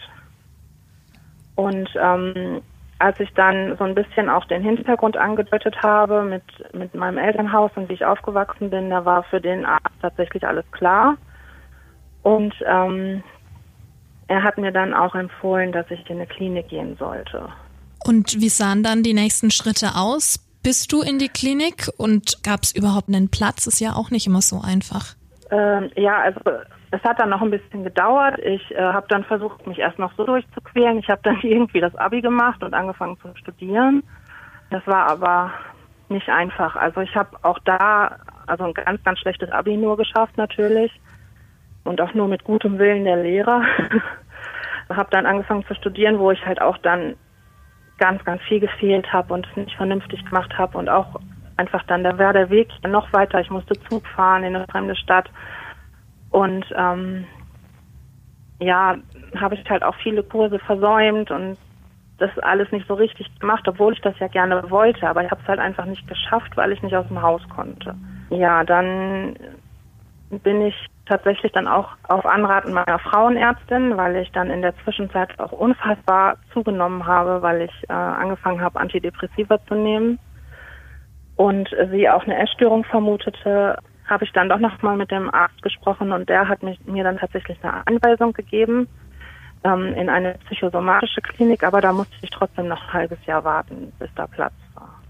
Und 1.55 1.89
ähm, 2.01 2.61
als 2.99 3.19
ich 3.21 3.33
dann 3.35 3.77
so 3.79 3.85
ein 3.85 3.95
bisschen 3.95 4.29
auch 4.29 4.45
den 4.47 4.63
Hintergrund 4.63 5.17
angedeutet 5.17 5.77
habe 5.83 6.23
mit, 6.23 6.43
mit 6.75 6.95
meinem 6.95 7.19
Elternhaus 7.19 7.71
und 7.77 7.89
wie 7.89 7.95
ich 7.95 8.05
aufgewachsen 8.05 8.71
bin, 8.71 8.91
da 8.91 9.05
war 9.05 9.23
für 9.25 9.41
den 9.41 9.65
Arzt 9.65 9.95
tatsächlich 10.03 10.47
alles 10.47 10.65
klar. 10.73 11.17
Und 12.23 12.55
ähm, 12.67 13.23
er 14.27 14.43
hat 14.43 14.59
mir 14.59 14.73
dann 14.73 14.93
auch 14.95 15.15
empfohlen, 15.15 15.73
dass 15.73 15.91
ich 15.91 16.09
in 16.11 16.17
eine 16.17 16.27
Klinik 16.27 16.69
gehen 16.69 16.97
sollte. 16.99 17.49
Und 18.05 18.41
wie 18.41 18.49
sahen 18.49 18.83
dann 18.83 19.03
die 19.03 19.15
nächsten 19.15 19.51
Schritte 19.51 19.95
aus? 19.97 20.45
Bist 20.63 20.93
du 20.93 21.01
in 21.01 21.19
die 21.19 21.29
Klinik 21.29 21.89
und 21.97 22.43
gab 22.43 22.65
es 22.65 22.75
überhaupt 22.75 23.09
einen 23.09 23.31
Platz? 23.31 23.67
Ist 23.67 23.81
ja 23.81 23.95
auch 23.95 24.11
nicht 24.11 24.27
immer 24.27 24.43
so 24.43 24.61
einfach. 24.61 25.15
Ähm, 25.51 25.91
ja, 25.97 26.21
also 26.21 26.41
es 26.91 27.03
hat 27.03 27.21
dann 27.21 27.31
noch 27.31 27.43
ein 27.43 27.51
bisschen 27.51 27.85
gedauert. 27.85 28.39
Ich 28.39 28.71
äh, 28.71 28.79
habe 28.81 29.07
dann 29.09 29.25
versucht, 29.25 29.67
mich 29.67 29.79
erst 29.79 29.99
noch 29.99 30.13
so 30.17 30.25
durchzuquälen. 30.25 30.99
Ich 30.99 31.09
habe 31.09 31.21
dann 31.23 31.41
irgendwie 31.43 31.81
das 31.81 31.95
Abi 31.97 32.21
gemacht 32.21 32.63
und 32.63 32.75
angefangen 32.75 33.19
zu 33.21 33.35
studieren. 33.37 34.03
Das 34.71 34.87
war 34.87 35.07
aber 35.09 35.53
nicht 36.09 36.29
einfach. 36.29 36.77
Also 36.77 37.01
ich 37.01 37.15
habe 37.15 37.37
auch 37.43 37.59
da 37.65 38.17
also 38.47 38.65
ein 38.65 38.75
ganz, 38.75 39.03
ganz 39.05 39.19
schlechtes 39.19 39.51
Abi 39.51 39.77
nur 39.77 39.97
geschafft 39.97 40.37
natürlich 40.37 40.93
und 41.85 42.01
auch 42.01 42.15
nur 42.15 42.29
mit 42.29 42.45
gutem 42.45 42.79
Willen 42.79 43.05
der 43.05 43.17
Lehrer. 43.17 43.63
habe 44.89 45.11
dann 45.11 45.27
angefangen 45.27 45.67
zu 45.67 45.75
studieren, 45.75 46.19
wo 46.19 46.31
ich 46.31 46.45
halt 46.47 46.63
auch 46.63 46.79
dann 46.79 47.15
ganz, 47.99 48.25
ganz 48.25 48.41
viel 48.43 48.61
gefehlt 48.61 49.13
habe 49.13 49.35
und 49.35 49.47
es 49.51 49.57
nicht 49.57 49.77
vernünftig 49.77 50.25
gemacht 50.25 50.57
habe 50.57 50.79
und 50.79 50.89
auch 50.89 51.21
einfach 51.57 51.83
dann, 51.85 52.05
da 52.05 52.19
war 52.19 52.33
der 52.33 52.49
Weg 52.49 52.71
noch 52.87 53.13
weiter. 53.13 53.41
Ich 53.41 53.51
musste 53.51 53.79
Zug 53.89 54.07
fahren 54.07 54.45
in 54.45 54.57
eine 54.57 54.65
fremde 54.71 54.97
Stadt 54.97 55.29
und 56.31 56.65
ähm, 56.77 57.27
ja, 58.61 58.97
habe 59.37 59.55
ich 59.55 59.69
halt 59.71 59.83
auch 59.83 59.95
viele 60.03 60.23
Kurse 60.23 60.59
versäumt 60.59 61.31
und 61.31 61.59
das 62.19 62.37
alles 62.41 62.71
nicht 62.73 62.87
so 62.89 62.95
richtig 62.95 63.27
gemacht, 63.39 63.67
obwohl 63.69 63.93
ich 63.93 64.01
das 64.01 64.19
ja 64.19 64.27
gerne 64.27 64.71
wollte, 64.71 65.09
aber 65.09 65.25
ich 65.25 65.31
habe 65.31 65.41
es 65.41 65.49
halt 65.49 65.61
einfach 65.61 65.85
nicht 65.85 66.07
geschafft, 66.09 66.57
weil 66.57 66.73
ich 66.73 66.83
nicht 66.83 66.97
aus 66.97 67.07
dem 67.07 67.23
Haus 67.23 67.43
konnte. 67.49 67.95
Ja, 68.31 68.65
dann 68.65 69.37
bin 70.31 70.67
ich 70.67 70.75
tatsächlich 71.07 71.53
dann 71.53 71.69
auch 71.69 71.89
auf 72.09 72.27
Anraten 72.27 72.73
meiner 72.73 72.99
Frauenärztin, 72.99 73.97
weil 73.97 74.17
ich 74.17 74.31
dann 74.33 74.51
in 74.51 74.63
der 74.63 74.77
Zwischenzeit 74.83 75.39
auch 75.39 75.53
unfassbar 75.53 76.37
zugenommen 76.53 77.07
habe, 77.07 77.41
weil 77.41 77.63
ich 77.63 77.89
äh, 77.89 77.93
angefangen 77.93 78.61
habe, 78.61 78.79
Antidepressiva 78.79 79.59
zu 79.67 79.75
nehmen 79.75 80.19
und 81.37 81.69
sie 81.93 82.11
auch 82.11 82.25
eine 82.25 82.37
Essstörung 82.37 82.85
vermutete, 82.85 83.79
habe 84.09 84.25
ich 84.25 84.33
dann 84.33 84.49
doch 84.49 84.59
nochmal 84.59 84.97
mit 84.97 85.11
dem 85.11 85.33
Arzt 85.33 85.63
gesprochen 85.63 86.13
und 86.13 86.29
der 86.29 86.49
hat 86.49 86.63
mich, 86.63 86.79
mir 86.87 87.05
dann 87.05 87.19
tatsächlich 87.19 87.59
eine 87.63 87.87
Anweisung 87.87 88.33
gegeben 88.33 88.89
ähm, 89.65 89.93
in 89.95 90.09
eine 90.09 90.35
psychosomatische 90.47 91.21
Klinik, 91.21 91.63
aber 91.63 91.81
da 91.81 91.93
musste 91.93 92.15
ich 92.23 92.31
trotzdem 92.31 92.69
noch 92.69 92.83
ein 92.89 92.93
halbes 92.93 93.19
Jahr 93.27 93.45
warten, 93.45 93.93
bis 93.99 94.09
da 94.15 94.27
Platz 94.27 94.55
war. 94.75 95.01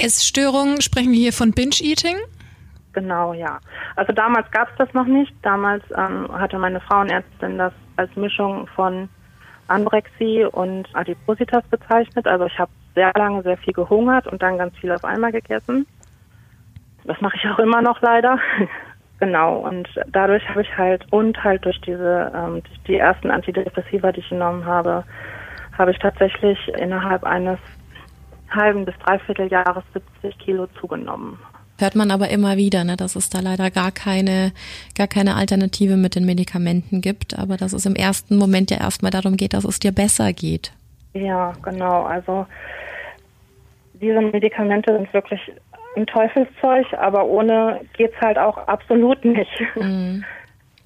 Essstörungen, 0.00 0.80
sprechen 0.80 1.12
wir 1.12 1.18
hier 1.18 1.32
von 1.32 1.52
Binge-Eating? 1.52 2.16
Genau, 2.92 3.32
ja. 3.32 3.58
Also 3.96 4.12
damals 4.12 4.48
gab 4.50 4.70
es 4.70 4.76
das 4.78 4.92
noch 4.94 5.06
nicht. 5.06 5.32
Damals 5.42 5.82
ähm, 5.96 6.28
hatte 6.32 6.58
meine 6.58 6.80
Frauenärztin 6.80 7.58
das 7.58 7.72
als 7.96 8.14
Mischung 8.16 8.68
von 8.68 9.08
Anorexie 9.66 10.44
und 10.44 10.88
Adipositas 10.94 11.64
bezeichnet. 11.70 12.26
Also 12.26 12.46
ich 12.46 12.58
habe 12.58 12.70
sehr 12.94 13.12
lange 13.16 13.42
sehr 13.42 13.56
viel 13.58 13.72
gehungert 13.72 14.26
und 14.28 14.42
dann 14.42 14.58
ganz 14.58 14.76
viel 14.78 14.92
auf 14.92 15.04
einmal 15.04 15.32
gegessen. 15.32 15.86
Das 17.04 17.20
mache 17.20 17.36
ich 17.36 17.48
auch 17.48 17.58
immer 17.58 17.82
noch 17.82 18.00
leider. 18.00 18.38
genau. 19.20 19.58
Und 19.58 19.88
dadurch 20.08 20.48
habe 20.48 20.62
ich 20.62 20.76
halt 20.76 21.04
und 21.12 21.42
halt 21.42 21.64
durch 21.64 21.80
diese 21.82 22.32
ähm, 22.34 22.62
die 22.86 22.96
ersten 22.96 23.30
Antidepressiva, 23.30 24.12
die 24.12 24.20
ich 24.20 24.28
genommen 24.28 24.64
habe, 24.64 25.04
habe 25.76 25.90
ich 25.90 25.98
tatsächlich 25.98 26.58
innerhalb 26.78 27.24
eines 27.24 27.58
halben 28.50 28.84
bis 28.84 28.94
dreiviertel 29.04 29.48
Jahres 29.48 29.84
70 29.92 30.38
Kilo 30.38 30.66
zugenommen. 30.80 31.38
Hört 31.78 31.96
man 31.96 32.12
aber 32.12 32.28
immer 32.30 32.56
wieder, 32.56 32.84
ne, 32.84 32.96
dass 32.96 33.16
es 33.16 33.30
da 33.30 33.40
leider 33.40 33.70
gar 33.70 33.90
keine, 33.90 34.52
gar 34.96 35.08
keine 35.08 35.34
Alternative 35.34 35.96
mit 35.96 36.14
den 36.14 36.24
Medikamenten 36.24 37.00
gibt, 37.00 37.36
aber 37.36 37.56
dass 37.56 37.72
es 37.72 37.84
im 37.84 37.96
ersten 37.96 38.36
Moment 38.36 38.70
ja 38.70 38.78
erstmal 38.78 39.10
darum 39.10 39.36
geht, 39.36 39.54
dass 39.54 39.64
es 39.64 39.80
dir 39.80 39.90
besser 39.90 40.32
geht. 40.32 40.72
Ja, 41.14 41.52
genau. 41.62 42.04
Also 42.04 42.46
diese 43.94 44.20
Medikamente 44.20 44.96
sind 44.96 45.12
wirklich 45.12 45.40
ein 45.96 46.06
Teufelszeug, 46.06 46.86
aber 46.98 47.24
ohne 47.26 47.80
geht's 47.96 48.16
halt 48.20 48.38
auch 48.38 48.58
absolut 48.58 49.24
nicht. 49.24 49.62
Mhm. 49.76 50.24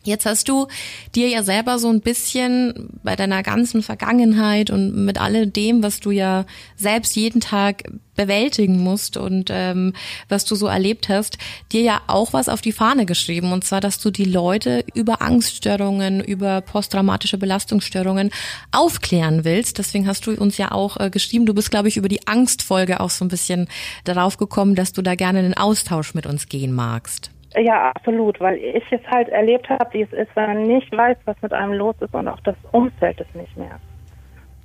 Jetzt 0.08 0.26
hast 0.26 0.48
du 0.48 0.66
dir 1.14 1.28
ja 1.28 1.42
selber 1.42 1.78
so 1.78 1.88
ein 1.88 2.00
bisschen 2.00 2.98
bei 3.02 3.14
deiner 3.14 3.42
ganzen 3.42 3.82
Vergangenheit 3.82 4.70
und 4.70 5.04
mit 5.04 5.20
alledem, 5.20 5.82
was 5.82 6.00
du 6.00 6.10
ja 6.10 6.46
selbst 6.76 7.14
jeden 7.14 7.40
Tag 7.40 7.84
bewältigen 8.16 8.82
musst 8.82 9.16
und 9.16 9.48
ähm, 9.50 9.92
was 10.28 10.44
du 10.44 10.56
so 10.56 10.66
erlebt 10.66 11.08
hast, 11.08 11.38
dir 11.70 11.82
ja 11.82 12.00
auch 12.08 12.32
was 12.32 12.48
auf 12.48 12.60
die 12.60 12.72
Fahne 12.72 13.06
geschrieben. 13.06 13.52
Und 13.52 13.64
zwar, 13.64 13.80
dass 13.80 14.00
du 14.00 14.10
die 14.10 14.24
Leute 14.24 14.84
über 14.92 15.22
Angststörungen, 15.22 16.20
über 16.20 16.60
posttraumatische 16.60 17.38
Belastungsstörungen 17.38 18.30
aufklären 18.72 19.44
willst. 19.44 19.78
Deswegen 19.78 20.06
hast 20.06 20.26
du 20.26 20.32
uns 20.32 20.58
ja 20.58 20.72
auch 20.72 20.98
äh, 20.98 21.10
geschrieben, 21.10 21.46
du 21.46 21.54
bist, 21.54 21.70
glaube 21.70 21.88
ich, 21.88 21.96
über 21.96 22.08
die 22.08 22.26
Angstfolge 22.26 23.00
auch 23.00 23.10
so 23.10 23.24
ein 23.24 23.28
bisschen 23.28 23.68
darauf 24.04 24.36
gekommen, 24.36 24.74
dass 24.74 24.92
du 24.92 25.00
da 25.00 25.14
gerne 25.14 25.38
einen 25.38 25.54
Austausch 25.54 26.14
mit 26.14 26.26
uns 26.26 26.48
gehen 26.48 26.72
magst. 26.72 27.30
Ja, 27.56 27.92
absolut, 27.94 28.40
weil 28.40 28.56
ich 28.56 28.84
es 28.90 29.00
halt 29.10 29.28
erlebt 29.28 29.68
habe, 29.70 29.92
wie 29.92 30.02
es 30.02 30.12
ist, 30.12 30.34
wenn 30.34 30.46
man 30.46 30.62
nicht 30.64 30.94
weiß, 30.94 31.16
was 31.24 31.40
mit 31.40 31.52
einem 31.52 31.72
los 31.72 31.96
ist 32.00 32.14
und 32.14 32.28
auch 32.28 32.40
das 32.40 32.56
Umfeld 32.72 33.20
es 33.20 33.34
nicht 33.34 33.56
mehr. 33.56 33.78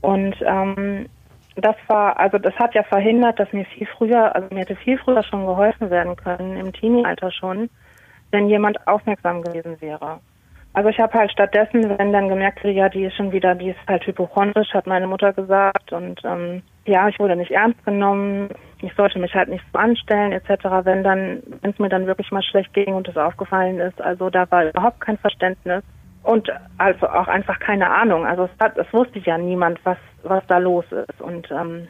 Und 0.01 0.35
ähm, 0.41 1.07
das 1.55 1.75
war, 1.87 2.19
also 2.19 2.37
das 2.37 2.53
hat 2.55 2.75
ja 2.75 2.83
verhindert, 2.83 3.39
dass 3.39 3.51
mir 3.53 3.65
viel 3.65 3.87
früher, 3.97 4.35
also 4.35 4.47
mir 4.53 4.61
hätte 4.61 4.75
viel 4.75 4.97
früher 4.97 5.23
schon 5.23 5.45
geholfen 5.45 5.89
werden 5.89 6.15
können, 6.15 6.57
im 6.57 6.73
Teenie-Alter 6.73 7.31
schon, 7.31 7.69
wenn 8.31 8.49
jemand 8.49 8.85
aufmerksam 8.87 9.41
gewesen 9.43 9.79
wäre. 9.79 10.19
Also 10.73 10.89
ich 10.89 10.99
habe 10.99 11.13
halt 11.13 11.31
stattdessen, 11.31 11.97
wenn 11.97 12.11
dann 12.11 12.29
gemerkt 12.29 12.63
wurde, 12.63 12.73
ja, 12.73 12.89
die 12.89 13.05
ist 13.05 13.15
schon 13.15 13.31
wieder, 13.31 13.53
die 13.53 13.69
ist 13.69 13.87
halt 13.87 14.05
hypochondrisch, 14.07 14.73
hat 14.73 14.87
meine 14.87 15.07
Mutter 15.07 15.31
gesagt 15.31 15.93
und 15.93 16.19
ähm, 16.25 16.63
ja, 16.85 17.07
ich 17.07 17.19
wurde 17.19 17.35
nicht 17.35 17.51
ernst 17.51 17.83
genommen, 17.85 18.49
ich 18.81 18.93
sollte 18.95 19.19
mich 19.19 19.33
halt 19.33 19.49
nicht 19.49 19.63
so 19.71 19.79
anstellen 19.79 20.33
etc. 20.33 20.65
Wenn 20.83 21.03
dann, 21.03 21.41
wenn 21.61 21.71
es 21.71 21.79
mir 21.79 21.89
dann 21.89 22.07
wirklich 22.07 22.31
mal 22.31 22.43
schlecht 22.43 22.73
ging 22.73 22.93
und 22.93 23.07
es 23.07 23.17
aufgefallen 23.17 23.79
ist, 23.79 24.01
also 24.01 24.29
da 24.29 24.49
war 24.51 24.69
überhaupt 24.69 24.99
kein 24.99 25.17
Verständnis 25.17 25.83
und 26.23 26.49
also 26.77 27.07
auch 27.07 27.27
einfach 27.27 27.59
keine 27.59 27.89
Ahnung. 27.89 28.25
Also 28.25 28.43
es, 28.43 28.51
hat, 28.59 28.77
es 28.77 28.91
wusste 28.91 29.19
ja 29.19 29.37
niemand, 29.37 29.79
was 29.85 29.97
was 30.23 30.45
da 30.47 30.57
los 30.57 30.85
ist 30.91 31.21
und 31.21 31.49
ähm, 31.51 31.87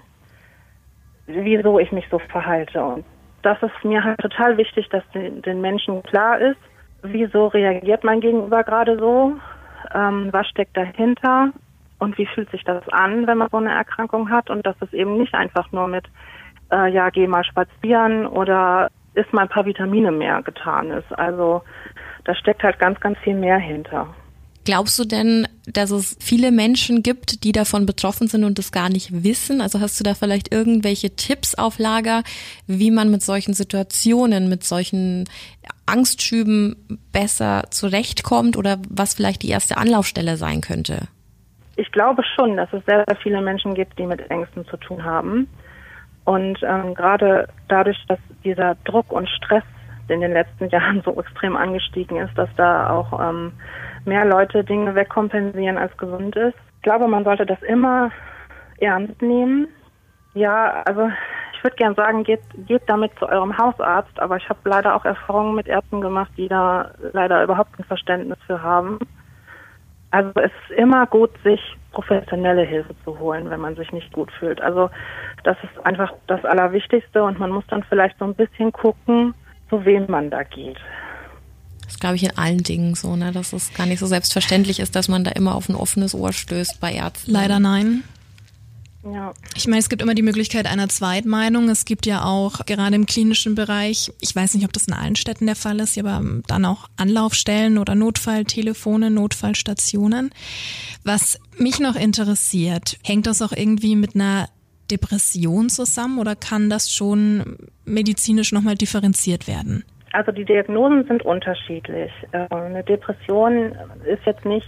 wieso 1.25 1.79
ich 1.79 1.91
mich 1.91 2.05
so 2.09 2.19
verhalte 2.19 2.83
und 2.83 3.05
das 3.43 3.61
ist 3.61 3.83
mir 3.83 4.03
halt 4.03 4.19
total 4.19 4.57
wichtig, 4.57 4.89
dass 4.89 5.03
den, 5.13 5.41
den 5.41 5.61
Menschen 5.61 6.01
klar 6.03 6.39
ist, 6.39 6.59
wieso 7.03 7.47
reagiert 7.47 8.03
mein 8.03 8.21
Gegenüber 8.21 8.63
gerade 8.63 8.97
so, 8.97 9.33
ähm, 9.93 10.29
was 10.31 10.47
steckt 10.47 10.75
dahinter 10.75 11.51
und 12.04 12.18
wie 12.18 12.26
fühlt 12.26 12.51
sich 12.51 12.64
das 12.64 12.88
an, 12.89 13.26
wenn 13.28 13.38
man 13.38 13.49
so 13.49 13.58
eine 13.58 13.72
Erkrankung 13.72 14.30
hat 14.30 14.49
und 14.49 14.66
dass 14.66 14.76
es 14.82 14.91
eben 14.93 15.18
nicht 15.18 15.34
einfach 15.34 15.72
nur 15.72 15.88
mit, 15.88 16.06
äh, 16.72 16.91
ja, 16.91 17.10
geh 17.10 17.28
mal 17.28 17.43
spazieren 17.43 18.28
oder 18.28 18.89
isst 19.16 19.34
mal 19.34 19.43
ein 19.43 19.49
paar 19.49 19.66
Vitamine 19.66 20.12
mehr 20.12 20.41
getan 20.41 20.91
ist. 20.91 21.12
Also 21.18 21.64
da 22.26 22.36
steckt 22.36 22.64
halt 22.64 22.80
ganz, 22.80 22.99
ganz 22.99 23.18
viel 23.20 23.36
mehr 23.36 23.58
hinter. 23.58 24.14
Glaubst 24.66 24.97
du 24.97 25.04
denn, 25.04 25.45
dass 25.66 25.91
es 25.91 26.16
viele 26.22 26.51
Menschen 26.51 27.04
gibt, 27.04 27.43
die 27.43 27.51
davon 27.51 27.86
betroffen 27.86 28.30
sind 28.30 28.45
und 28.45 28.58
das 28.58 28.72
gar 28.72 28.89
nicht 28.89 29.24
wissen? 29.24 29.60
Also 29.60 29.82
hast 29.82 29.99
du 29.99 30.06
da 30.06 30.14
vielleicht 30.14 30.54
irgendwelche 30.54 31.16
Tipps 31.16 31.54
auf 31.54 31.80
Lager, 31.80 32.24
wie 32.66 32.89
man 32.89 33.12
mit 33.12 33.22
solchen 33.22 33.54
Situationen, 33.54 34.47
mit 34.47 34.64
solchen 34.64 35.26
Angstschüben 35.86 36.78
besser 37.12 37.66
zurechtkommt 37.72 38.56
oder 38.56 38.80
was 38.89 39.16
vielleicht 39.16 39.43
die 39.43 39.49
erste 39.49 39.76
Anlaufstelle 39.76 40.38
sein 40.38 40.62
könnte? 40.62 41.10
Ich 41.76 41.91
glaube 41.91 42.24
schon, 42.36 42.57
dass 42.57 42.71
es 42.71 42.86
sehr, 42.86 43.03
sehr 43.07 43.17
viele 43.17 43.41
Menschen 43.41 43.74
gibt, 43.74 43.97
die 43.97 44.05
mit 44.05 44.30
Ängsten 44.30 44.65
zu 44.65 44.78
tun 44.78 45.03
haben. 45.03 45.47
Und 46.26 46.59
ähm, 46.63 46.93
gerade 46.93 47.47
dadurch, 47.67 47.97
dass 48.07 48.19
dieser 48.43 48.76
Druck 48.86 49.11
und 49.11 49.28
Stress 49.30 49.63
in 50.07 50.21
den 50.21 50.34
letzten 50.34 50.69
Jahren 50.69 51.01
so 51.03 51.19
extrem 51.19 51.55
angestiegen 51.55 52.17
ist, 52.17 52.38
dass 52.38 52.49
da 52.55 52.89
auch 52.89 53.19
ähm, 53.19 53.53
mehr 54.05 54.26
Leute 54.26 54.63
Dinge 54.63 54.95
wegkompensieren, 54.95 55.78
als 55.78 55.95
gesund 55.97 56.36
ist. 56.36 56.57
Ich 56.78 56.84
glaube, 56.84 57.07
man 57.07 57.24
sollte 57.24 57.45
das 57.45 57.61
immer 57.63 58.11
ernst 58.78 59.21
nehmen. 59.21 59.67
Ja, 60.34 60.84
also 60.86 61.09
ich 61.53 61.63
würde 61.63 61.78
gern 61.78 61.95
sagen, 61.95 62.24
geht, 62.24 62.41
geht 62.67 62.84
damit 62.88 63.17
zu 63.17 63.28
eurem 63.28 63.57
Hausarzt, 63.57 64.19
aber 64.19 64.38
ich 64.38 64.49
habe 64.49 64.59
leider 64.65 64.95
auch 64.95 65.05
Erfahrungen 65.05 65.55
mit 65.55 65.67
Ärzten 65.67 66.01
gemacht, 66.01 66.32
die 66.36 66.49
da 66.49 66.91
leider 67.13 67.43
überhaupt 67.43 67.74
kein 67.74 67.86
Verständnis 67.86 68.38
für 68.45 68.61
haben. 68.61 68.99
Also 70.14 70.30
es 70.36 70.51
ist 70.70 70.78
immer 70.78 71.07
gut, 71.07 71.32
sich 71.43 71.59
professionelle 71.91 72.61
Hilfe 72.61 72.93
zu 73.03 73.18
holen, 73.18 73.49
wenn 73.49 73.59
man 73.59 73.76
sich 73.76 73.91
nicht 73.91 74.14
gut 74.14 74.32
fühlt. 74.38 74.61
Also 74.61 74.91
das 75.43 75.57
ist 75.64 75.84
einfach 75.88 76.14
das 76.28 76.45
Allerwichtigste 76.45 77.24
und 77.24 77.39
man 77.39 77.49
muss 77.49 77.64
dann 77.68 77.82
vielleicht 77.89 78.20
so 78.20 78.26
ein 78.26 78.36
bisschen 78.36 78.72
gucken, 78.72 79.34
zu 79.72 79.84
wem 79.86 80.05
man 80.07 80.30
da 80.30 80.43
geht. 80.43 80.78
Das 81.86 81.99
glaube 81.99 82.16
ich 82.18 82.24
in 82.24 82.38
allen 82.38 82.59
Dingen 82.59 82.93
so, 82.93 83.16
ne? 83.16 83.32
dass 83.32 83.53
es 83.53 83.74
gar 83.74 83.88
nicht 83.88 83.97
so 83.97 84.05
selbstverständlich 84.05 84.80
ist, 84.80 84.95
dass 84.95 85.07
man 85.07 85.24
da 85.24 85.32
immer 85.32 85.55
auf 85.55 85.68
ein 85.68 85.76
offenes 85.76 86.14
Ohr 86.14 86.32
stößt 86.32 86.80
bei 86.80 86.93
Ärzten. 86.93 87.32
Leider 87.32 87.59
nein. 87.59 88.03
Ja. 89.12 89.34
Ich 89.56 89.68
meine, 89.68 89.80
es 89.80 89.89
gibt 89.89 90.01
immer 90.01 90.16
die 90.16 90.22
Möglichkeit 90.22 90.66
einer 90.66 90.88
Zweitmeinung. 90.88 91.70
Es 91.70 91.86
gibt 91.86 92.06
ja 92.06 92.24
auch 92.24 92.66
gerade 92.66 92.95
im 92.95 93.06
klinischen 93.06 93.54
Bereich, 93.54 94.14
ich 94.22 94.36
weiß 94.36 94.54
nicht, 94.54 94.66
ob 94.66 94.72
das 94.72 94.88
in 94.88 94.93
allen 94.93 95.16
Städten 95.16 95.45
der 95.45 95.56
Fall 95.56 95.80
ist, 95.82 95.97
aber 95.97 96.22
dann 96.47 96.66
auch 96.66 96.88
Anlaufstellen 96.95 97.78
oder 97.78 97.95
Notfalltelefone, 97.95 99.10
Notfallstationen. 99.10 100.32
Was 101.04 101.39
mich 101.58 101.80
noch 101.80 101.95
interessiert, 101.95 102.97
hängt 103.04 103.28
das 103.28 103.41
auch 103.41 103.51
irgendwie 103.51 103.95
mit 103.95 104.16
einer 104.16 104.47
Depression 104.89 105.70
zusammen 105.70 106.20
oder 106.20 106.36
kann 106.36 106.70
das 106.70 106.91
schon 106.93 107.58
medizinisch 107.86 108.51
nochmal 108.51 108.76
differenziert 108.76 109.47
werden? 109.47 109.84
Also 110.14 110.32
die 110.32 110.45
Diagnosen 110.45 111.06
sind 111.08 111.26
unterschiedlich. 111.26 112.12
Äh, 112.32 112.47
eine 112.54 112.84
Depression 112.84 113.76
ist 114.06 114.26
jetzt 114.26 114.45
nicht 114.45 114.68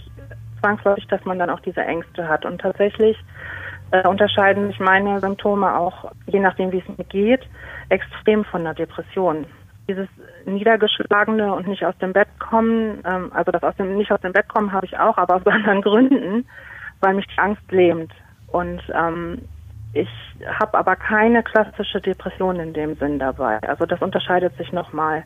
zwangsläufig, 0.60 1.06
dass 1.06 1.24
man 1.24 1.38
dann 1.38 1.50
auch 1.50 1.60
diese 1.60 1.80
Ängste 1.80 2.28
hat. 2.28 2.44
Und 2.44 2.60
tatsächlich 2.60 3.16
äh, 3.90 4.06
unterscheiden 4.06 4.68
sich 4.68 4.80
meine 4.80 5.20
Symptome 5.20 5.76
auch, 5.76 6.10
je 6.26 6.40
nachdem 6.40 6.72
wie 6.72 6.78
es 6.86 6.98
mir 6.98 7.04
geht, 7.04 7.46
extrem 7.88 8.44
von 8.44 8.62
einer 8.62 8.74
Depression. 8.74 9.46
Dieses 9.88 10.08
niedergeschlagene 10.44 11.54
und 11.54 11.68
nicht 11.68 11.84
aus 11.84 11.96
dem 11.98 12.12
Bett 12.12 12.28
kommen, 12.40 13.00
ähm, 13.04 13.30
also 13.32 13.52
das 13.52 13.62
aus 13.62 13.76
dem 13.76 13.96
nicht 13.96 14.10
aus 14.10 14.20
dem 14.20 14.32
Bett 14.32 14.48
kommen 14.48 14.72
habe 14.72 14.86
ich 14.86 14.98
auch, 14.98 15.16
aber 15.16 15.36
aus 15.36 15.46
anderen 15.46 15.82
Gründen, 15.82 16.46
weil 17.00 17.14
mich 17.14 17.26
die 17.28 17.38
Angst 17.38 17.70
lähmt. 17.70 18.12
Und 18.48 18.82
ähm, 18.92 19.42
ich 19.92 20.08
habe 20.60 20.76
aber 20.76 20.96
keine 20.96 21.42
klassische 21.42 22.00
Depression 22.00 22.60
in 22.60 22.72
dem 22.72 22.96
Sinn 22.96 23.18
dabei. 23.18 23.58
Also 23.62 23.86
das 23.86 24.02
unterscheidet 24.02 24.56
sich 24.56 24.72
nochmal. 24.72 25.24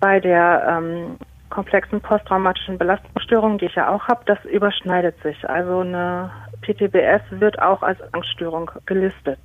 Bei 0.00 0.20
der 0.20 0.64
ähm, 0.68 1.16
komplexen 1.50 2.00
posttraumatischen 2.00 2.78
Belastungsstörung, 2.78 3.58
die 3.58 3.66
ich 3.66 3.74
ja 3.74 3.88
auch 3.88 4.08
habe, 4.08 4.22
das 4.26 4.42
überschneidet 4.44 5.20
sich. 5.22 5.48
Also 5.48 5.80
eine 5.80 6.30
PTBS 6.68 7.22
wird 7.30 7.58
auch 7.60 7.82
als 7.82 7.98
Angststörung 8.12 8.70
gelistet. 8.86 9.40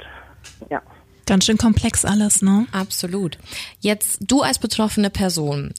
Ja. 0.70 0.82
Ganz 1.26 1.46
schön 1.46 1.58
komplex 1.58 2.04
alles, 2.04 2.42
ne? 2.42 2.66
Absolut. 2.74 3.38
Jetzt 3.80 4.20
du 4.22 4.42
als 4.42 4.60
betroffene 4.60 5.10
Person, 5.10 5.74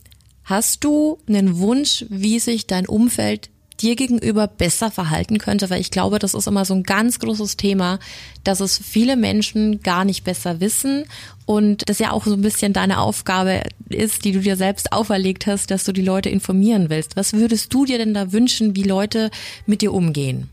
hast 0.45 0.85
du 0.85 1.19
einen 1.29 1.59
Wunsch, 1.59 2.07
wie 2.09 2.39
sich 2.39 2.67
dein 2.67 2.87
Umfeld 2.87 3.51
dir 3.81 3.97
gegenüber 3.97 4.47
besser 4.47 4.91
verhalten 4.91 5.39
könnte, 5.39 5.69
weil 5.69 5.81
ich 5.81 5.91
glaube, 5.91 6.19
das 6.19 6.33
ist 6.33 6.47
immer 6.47 6.65
so 6.65 6.75
ein 6.75 6.85
ganz 6.85 7.19
großes 7.19 7.57
Thema, 7.57 7.99
dass 8.45 8.61
es 8.61 8.79
viele 8.79 9.17
Menschen 9.17 9.83
gar 9.83 10.05
nicht 10.05 10.23
besser 10.25 10.61
wissen 10.61 11.05
und 11.45 11.89
das 11.89 11.99
ja 11.99 12.13
auch 12.13 12.25
so 12.25 12.35
ein 12.35 12.41
bisschen 12.41 12.73
deine 12.73 13.01
Aufgabe 13.01 13.63
ist, 13.89 14.25
die 14.25 14.33
du 14.33 14.41
dir 14.41 14.57
selbst 14.57 14.93
auferlegt 14.93 15.47
hast, 15.47 15.73
dass 15.73 15.85
du 15.85 15.93
die 15.93 16.03
Leute 16.03 16.31
informieren 16.31 16.89
willst. 16.89 17.17
Was 17.17 17.33
würdest 17.33 17.75
du 17.75 17.85
dir 17.85 17.99
denn 17.99 18.15
da 18.15 18.33
wünschen, 18.33 18.77
wie 18.77 18.85
Leute 18.85 19.31
mit 19.67 19.83
dir 19.83 19.93
umgehen? 19.93 20.49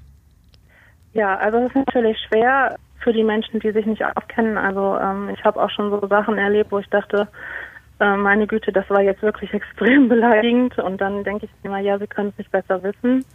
Ja, 1.14 1.38
also 1.38 1.60
es 1.60 1.66
ist 1.68 1.76
natürlich 1.76 2.18
schwer 2.28 2.78
für 3.00 3.14
die 3.14 3.24
Menschen, 3.24 3.60
die 3.60 3.72
sich 3.72 3.86
nicht 3.86 4.04
auskennen. 4.04 4.58
Also 4.58 4.98
ähm, 4.98 5.30
ich 5.30 5.44
habe 5.44 5.62
auch 5.62 5.70
schon 5.70 5.90
so 5.90 6.08
Sachen 6.08 6.38
erlebt, 6.38 6.72
wo 6.72 6.80
ich 6.80 6.90
dachte, 6.90 7.28
äh, 8.00 8.16
meine 8.16 8.48
Güte, 8.48 8.72
das 8.72 8.90
war 8.90 9.02
jetzt 9.02 9.22
wirklich 9.22 9.54
extrem 9.54 10.08
beleidigend. 10.08 10.78
Und 10.78 11.02
dann 11.02 11.24
denke 11.24 11.46
ich 11.46 11.52
immer, 11.64 11.80
ja, 11.80 11.98
sie 11.98 12.08
können 12.08 12.30
es 12.30 12.38
nicht 12.38 12.52
besser 12.52 12.82
wissen. 12.84 13.26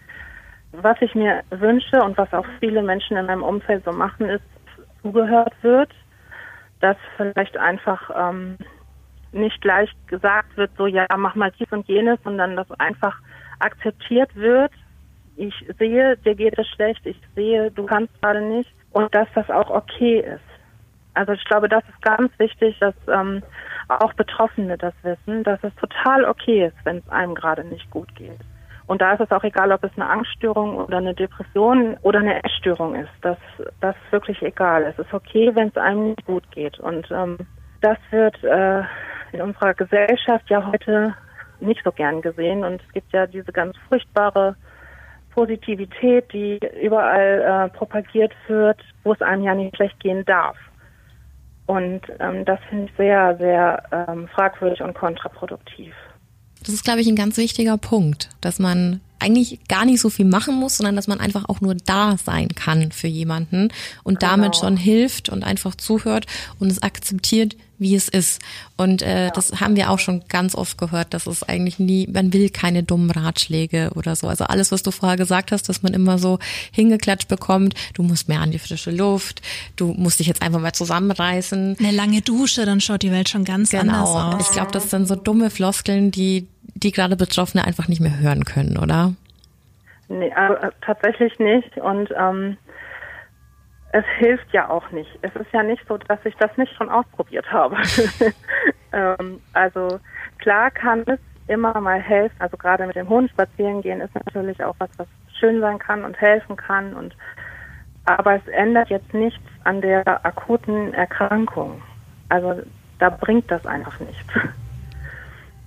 Was 0.72 1.01
ich 1.01 1.14
mir 1.14 1.43
wünsche 1.51 2.03
und 2.03 2.18
was 2.18 2.33
auch 2.33 2.47
viele 2.61 2.83
Menschen 2.83 3.16
in 3.16 3.27
meinem 3.27 3.43
Umfeld 3.43 3.85
so 3.85 3.93
machen, 3.93 4.29
ist, 4.29 4.45
zugehört 5.03 5.55
wird, 5.62 5.91
dass 6.81 6.97
vielleicht 7.16 7.57
einfach 7.57 8.11
ähm, 8.14 8.57
nicht 9.33 9.61
gleich 9.61 9.91
gesagt 10.07 10.57
wird, 10.57 10.70
so 10.77 10.87
ja, 10.87 11.07
mach 11.16 11.35
mal 11.35 11.53
dies 11.59 11.70
und 11.70 11.87
jenes, 11.87 12.18
sondern 12.24 12.57
dass 12.57 12.70
einfach 12.72 13.16
akzeptiert 13.61 14.35
wird. 14.35 14.72
Ich 15.37 15.55
sehe, 15.78 16.16
dir 16.16 16.34
geht 16.34 16.59
es 16.59 16.66
schlecht, 16.68 17.05
ich 17.05 17.20
sehe, 17.34 17.70
du 17.70 17.84
kannst 17.84 18.20
gerade 18.20 18.41
nicht 18.41 18.70
und 18.93 19.14
dass 19.14 19.28
das 19.34 19.51
auch 19.51 19.70
okay 19.70 20.20
ist. 20.20 20.41
Also 21.14 21.32
ich 21.32 21.45
glaube, 21.45 21.68
das 21.68 21.82
ist 21.84 22.03
ganz 22.03 22.30
wichtig, 22.39 22.78
dass 22.78 22.95
ähm, 23.09 23.43
auch 23.89 24.12
Betroffene 24.14 24.76
das 24.76 24.95
wissen, 25.03 25.45
dass 25.45 25.59
es 25.62 25.74
total 25.76 26.24
okay 26.24 26.66
ist, 26.66 26.76
wenn 26.84 26.99
es 26.99 27.09
einem 27.09 27.34
gerade 27.34 27.64
nicht 27.64 27.91
gut 27.91 28.14
geht. 28.14 28.41
Und 28.87 29.03
da 29.03 29.14
ist 29.14 29.20
es 29.20 29.30
auch 29.30 29.43
egal, 29.43 29.72
ob 29.72 29.82
es 29.82 29.91
eine 29.97 30.09
Angststörung 30.09 30.76
oder 30.76 30.99
eine 30.99 31.14
Depression 31.14 31.97
oder 32.03 32.20
eine 32.20 32.45
Essstörung 32.45 32.95
ist. 32.95 33.11
Das, 33.22 33.39
das 33.80 33.97
ist 33.97 34.12
wirklich 34.12 34.41
egal. 34.43 34.84
Es 34.84 34.99
ist 34.99 35.12
okay, 35.12 35.51
wenn 35.55 35.68
es 35.68 35.76
einem 35.76 36.11
nicht 36.11 36.24
gut 36.24 36.49
geht. 36.53 36.78
Und 36.78 37.11
ähm, 37.11 37.37
das 37.80 37.99
wird 38.11 38.43
äh, 38.45 38.82
in 39.32 39.43
unserer 39.43 39.74
Gesellschaft 39.74 40.49
ja 40.49 40.64
heute 40.70 41.14
nicht 41.59 41.80
so 41.82 41.91
gern 41.91 42.22
gesehen. 42.22 42.62
Und 42.62 42.80
es 42.87 42.93
gibt 42.93 43.12
ja 43.12 43.26
diese 43.26 43.53
ganz 43.53 43.76
furchtbare 43.89 44.55
Positivität, 45.37 46.32
die 46.32 46.59
überall 46.82 47.68
äh, 47.70 47.76
propagiert 47.76 48.32
wird, 48.49 48.80
wo 49.05 49.12
es 49.12 49.20
einem 49.20 49.43
ja 49.43 49.55
nicht 49.55 49.76
schlecht 49.76 50.01
gehen 50.01 50.24
darf. 50.24 50.57
Und 51.66 52.01
ähm, 52.20 52.45
das 52.47 52.59
finde 52.70 52.87
ich 52.87 52.97
sehr, 52.97 53.37
sehr 53.37 53.82
ähm, 53.93 54.28
fragwürdig 54.28 54.80
und 54.80 54.95
kontraproduktiv. 54.95 55.95
Das 56.64 56.72
ist, 56.72 56.84
glaube 56.84 57.01
ich, 57.01 57.07
ein 57.07 57.16
ganz 57.16 57.37
wichtiger 57.37 57.76
Punkt, 57.76 58.30
dass 58.41 58.59
man 58.59 59.01
eigentlich 59.18 59.61
gar 59.68 59.84
nicht 59.84 60.01
so 60.01 60.09
viel 60.09 60.24
machen 60.24 60.55
muss, 60.55 60.78
sondern 60.78 60.97
dass 60.97 61.07
man 61.07 61.20
einfach 61.20 61.49
auch 61.49 61.61
nur 61.61 61.74
da 61.74 62.16
sein 62.16 62.49
kann 62.49 62.91
für 62.93 63.07
jemanden 63.07 63.68
und 64.05 64.20
genau. 64.20 64.32
damit 64.32 64.57
schon 64.57 64.76
hilft 64.76 65.28
und 65.28 65.45
einfach 65.45 65.74
zuhört 65.74 66.26
und 66.59 66.70
es 66.70 66.82
akzeptiert, 66.82 67.57
wie 67.79 67.95
es 67.95 68.09
ist. 68.09 68.41
Und 68.77 69.03
äh, 69.03 69.27
ja. 69.27 69.31
das 69.31 69.61
haben 69.61 69.77
wir 69.77 69.91
auch 69.91 69.99
schon 69.99 70.24
ganz 70.29 70.55
oft 70.55 70.79
gehört, 70.79 71.14
dass 71.14 71.27
es 71.27 71.43
eigentlich 71.43 71.79
nie, 71.79 72.07
man 72.07 72.33
will 72.33 72.51
keine 72.51 72.83
dummen 72.83 73.11
Ratschläge 73.11 73.91
oder 73.95 74.16
so. 74.16 74.29
Also 74.29 74.45
alles, 74.45 74.72
was 74.72 74.83
du 74.83 74.91
vorher 74.91 75.16
gesagt 75.16 75.53
hast, 75.53 75.68
dass 75.68 75.83
man 75.83 75.95
immer 75.95 76.18
so 76.18 76.39
hingeklatscht 76.72 77.29
bekommt, 77.29 77.74
du 77.95 78.03
musst 78.03 78.29
mehr 78.29 78.41
an 78.41 78.51
die 78.51 78.59
frische 78.59 78.91
Luft, 78.91 79.43
du 79.77 79.95
musst 79.95 80.20
dich 80.20 80.27
jetzt 80.27 80.43
einfach 80.43 80.61
mal 80.61 80.72
zusammenreißen. 80.72 81.77
Eine 81.79 81.91
lange 81.91 82.22
Dusche, 82.22 82.66
dann 82.66 82.81
schaut 82.81 83.03
die 83.03 83.12
Welt 83.12 83.29
schon 83.29 83.45
ganz 83.45 83.70
genau. 83.70 83.83
anders 84.16 84.35
aus. 84.41 84.47
Ich 84.49 84.53
glaube, 84.53 84.72
das 84.72 84.91
sind 84.91 85.07
so 85.07 85.14
dumme 85.14 85.51
Floskeln, 85.51 86.11
die 86.11 86.49
die 86.74 86.93
gerade 86.93 87.16
Betroffene 87.16 87.64
einfach 87.64 87.89
nicht 87.89 88.01
mehr 88.01 88.18
hören 88.18 88.45
können, 88.45 88.77
oder? 88.77 89.14
Nee, 90.09 90.29
äh, 90.29 90.70
tatsächlich 90.83 91.39
nicht. 91.39 91.77
Und 91.79 92.11
ähm, 92.16 92.57
es 93.97 94.05
hilft 94.18 94.53
ja 94.53 94.68
auch 94.68 94.90
nicht. 94.90 95.11
Es 95.22 95.34
ist 95.36 95.51
ja 95.53 95.62
nicht 95.62 95.82
so, 95.88 95.97
dass 95.97 96.18
ich 96.26 96.36
das 96.36 96.55
nicht 96.59 96.74
schon 96.74 96.90
ausprobiert 96.90 97.51
habe. 97.51 97.76
ähm, 98.92 99.40
also 99.55 99.99
klar 100.36 100.70
kann 100.70 101.03
es 101.07 101.18
immer 101.49 101.80
mal 101.80 101.99
helfen. 101.99 102.36
Also 102.38 102.59
gerade 102.59 102.86
mit 102.86 102.94
dem 102.94 103.09
Hund 103.09 103.30
spazieren 103.30 103.80
gehen 103.80 104.03
ist 104.03 104.14
natürlich 104.14 104.62
auch 104.62 104.74
was, 104.78 104.90
was 104.99 105.07
schön 105.40 105.61
sein 105.61 105.78
kann 105.78 106.05
und 106.05 106.20
helfen 106.20 106.57
kann. 106.57 106.92
Und 106.92 107.16
aber 108.05 108.34
es 108.34 108.47
ändert 108.49 108.90
jetzt 108.90 109.14
nichts 109.14 109.42
an 109.64 109.80
der 109.80 110.26
akuten 110.26 110.92
Erkrankung. 110.92 111.80
Also 112.28 112.62
da 112.99 113.09
bringt 113.09 113.51
das 113.51 113.64
einfach 113.64 113.99
nichts. 114.01 114.28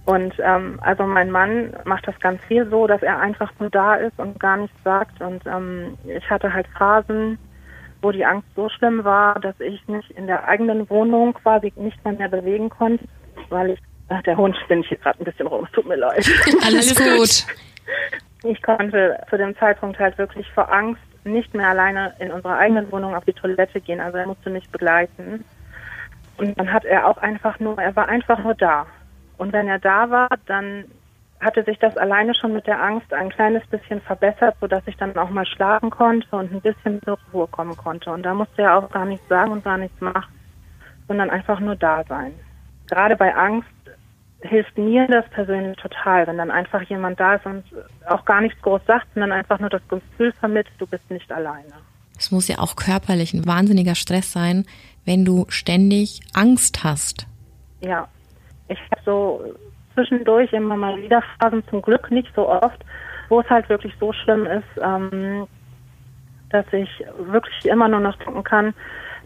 Und 0.05 0.35
ähm, 0.37 0.77
also 0.81 1.03
mein 1.03 1.31
Mann 1.31 1.73
macht 1.83 2.07
das 2.07 2.19
ganz 2.19 2.43
viel 2.43 2.69
so, 2.69 2.85
dass 2.85 3.01
er 3.01 3.19
einfach 3.19 3.51
nur 3.59 3.71
da 3.71 3.95
ist 3.95 4.19
und 4.19 4.39
gar 4.39 4.57
nichts 4.57 4.77
sagt. 4.83 5.19
Und 5.19 5.45
ähm, 5.47 5.97
ich 6.05 6.29
hatte 6.29 6.53
halt 6.53 6.67
Phasen, 6.67 7.39
wo 8.01 8.11
die 8.11 8.25
Angst 8.25 8.47
so 8.55 8.69
schlimm 8.69 9.03
war, 9.03 9.39
dass 9.39 9.59
ich 9.59 9.87
mich 9.87 10.15
in 10.15 10.27
der 10.27 10.47
eigenen 10.47 10.89
Wohnung 10.89 11.33
quasi 11.33 11.73
nicht 11.75 12.03
mehr, 12.05 12.13
mehr 12.13 12.29
bewegen 12.29 12.69
konnte, 12.69 13.03
weil 13.49 13.71
ich, 13.71 13.79
ach, 14.09 14.21
der 14.23 14.37
Hund 14.37 14.55
spinnt 14.63 14.85
hier 14.85 14.97
gerade 14.97 15.19
ein 15.19 15.25
bisschen 15.25 15.47
rum, 15.47 15.65
es 15.65 15.71
tut 15.71 15.87
mir 15.87 15.97
leid. 15.97 16.29
Alles 16.65 16.95
gut. 16.95 17.55
Ich 18.43 18.61
konnte 18.61 19.19
zu 19.29 19.37
dem 19.37 19.57
Zeitpunkt 19.57 19.99
halt 19.99 20.17
wirklich 20.17 20.47
vor 20.51 20.71
Angst 20.71 21.01
nicht 21.25 21.53
mehr 21.53 21.69
alleine 21.69 22.13
in 22.19 22.31
unserer 22.31 22.57
eigenen 22.57 22.89
Wohnung 22.91 23.13
auf 23.15 23.25
die 23.25 23.33
Toilette 23.33 23.81
gehen, 23.81 23.99
also 23.99 24.17
er 24.17 24.27
musste 24.27 24.49
mich 24.49 24.69
begleiten. 24.69 25.43
Und 26.37 26.57
dann 26.57 26.71
hat 26.71 26.85
er 26.85 27.05
auch 27.05 27.17
einfach 27.17 27.59
nur, 27.59 27.77
er 27.77 27.95
war 27.97 28.07
einfach 28.07 28.41
nur 28.41 28.55
da. 28.55 28.85
Und 29.37 29.51
wenn 29.51 29.67
er 29.67 29.79
da 29.79 30.09
war, 30.09 30.29
dann 30.45 30.85
hatte 31.39 31.63
sich 31.63 31.79
das 31.79 31.95
alleine 31.95 32.35
schon 32.35 32.53
mit 32.53 32.67
der 32.67 32.81
Angst 32.81 33.13
ein 33.13 33.29
kleines 33.29 33.65
bisschen 33.67 34.01
verbessert, 34.01 34.57
sodass 34.59 34.83
ich 34.87 34.97
dann 34.97 35.15
auch 35.17 35.29
mal 35.29 35.45
schlafen 35.45 35.89
konnte 35.89 36.27
und 36.35 36.51
ein 36.51 36.61
bisschen 36.61 37.01
zur 37.03 37.17
Ruhe 37.33 37.47
kommen 37.47 37.77
konnte. 37.77 38.11
Und 38.11 38.23
da 38.23 38.33
musste 38.33 38.63
er 38.63 38.77
auch 38.77 38.89
gar 38.89 39.05
nichts 39.05 39.27
sagen 39.29 39.51
und 39.51 39.63
gar 39.63 39.77
nichts 39.77 39.99
machen, 40.01 40.33
sondern 41.07 41.29
einfach 41.29 41.59
nur 41.59 41.75
da 41.75 42.03
sein. 42.03 42.33
Gerade 42.87 43.15
bei 43.15 43.33
Angst 43.33 43.67
hilft 44.41 44.77
mir 44.77 45.07
das 45.07 45.29
persönlich 45.29 45.77
total, 45.77 46.27
wenn 46.27 46.37
dann 46.37 46.51
einfach 46.51 46.81
jemand 46.83 47.19
da 47.19 47.35
ist 47.35 47.45
und 47.45 47.63
auch 48.07 48.25
gar 48.25 48.41
nichts 48.41 48.61
groß 48.61 48.81
sagt, 48.85 49.07
sondern 49.13 49.31
einfach 49.31 49.59
nur 49.59 49.69
das 49.69 49.81
Gefühl 49.87 50.33
vermittelt, 50.33 50.75
du 50.77 50.87
bist 50.87 51.09
nicht 51.09 51.31
alleine. 51.31 51.73
Es 52.17 52.31
muss 52.31 52.47
ja 52.49 52.59
auch 52.59 52.75
körperlich 52.75 53.33
ein 53.33 53.45
wahnsinniger 53.45 53.95
Stress 53.95 54.31
sein, 54.31 54.65
wenn 55.05 55.23
du 55.23 55.45
ständig 55.49 56.21
Angst 56.33 56.83
hast. 56.83 57.27
Ja, 57.81 58.07
ich 58.67 58.79
habe 58.91 59.01
so 59.05 59.41
zwischendurch 59.99 60.53
immer 60.53 60.77
mal 60.77 61.01
wieder 61.01 61.21
Phasen, 61.39 61.63
zum 61.67 61.81
Glück 61.81 62.09
nicht 62.11 62.33
so 62.35 62.47
oft, 62.47 62.79
wo 63.27 63.41
es 63.41 63.49
halt 63.49 63.67
wirklich 63.69 63.93
so 63.99 64.13
schlimm 64.13 64.45
ist, 64.45 64.81
ähm, 64.81 65.47
dass 66.49 66.65
ich 66.71 67.03
wirklich 67.17 67.65
immer 67.65 67.87
nur 67.87 67.99
noch 67.99 68.15
denken 68.17 68.43
kann, 68.43 68.73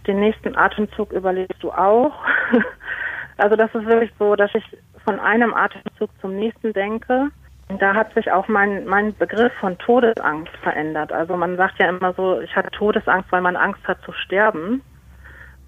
den 0.07 0.19
nächsten 0.19 0.57
Atemzug 0.57 1.11
überlebst 1.13 1.61
du 1.63 1.71
auch. 1.71 2.13
also 3.37 3.55
das 3.55 3.73
ist 3.73 3.85
wirklich 3.85 4.11
so, 4.19 4.35
dass 4.35 4.53
ich 4.53 4.63
von 5.05 5.19
einem 5.19 5.53
Atemzug 5.53 6.09
zum 6.19 6.35
nächsten 6.35 6.73
denke. 6.73 7.27
Und 7.69 7.81
da 7.81 7.93
hat 7.93 8.13
sich 8.13 8.31
auch 8.31 8.47
mein, 8.47 8.85
mein 8.85 9.15
Begriff 9.15 9.53
von 9.59 9.77
Todesangst 9.77 10.53
verändert. 10.61 11.13
Also 11.13 11.37
man 11.37 11.55
sagt 11.55 11.79
ja 11.79 11.87
immer 11.87 12.13
so, 12.13 12.41
ich 12.41 12.53
hatte 12.55 12.71
Todesangst, 12.71 13.31
weil 13.31 13.41
man 13.41 13.55
Angst 13.55 13.87
hat 13.87 14.01
zu 14.03 14.11
sterben. 14.11 14.81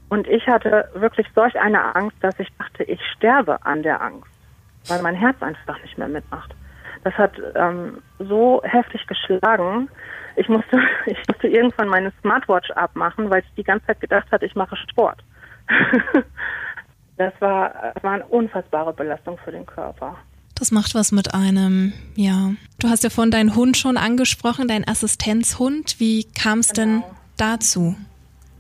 Und 0.10 0.28
ich 0.28 0.46
hatte 0.48 0.90
wirklich 0.94 1.28
solch 1.34 1.58
eine 1.60 1.96
Angst, 1.96 2.18
dass 2.22 2.38
ich 2.40 2.50
dachte, 2.58 2.84
ich 2.84 3.00
sterbe 3.16 3.66
an 3.66 3.82
der 3.82 4.02
Angst, 4.02 4.35
weil 4.88 5.02
mein 5.02 5.16
Herz 5.16 5.42
einfach 5.42 5.82
nicht 5.82 5.98
mehr 5.98 6.08
mitmacht. 6.08 6.54
Das 7.04 7.14
hat 7.16 7.34
ähm, 7.56 8.02
so 8.20 8.62
heftig 8.64 9.06
geschlagen. 9.08 9.90
Ich 10.36 10.50
musste, 10.50 10.80
ich 11.06 11.18
musste 11.28 11.48
irgendwann 11.48 11.88
meine 11.88 12.12
Smartwatch 12.22 12.72
abmachen, 12.72 13.30
weil 13.30 13.42
ich 13.42 13.56
die 13.56 13.64
ganze 13.64 13.86
Zeit 13.88 14.02
gedacht 14.02 14.32
hatte, 14.32 14.46
ich 14.46 14.56
mache 14.56 14.76
Sport. 14.76 15.24
das 17.18 17.34
war, 17.40 17.74
das 17.94 18.04
war 18.04 18.14
eine 18.14 18.26
unfassbare 18.26 18.94
Belastung 18.94 19.38
für 19.44 19.52
den 19.52 19.66
Körper. 19.66 20.18
Das 20.56 20.72
macht 20.72 20.96
was 20.96 21.12
mit 21.12 21.34
einem, 21.34 21.94
ja. 22.16 22.52
Du 22.80 22.88
hast 22.88 23.04
ja 23.04 23.10
von 23.10 23.30
deinen 23.30 23.56
Hund 23.56 23.76
schon 23.78 23.98
angesprochen, 23.98 24.68
dein 24.68 24.88
Assistenzhund. 24.88 26.00
Wie 26.00 26.24
kam 26.32 26.60
es 26.60 26.70
genau. 26.70 27.02
denn 27.02 27.04
dazu? 27.38 27.96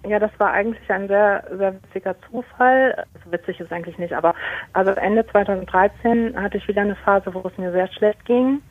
Ja, 0.07 0.19
das 0.19 0.31
war 0.37 0.51
eigentlich 0.51 0.89
ein 0.89 1.07
sehr, 1.07 1.43
sehr 1.57 1.75
witziger 1.75 2.15
Zufall. 2.29 3.05
Also 3.13 3.31
witzig 3.31 3.59
ist 3.59 3.71
eigentlich 3.71 3.97
nicht, 3.97 4.13
aber 4.13 4.35
also 4.73 4.91
Ende 4.91 5.25
2013 5.27 6.39
hatte 6.39 6.57
ich 6.57 6.67
wieder 6.67 6.81
eine 6.81 6.95
Phase, 6.95 7.33
wo 7.33 7.41
es 7.47 7.57
mir 7.57 7.71
sehr 7.71 7.87
schlecht 7.87 8.23
ging. 8.25 8.61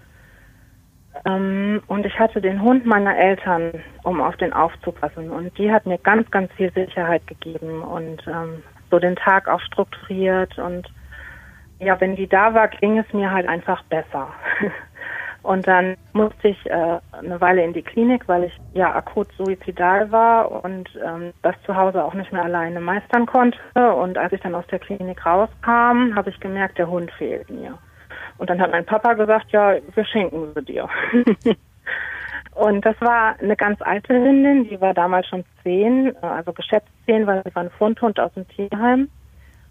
Ähm, 1.25 1.83
und 1.87 2.07
ich 2.07 2.19
hatte 2.19 2.41
den 2.41 2.63
Hund 2.63 2.87
meiner 2.87 3.17
Eltern, 3.17 3.83
um 4.03 4.21
auf 4.21 4.37
den 4.37 4.53
aufzupassen. 4.53 5.31
Und 5.31 5.57
die 5.59 5.73
hat 5.73 5.87
mir 5.87 5.99
ganz, 5.99 6.31
ganz 6.31 6.53
viel 6.53 6.73
Sicherheit 6.73 7.27
gegeben 7.27 7.83
und 7.83 8.27
ähm, 8.27 8.63
so 8.91 8.99
den 8.99 9.17
Tag 9.17 9.49
auch 9.49 9.61
strukturiert. 9.61 10.59
Und 10.59 10.89
ja, 11.79 12.01
wenn 12.01 12.17
die 12.17 12.29
da 12.29 12.55
war, 12.55 12.69
ging 12.69 12.99
es 12.99 13.13
mir 13.13 13.31
halt 13.31 13.49
einfach 13.49 13.83
besser. 13.85 14.29
Und 15.45 15.67
dann 15.69 15.99
musste 16.15 16.49
ich 16.49 16.71
äh, 16.71 16.99
eine 17.13 17.39
Weile 17.39 17.63
in 17.63 17.75
die 17.75 17.83
Klinik, 17.83 18.27
weil 18.29 18.45
ich 18.45 18.61
ja 18.73 18.95
akut 18.95 19.29
suizidal 19.37 20.11
war 20.11 20.65
und 20.65 20.89
ähm, 21.05 21.35
das 21.43 21.55
zu 21.67 21.77
Hause 21.77 22.03
auch 22.03 22.15
nicht 22.15 22.33
mehr 22.33 22.45
alleine 22.45 22.81
meistern 22.81 23.27
konnte. 23.27 23.59
Und 23.75 24.17
als 24.17 24.33
ich 24.33 24.41
dann 24.41 24.55
aus 24.55 24.67
der 24.69 24.79
Klinik 24.79 25.25
rauskam, 25.27 26.17
habe 26.17 26.31
ich 26.31 26.41
gemerkt, 26.41 26.79
der 26.79 26.89
Hund 26.89 27.11
fehlt 27.13 27.51
mir. 27.51 27.77
Und 28.39 28.49
dann 28.49 28.59
hat 28.59 28.71
mein 28.71 28.87
Papa 28.87 29.13
gesagt, 29.13 29.51
ja, 29.51 29.75
wir 29.95 30.05
schenken 30.07 30.49
sie 30.55 30.65
dir. 30.65 30.89
und 32.55 32.87
das 32.87 32.99
war 33.03 33.37
eine 33.39 33.57
ganz 33.57 33.83
alte 33.83 34.15
Hündin, 34.15 34.67
die 34.71 34.81
war 34.81 34.95
damals 34.95 35.27
schon 35.27 35.45
zehn, 35.63 36.17
also 36.23 36.55
geschätzt 36.55 36.89
zehn, 37.05 37.27
weil 37.27 37.43
sie 37.45 37.55
war 37.55 37.65
ein 37.65 37.71
Fundhund 37.71 38.19
aus 38.19 38.33
dem 38.33 38.49
Tierheim. 38.49 39.11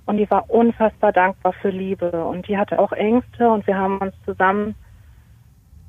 Und 0.05 0.17
die 0.17 0.30
war 0.30 0.47
unfassbar 0.51 1.11
dankbar 1.11 1.53
für 1.53 1.69
Liebe. 1.69 2.11
Und 2.11 2.47
die 2.47 2.59
hatte 2.59 2.78
auch 2.78 2.91
Ängste 2.91 3.49
und 3.49 3.65
wir 3.65 3.76
haben 3.76 3.97
uns 3.97 4.13
zusammen 4.24 4.76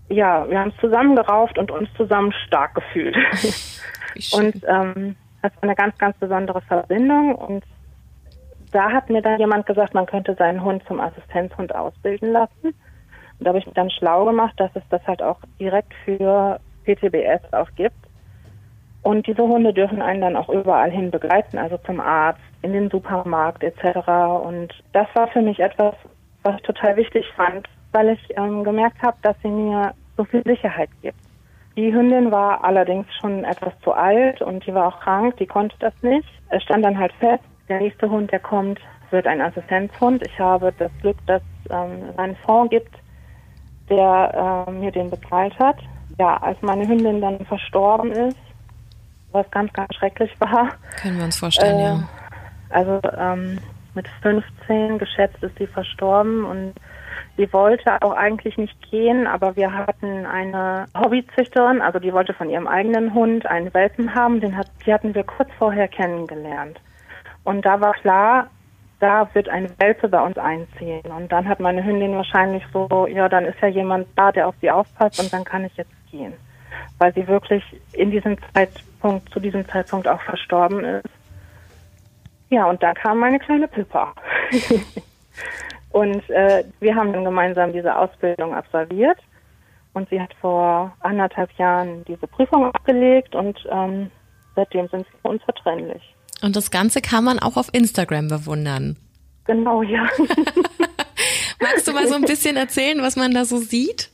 ja, 0.08 0.48
wir 0.48 0.58
haben 0.58 0.72
es 0.74 0.80
zusammengerauft 0.80 1.58
und 1.58 1.70
uns 1.70 1.88
zusammen 1.96 2.32
stark 2.46 2.74
gefühlt. 2.74 3.16
und 4.32 4.56
ähm, 4.66 5.16
das 5.42 5.52
war 5.56 5.62
eine 5.62 5.74
ganz, 5.74 5.96
ganz 5.98 6.16
besondere 6.18 6.60
Verbindung. 6.62 7.34
Und 7.34 7.64
da 8.72 8.90
hat 8.90 9.08
mir 9.10 9.22
dann 9.22 9.38
jemand 9.38 9.66
gesagt, 9.66 9.94
man 9.94 10.06
könnte 10.06 10.34
seinen 10.34 10.62
Hund 10.62 10.82
zum 10.86 11.00
Assistenzhund 11.00 11.74
ausbilden 11.74 12.32
lassen. 12.32 12.66
Und 12.66 12.74
da 13.40 13.48
habe 13.48 13.58
ich 13.58 13.66
mich 13.66 13.74
dann 13.74 13.90
schlau 13.90 14.24
gemacht, 14.24 14.54
dass 14.58 14.70
es 14.74 14.82
das 14.90 15.06
halt 15.06 15.22
auch 15.22 15.38
direkt 15.58 15.92
für 16.04 16.60
PTBS 16.84 17.52
auch 17.52 17.70
gibt. 17.76 17.96
Und 19.02 19.26
diese 19.26 19.42
Hunde 19.42 19.74
dürfen 19.74 20.00
einen 20.00 20.22
dann 20.22 20.36
auch 20.36 20.48
überall 20.48 20.90
hin 20.90 21.10
begleiten, 21.10 21.58
also 21.58 21.76
zum 21.78 22.00
Arzt, 22.00 22.40
in 22.62 22.72
den 22.72 22.88
Supermarkt 22.90 23.62
etc. 23.62 24.08
Und 24.42 24.72
das 24.92 25.06
war 25.14 25.28
für 25.28 25.42
mich 25.42 25.60
etwas, 25.60 25.94
was 26.42 26.56
ich 26.56 26.62
total 26.62 26.96
wichtig 26.96 27.26
fand, 27.36 27.68
weil 27.94 28.10
ich 28.10 28.36
ähm, 28.36 28.64
gemerkt 28.64 29.00
habe, 29.02 29.16
dass 29.22 29.36
sie 29.42 29.48
mir 29.48 29.94
so 30.16 30.24
viel 30.24 30.42
Sicherheit 30.44 30.90
gibt. 31.02 31.18
Die 31.76 31.92
Hündin 31.92 32.30
war 32.30 32.62
allerdings 32.62 33.06
schon 33.20 33.44
etwas 33.44 33.72
zu 33.82 33.92
alt 33.92 34.40
und 34.42 34.64
die 34.66 34.74
war 34.74 34.88
auch 34.88 35.00
krank, 35.00 35.36
die 35.38 35.46
konnte 35.46 35.74
das 35.80 35.94
nicht. 36.02 36.28
Es 36.50 36.62
stand 36.62 36.84
dann 36.84 36.98
halt 36.98 37.12
fest, 37.14 37.42
der 37.68 37.80
nächste 37.80 38.08
Hund, 38.08 38.30
der 38.30 38.38
kommt, 38.38 38.78
wird 39.10 39.26
ein 39.26 39.40
Assistenzhund. 39.40 40.24
Ich 40.26 40.38
habe 40.38 40.72
das 40.78 40.90
Glück, 41.00 41.16
dass 41.26 41.42
ähm, 41.70 42.10
es 42.10 42.18
einen 42.18 42.36
Fonds 42.46 42.70
gibt, 42.70 42.94
der 43.88 44.66
äh, 44.68 44.70
mir 44.70 44.92
den 44.92 45.10
bezahlt 45.10 45.58
hat. 45.58 45.78
Ja, 46.18 46.36
als 46.36 46.60
meine 46.62 46.86
Hündin 46.86 47.20
dann 47.20 47.44
verstorben 47.46 48.12
ist, 48.12 48.38
was 49.32 49.50
ganz, 49.50 49.72
ganz 49.72 49.92
schrecklich 49.96 50.30
war. 50.40 50.70
Können 51.00 51.18
wir 51.18 51.24
uns 51.24 51.38
vorstellen, 51.38 51.78
äh, 51.78 51.82
ja. 51.82 52.08
Also 52.70 53.00
ähm, 53.16 53.58
mit 53.94 54.06
15 54.22 54.98
geschätzt 54.98 55.42
ist 55.42 55.56
sie 55.58 55.66
verstorben 55.66 56.44
und 56.44 56.74
sie 57.36 57.52
wollte 57.52 58.00
auch 58.02 58.12
eigentlich 58.12 58.56
nicht 58.56 58.90
gehen, 58.90 59.26
aber 59.26 59.56
wir 59.56 59.72
hatten 59.72 60.26
eine 60.26 60.86
Hobbyzüchterin, 60.96 61.80
also 61.80 61.98
die 61.98 62.12
wollte 62.12 62.34
von 62.34 62.50
ihrem 62.50 62.66
eigenen 62.66 63.14
Hund 63.14 63.46
einen 63.46 63.72
Welpen 63.74 64.14
haben, 64.14 64.40
den 64.40 64.56
hat, 64.56 64.68
die 64.84 64.92
hatten 64.92 65.14
wir 65.14 65.24
kurz 65.24 65.50
vorher 65.58 65.88
kennengelernt. 65.88 66.80
Und 67.44 67.64
da 67.64 67.80
war 67.80 67.92
klar, 67.94 68.48
da 69.00 69.28
wird 69.34 69.48
ein 69.48 69.68
Welpe 69.78 70.08
bei 70.08 70.20
uns 70.20 70.38
einziehen. 70.38 71.02
Und 71.04 71.30
dann 71.30 71.48
hat 71.48 71.60
meine 71.60 71.84
Hündin 71.84 72.14
wahrscheinlich 72.14 72.64
so, 72.72 73.06
ja, 73.06 73.28
dann 73.28 73.44
ist 73.44 73.60
ja 73.60 73.68
jemand 73.68 74.08
da, 74.16 74.32
der 74.32 74.48
auf 74.48 74.54
sie 74.60 74.70
aufpasst 74.70 75.20
und 75.20 75.32
dann 75.32 75.44
kann 75.44 75.64
ich 75.64 75.76
jetzt 75.76 75.92
gehen. 76.10 76.32
Weil 76.98 77.12
sie 77.12 77.26
wirklich 77.28 77.62
in 77.92 78.10
diesem 78.10 78.36
Zeitpunkt, 78.54 79.28
zu 79.30 79.40
diesem 79.40 79.68
Zeitpunkt 79.68 80.08
auch 80.08 80.20
verstorben 80.22 80.84
ist. 80.84 81.08
Ja, 82.50 82.66
und 82.66 82.82
da 82.82 82.94
kam 82.94 83.18
meine 83.18 83.38
kleine 83.38 83.68
Pippa. 83.68 84.14
und 85.94 86.28
äh, 86.28 86.64
wir 86.80 86.96
haben 86.96 87.12
dann 87.12 87.24
gemeinsam 87.24 87.72
diese 87.72 87.96
Ausbildung 87.96 88.52
absolviert. 88.52 89.16
Und 89.92 90.08
sie 90.08 90.20
hat 90.20 90.34
vor 90.40 90.92
anderthalb 90.98 91.52
Jahren 91.52 92.04
diese 92.06 92.26
Prüfung 92.26 92.64
abgelegt 92.66 93.36
und 93.36 93.56
ähm, 93.70 94.10
seitdem 94.56 94.88
sind 94.88 95.06
wir 95.22 95.30
unzertrennlich. 95.30 96.02
Und 96.42 96.56
das 96.56 96.72
Ganze 96.72 97.00
kann 97.00 97.22
man 97.22 97.38
auch 97.38 97.56
auf 97.56 97.68
Instagram 97.72 98.26
bewundern. 98.26 98.96
Genau, 99.44 99.82
ja. 99.82 100.02
Magst 101.60 101.86
du 101.86 101.92
mal 101.92 102.08
so 102.08 102.16
ein 102.16 102.22
bisschen 102.22 102.56
erzählen, 102.56 103.00
was 103.00 103.14
man 103.14 103.32
da 103.32 103.44
so 103.44 103.58
sieht? 103.58 104.10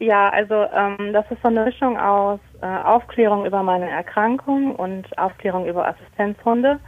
Ja, 0.00 0.28
also 0.30 0.54
ähm, 0.54 1.12
das 1.12 1.24
ist 1.30 1.40
so 1.40 1.48
eine 1.48 1.66
Mischung 1.66 1.96
aus 1.96 2.40
äh, 2.62 2.66
Aufklärung 2.66 3.46
über 3.46 3.62
meine 3.62 3.88
Erkrankung 3.88 4.74
und 4.74 5.16
Aufklärung 5.16 5.66
über 5.68 5.86
Assistenzhunde, 5.86 6.80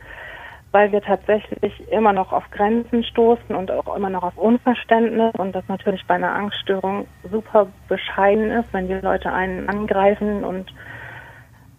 weil 0.73 0.93
wir 0.93 1.01
tatsächlich 1.01 1.91
immer 1.91 2.13
noch 2.13 2.33
auf 2.33 2.51
Grenzen 2.51 3.03
stoßen 3.05 3.55
und 3.55 3.71
auch 3.71 3.97
immer 3.97 4.11
noch 4.11 4.23
auf 4.23 4.37
Unverständnis 4.37 5.35
und 5.39 5.55
das 5.55 5.67
natürlich 5.69 6.05
bei 6.07 6.15
einer 6.15 6.35
Angststörung 6.35 7.07
super 7.31 7.69
bescheiden 7.89 8.51
ist, 8.51 8.73
wenn 8.73 8.89
die 8.89 8.95
Leute 8.95 9.33
einen 9.33 9.69
angreifen 9.69 10.45
und 10.45 10.73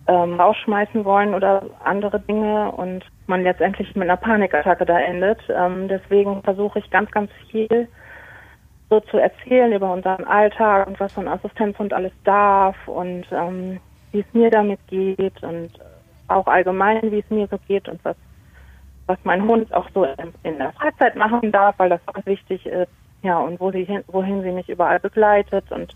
ähm, 0.07 0.39
rausschmeißen 0.39 1.05
wollen 1.05 1.35
oder 1.35 1.63
andere 1.83 2.19
Dinge 2.19 2.71
und 2.71 3.05
man 3.27 3.43
letztendlich 3.43 3.95
mit 3.95 4.09
einer 4.09 4.17
Panikattacke 4.17 4.85
da 4.85 4.99
endet. 4.99 5.39
Ähm, 5.49 5.87
deswegen 5.87 6.41
versuche 6.41 6.79
ich 6.79 6.89
ganz, 6.89 7.11
ganz 7.11 7.29
viel 7.51 7.87
so 8.89 8.99
zu 9.01 9.19
erzählen 9.19 9.71
über 9.71 9.93
unseren 9.93 10.23
Alltag 10.23 10.87
und 10.87 10.99
was 10.99 11.13
so 11.13 11.21
ein 11.21 11.27
Assistenzhund 11.27 11.93
alles 11.93 12.11
darf 12.23 12.75
und 12.87 13.25
ähm, 13.31 13.79
wie 14.11 14.21
es 14.21 14.33
mir 14.33 14.49
damit 14.49 14.79
geht 14.87 15.43
und 15.43 15.69
auch 16.27 16.47
allgemein, 16.47 17.11
wie 17.11 17.19
es 17.19 17.29
mir 17.29 17.47
so 17.47 17.59
geht 17.67 17.87
und 17.87 18.03
was, 18.03 18.15
was 19.09 19.17
mein 19.23 19.47
Hund 19.47 19.73
auch 19.73 19.89
so 19.93 20.05
in, 20.43 20.57
der 20.59 20.71
Freizeit 20.73 21.15
machen 21.15 21.51
darf, 21.51 21.73
weil 21.79 21.89
das 21.89 21.99
ganz 22.05 22.25
wichtig 22.27 22.65
ist. 22.67 22.91
Ja, 23.23 23.39
und 23.39 23.59
wo 23.59 23.71
sie 23.71 23.83
hin, 23.83 24.03
wohin 24.07 24.43
sie 24.43 24.51
mich 24.51 24.69
überall 24.69 24.99
begleitet 24.99 25.69
und 25.71 25.95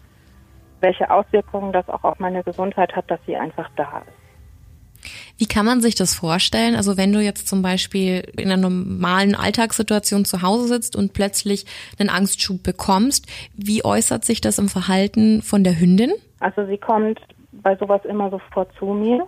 welche 0.82 1.10
Auswirkungen 1.10 1.72
das 1.72 1.88
auch 1.88 2.04
auf 2.04 2.20
meine 2.20 2.44
Gesundheit 2.44 2.94
hat, 2.96 3.10
dass 3.10 3.20
sie 3.26 3.38
einfach 3.38 3.70
da 3.78 4.00
ist. 4.00 5.10
Wie 5.38 5.46
kann 5.46 5.66
man 5.66 5.82
sich 5.82 5.96
das 5.96 6.16
vorstellen? 6.16 6.76
Also 6.76 6.98
wenn 6.98 7.14
du 7.14 7.20
jetzt 7.20 7.48
zum 7.48 7.62
Beispiel 7.62 8.24
in 8.38 8.52
einer 8.52 8.70
normalen 8.70 9.36
Alltagssituation 9.36 10.26
zu 10.26 10.42
Hause 10.42 10.68
sitzt 10.68 10.96
und 10.96 11.14
plötzlich 11.14 11.66
einen 12.00 12.10
Angstschub 12.10 12.64
bekommst, 12.64 13.28
wie 13.56 13.86
äußert 13.86 14.26
sich 14.26 14.42
das 14.42 14.58
im 14.58 14.70
Verhalten 14.70 15.42
von 15.42 15.64
der 15.64 15.80
Hündin? 15.80 16.12
Also 16.40 16.66
sie 16.66 16.78
kommt 16.78 17.20
bei 17.52 17.76
sowas 17.78 18.02
immer 18.06 18.30
sofort 18.32 18.70
zu 18.80 18.86
mir. 18.88 19.26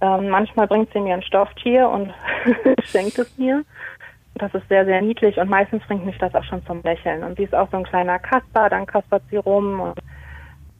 Ähm, 0.00 0.28
manchmal 0.28 0.66
bringt 0.66 0.92
sie 0.92 1.00
mir 1.00 1.14
ein 1.14 1.22
Stofftier 1.22 1.88
und 1.88 2.12
schenkt 2.84 3.18
es 3.18 3.36
mir. 3.36 3.64
Das 4.34 4.54
ist 4.54 4.68
sehr, 4.68 4.84
sehr 4.84 5.02
niedlich 5.02 5.36
und 5.38 5.50
meistens 5.50 5.82
bringt 5.86 6.06
mich 6.06 6.18
das 6.18 6.34
auch 6.34 6.44
schon 6.44 6.64
zum 6.66 6.82
Lächeln. 6.82 7.24
Und 7.24 7.36
sie 7.36 7.44
ist 7.44 7.54
auch 7.54 7.68
so 7.70 7.76
ein 7.76 7.84
kleiner 7.84 8.18
Kasper, 8.18 8.68
dann 8.70 8.86
kaspert 8.86 9.22
sie 9.30 9.36
rum 9.36 9.80
und 9.80 9.98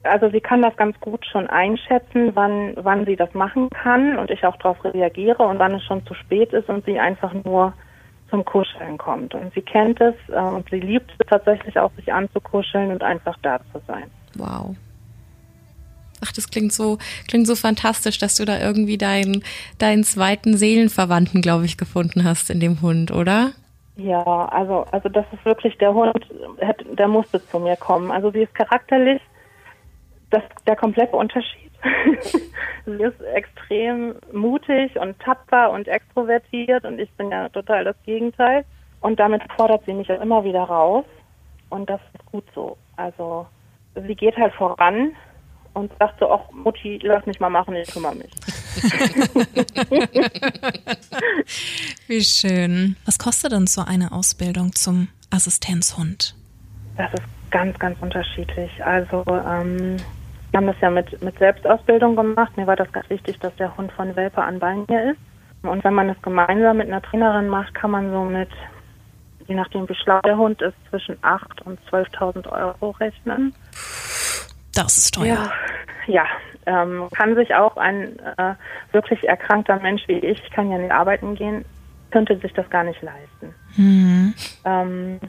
also 0.05 0.31
sie 0.31 0.41
kann 0.41 0.63
das 0.63 0.77
ganz 0.77 0.99
gut 1.01 1.27
schon 1.27 1.49
einschätzen, 1.49 2.31
wann, 2.35 2.75
wann 2.77 3.05
sie 3.05 3.17
das 3.17 3.35
machen 3.35 3.69
kann 3.71 4.17
und 4.19 4.31
ich 4.31 4.45
auch 4.45 4.57
darauf 4.57 4.83
reagiere 4.85 5.43
und 5.43 5.59
wann 5.59 5.75
es 5.75 5.83
schon 5.85 6.07
zu 6.07 6.15
spät 6.15 6.53
ist 6.53 6.69
und 6.69 6.85
sie 6.85 7.01
einfach 7.01 7.33
nur 7.45 7.73
zum 8.31 8.45
Kuscheln 8.45 8.99
kommt. 8.99 9.35
Und 9.35 9.53
sie 9.55 9.63
kennt 9.63 10.01
es 10.01 10.15
äh, 10.29 10.39
und 10.39 10.69
sie 10.71 10.81
liebt 10.81 11.11
es 11.19 11.27
tatsächlich 11.27 11.79
auch, 11.79 11.91
sich 11.93 12.13
anzukuscheln 12.13 12.91
und 12.91 13.03
einfach 13.03 13.37
da 13.43 13.59
zu 13.73 13.81
sein. 13.87 14.11
Wow. 14.37 14.77
Ach, 16.25 16.33
das 16.33 16.51
klingt 16.51 16.73
so, 16.73 16.99
klingt 17.29 17.47
so 17.47 17.57
fantastisch, 17.57 18.19
dass 18.19 18.37
du 18.37 18.45
da 18.45 18.59
irgendwie 18.59 18.99
deinen, 18.99 19.45
deinen 19.79 20.05
zweiten 20.05 20.57
Seelenverwandten, 20.57 21.43
glaube 21.43 21.65
ich, 21.65 21.77
gefunden 21.77 22.25
hast 22.25 22.51
in 22.51 22.61
dem 22.61 22.81
Hund, 22.83 23.11
oder? 23.11 23.53
Ja, 23.97 24.23
also, 24.23 24.85
also 24.93 25.09
das 25.09 25.27
ist 25.33 25.45
wirklich 25.45 25.77
der 25.79 25.93
Hund, 25.93 26.25
der 26.97 27.09
musste 27.09 27.45
zu 27.47 27.59
mir 27.59 27.77
kommen. 27.77 28.13
Also 28.13 28.31
sie 28.31 28.43
ist 28.43 28.55
charakterlich 28.55 29.21
das 30.31 30.43
der 30.67 30.77
komplette 30.77 31.17
Unterschied. 31.17 31.71
sie 32.87 33.03
ist 33.03 33.21
extrem 33.35 34.15
mutig 34.33 34.99
und 35.01 35.19
tapfer 35.21 35.71
und 35.71 35.89
extrovertiert 35.89 36.85
und 36.85 36.99
ich 36.99 37.11
bin 37.13 37.31
ja 37.31 37.49
total 37.49 37.85
das 37.85 37.97
Gegenteil. 38.05 38.65
Und 39.01 39.19
damit 39.19 39.43
fordert 39.57 39.85
sie 39.85 39.95
mich 39.95 40.11
auch 40.13 40.21
immer 40.21 40.45
wieder 40.45 40.63
raus. 40.63 41.05
Und 41.71 41.89
das 41.91 42.01
ist 42.15 42.27
gut 42.27 42.45
so. 42.55 42.77
Also 42.97 43.47
sie 43.95 44.15
geht 44.15 44.37
halt 44.37 44.55
voran 44.55 45.13
und 45.79 45.93
so, 46.19 46.31
ach 46.31 46.51
Mutti, 46.53 46.99
lass 47.03 47.27
mich 47.27 47.39
mal 47.41 47.51
machen, 47.51 47.77
ich 47.77 47.91
kümmere 47.91 48.17
mich. 48.17 48.31
Wie 52.09 52.23
schön. 52.23 52.97
Was 53.05 53.19
kostet 53.19 53.53
denn 53.53 53.67
so 53.67 53.83
eine 53.83 54.13
Ausbildung 54.13 54.75
zum 54.75 55.09
Assistenzhund? 55.31 56.35
Das 56.97 57.13
ist 57.15 57.23
ganz, 57.51 57.79
ganz 57.79 57.99
unterschiedlich. 58.01 58.71
Also 58.85 59.25
ähm, 59.29 59.97
wir 60.51 60.59
haben 60.59 60.67
das 60.67 60.81
ja 60.81 60.91
mit, 60.91 61.23
mit 61.23 61.39
Selbstausbildung 61.39 62.17
gemacht. 62.17 62.57
Mir 62.57 62.67
war 62.67 62.77
das 62.77 62.91
ganz 62.93 63.09
wichtig, 63.11 63.39
dass 63.41 63.55
der 63.57 63.77
Hund 63.77 63.93
von 63.93 64.17
Welpe 64.17 64.43
an 64.43 64.59
bei 64.59 64.75
mir 64.75 65.13
ist. 65.13 65.21
Und 65.63 65.85
wenn 65.85 65.95
man 65.95 66.09
das 66.09 66.21
gemeinsam 66.23 66.79
mit 66.79 66.89
einer 66.89 67.03
Trainerin 67.03 67.49
macht, 67.49 67.75
kann 67.75 67.91
man 67.91 68.11
so 68.11 68.25
mit, 68.25 68.49
je 69.47 69.55
nachdem 69.55 69.89
wie 69.89 69.95
schlau 69.95 70.21
der 70.23 70.37
Hund 70.37 70.63
ist, 70.63 70.77
zwischen 70.89 71.17
8.000 71.17 71.63
und 71.65 71.81
12.000 71.91 72.49
Euro 72.51 72.91
rechnen. 72.93 73.55
Das 74.79 74.97
ist 74.97 75.15
teuer. 75.15 75.51
Ja, 76.07 76.15
ja 76.15 76.25
ähm, 76.67 77.09
kann 77.11 77.35
sich 77.35 77.53
auch 77.53 77.77
ein 77.77 78.17
äh, 78.39 78.55
wirklich 78.93 79.29
erkrankter 79.29 79.81
Mensch 79.81 80.07
wie 80.07 80.19
ich, 80.19 80.41
ich 80.41 80.51
kann 80.53 80.71
ja 80.71 80.79
nicht 80.79 80.93
arbeiten 80.93 81.35
gehen, 81.35 81.65
könnte 82.13 82.39
sich 82.39 82.53
das 82.53 82.71
gar 82.71 82.85
nicht 82.85 83.03
leisten. 83.03 83.55
Mhm. 83.77 84.35
Ähm, 84.65 85.21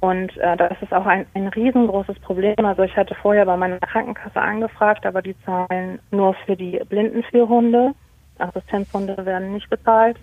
und 0.00 0.34
äh, 0.38 0.56
das 0.56 0.72
ist 0.80 0.94
auch 0.94 1.04
ein, 1.04 1.26
ein 1.34 1.48
riesengroßes 1.48 2.18
Problem. 2.20 2.64
Also 2.64 2.82
ich 2.82 2.96
hatte 2.96 3.14
vorher 3.14 3.44
bei 3.44 3.58
meiner 3.58 3.78
Krankenkasse 3.78 4.40
angefragt, 4.40 5.04
aber 5.04 5.20
die 5.20 5.36
zahlen 5.44 5.98
nur 6.10 6.32
für 6.46 6.56
die 6.56 6.80
Blindenführhunde. 6.88 7.92
Assistenzhunde 8.38 9.26
werden 9.26 9.52
nicht 9.52 9.68
bezahlt. 9.68 10.16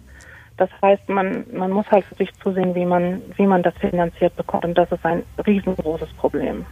Das 0.57 0.71
heißt, 0.81 1.07
man, 1.07 1.45
man 1.53 1.69
muss 1.69 1.85
halt 1.91 2.09
wirklich 2.09 2.33
zusehen, 2.41 2.73
wie 2.73 2.85
man, 2.85 3.21
wie 3.35 3.45
man 3.45 3.61
das 3.61 3.75
finanziert 3.77 4.35
bekommt. 4.35 4.65
Und 4.65 4.75
das 4.75 4.91
ist 4.91 5.05
ein 5.05 5.21
riesengroßes 5.45 6.11
Problem. 6.13 6.65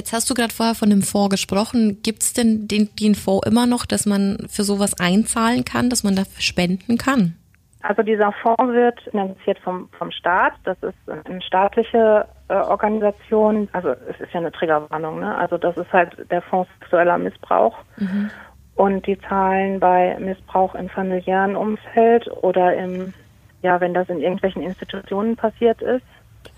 Jetzt 0.00 0.14
hast 0.14 0.30
du 0.30 0.34
gerade 0.34 0.54
vorher 0.54 0.74
von 0.74 0.88
dem 0.88 1.02
Fonds 1.02 1.28
gesprochen. 1.28 2.00
Gibt 2.02 2.22
es 2.22 2.32
denn 2.32 2.66
den, 2.66 2.88
den 2.98 3.14
Fonds 3.14 3.46
immer 3.46 3.66
noch, 3.66 3.84
dass 3.84 4.06
man 4.06 4.38
für 4.48 4.62
sowas 4.62 4.98
einzahlen 4.98 5.66
kann, 5.66 5.90
dass 5.90 6.04
man 6.04 6.16
dafür 6.16 6.40
spenden 6.40 6.96
kann? 6.96 7.36
Also 7.82 8.02
dieser 8.02 8.32
Fonds 8.32 8.72
wird 8.72 8.98
finanziert 9.10 9.58
vom, 9.58 9.90
vom 9.98 10.10
Staat. 10.10 10.54
Das 10.64 10.78
ist 10.82 11.26
eine 11.26 11.42
staatliche 11.42 12.26
äh, 12.48 12.54
Organisation. 12.54 13.68
Also 13.72 13.90
es 13.90 14.18
ist 14.20 14.32
ja 14.32 14.40
eine 14.40 14.52
Triggerwarnung. 14.52 15.20
Ne? 15.20 15.36
Also 15.36 15.58
das 15.58 15.76
ist 15.76 15.92
halt 15.92 16.16
der 16.30 16.40
Fonds 16.40 16.70
sexueller 16.80 17.18
Missbrauch. 17.18 17.76
Mhm. 17.98 18.30
Und 18.76 19.06
die 19.06 19.20
zahlen 19.28 19.80
bei 19.80 20.16
Missbrauch 20.18 20.74
im 20.76 20.88
familiären 20.88 21.56
Umfeld 21.56 22.26
oder 22.42 22.74
im, 22.74 23.12
ja, 23.60 23.78
wenn 23.82 23.92
das 23.92 24.08
in 24.08 24.20
irgendwelchen 24.20 24.62
Institutionen 24.62 25.36
passiert 25.36 25.82
ist. 25.82 26.06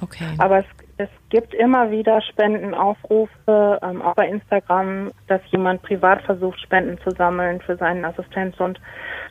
Okay. 0.01 0.28
Aber 0.38 0.59
es, 0.59 0.66
es 0.99 1.09
gibt 1.30 1.55
immer 1.55 1.90
wieder 1.90 2.20
Spendenaufrufe, 2.22 3.78
ähm, 3.82 4.03
auch 4.03 4.14
bei 4.14 4.28
Instagram, 4.28 5.11
dass 5.26 5.40
jemand 5.51 5.82
privat 5.82 6.22
versucht, 6.22 6.61
Spenden 6.61 6.99
zu 7.03 7.11
sammeln 7.11 7.61
für 7.61 7.76
seinen 7.76 8.05
Assistenzhund. 8.05 8.80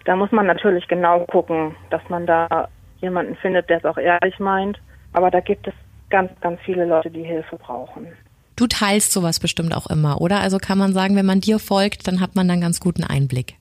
Da 0.05 0.15
muss 0.15 0.31
man 0.31 0.47
natürlich 0.47 0.87
genau 0.87 1.25
gucken, 1.25 1.75
dass 1.89 2.01
man 2.09 2.25
da 2.25 2.67
jemanden 2.99 3.35
findet, 3.35 3.69
der 3.69 3.77
es 3.77 3.85
auch 3.85 3.97
ehrlich 3.97 4.39
meint. 4.39 4.79
Aber 5.13 5.29
da 5.29 5.39
gibt 5.39 5.67
es 5.67 5.73
ganz, 6.09 6.31
ganz 6.41 6.59
viele 6.61 6.85
Leute, 6.85 7.09
die 7.09 7.23
Hilfe 7.23 7.57
brauchen. 7.57 8.07
Du 8.55 8.67
teilst 8.67 9.11
sowas 9.11 9.39
bestimmt 9.39 9.75
auch 9.75 9.87
immer, 9.87 10.21
oder? 10.21 10.39
Also 10.39 10.57
kann 10.57 10.77
man 10.77 10.93
sagen, 10.93 11.15
wenn 11.15 11.25
man 11.25 11.41
dir 11.41 11.59
folgt, 11.59 12.07
dann 12.07 12.19
hat 12.19 12.35
man 12.35 12.47
dann 12.47 12.61
ganz 12.61 12.79
guten 12.79 13.03
Einblick. 13.03 13.55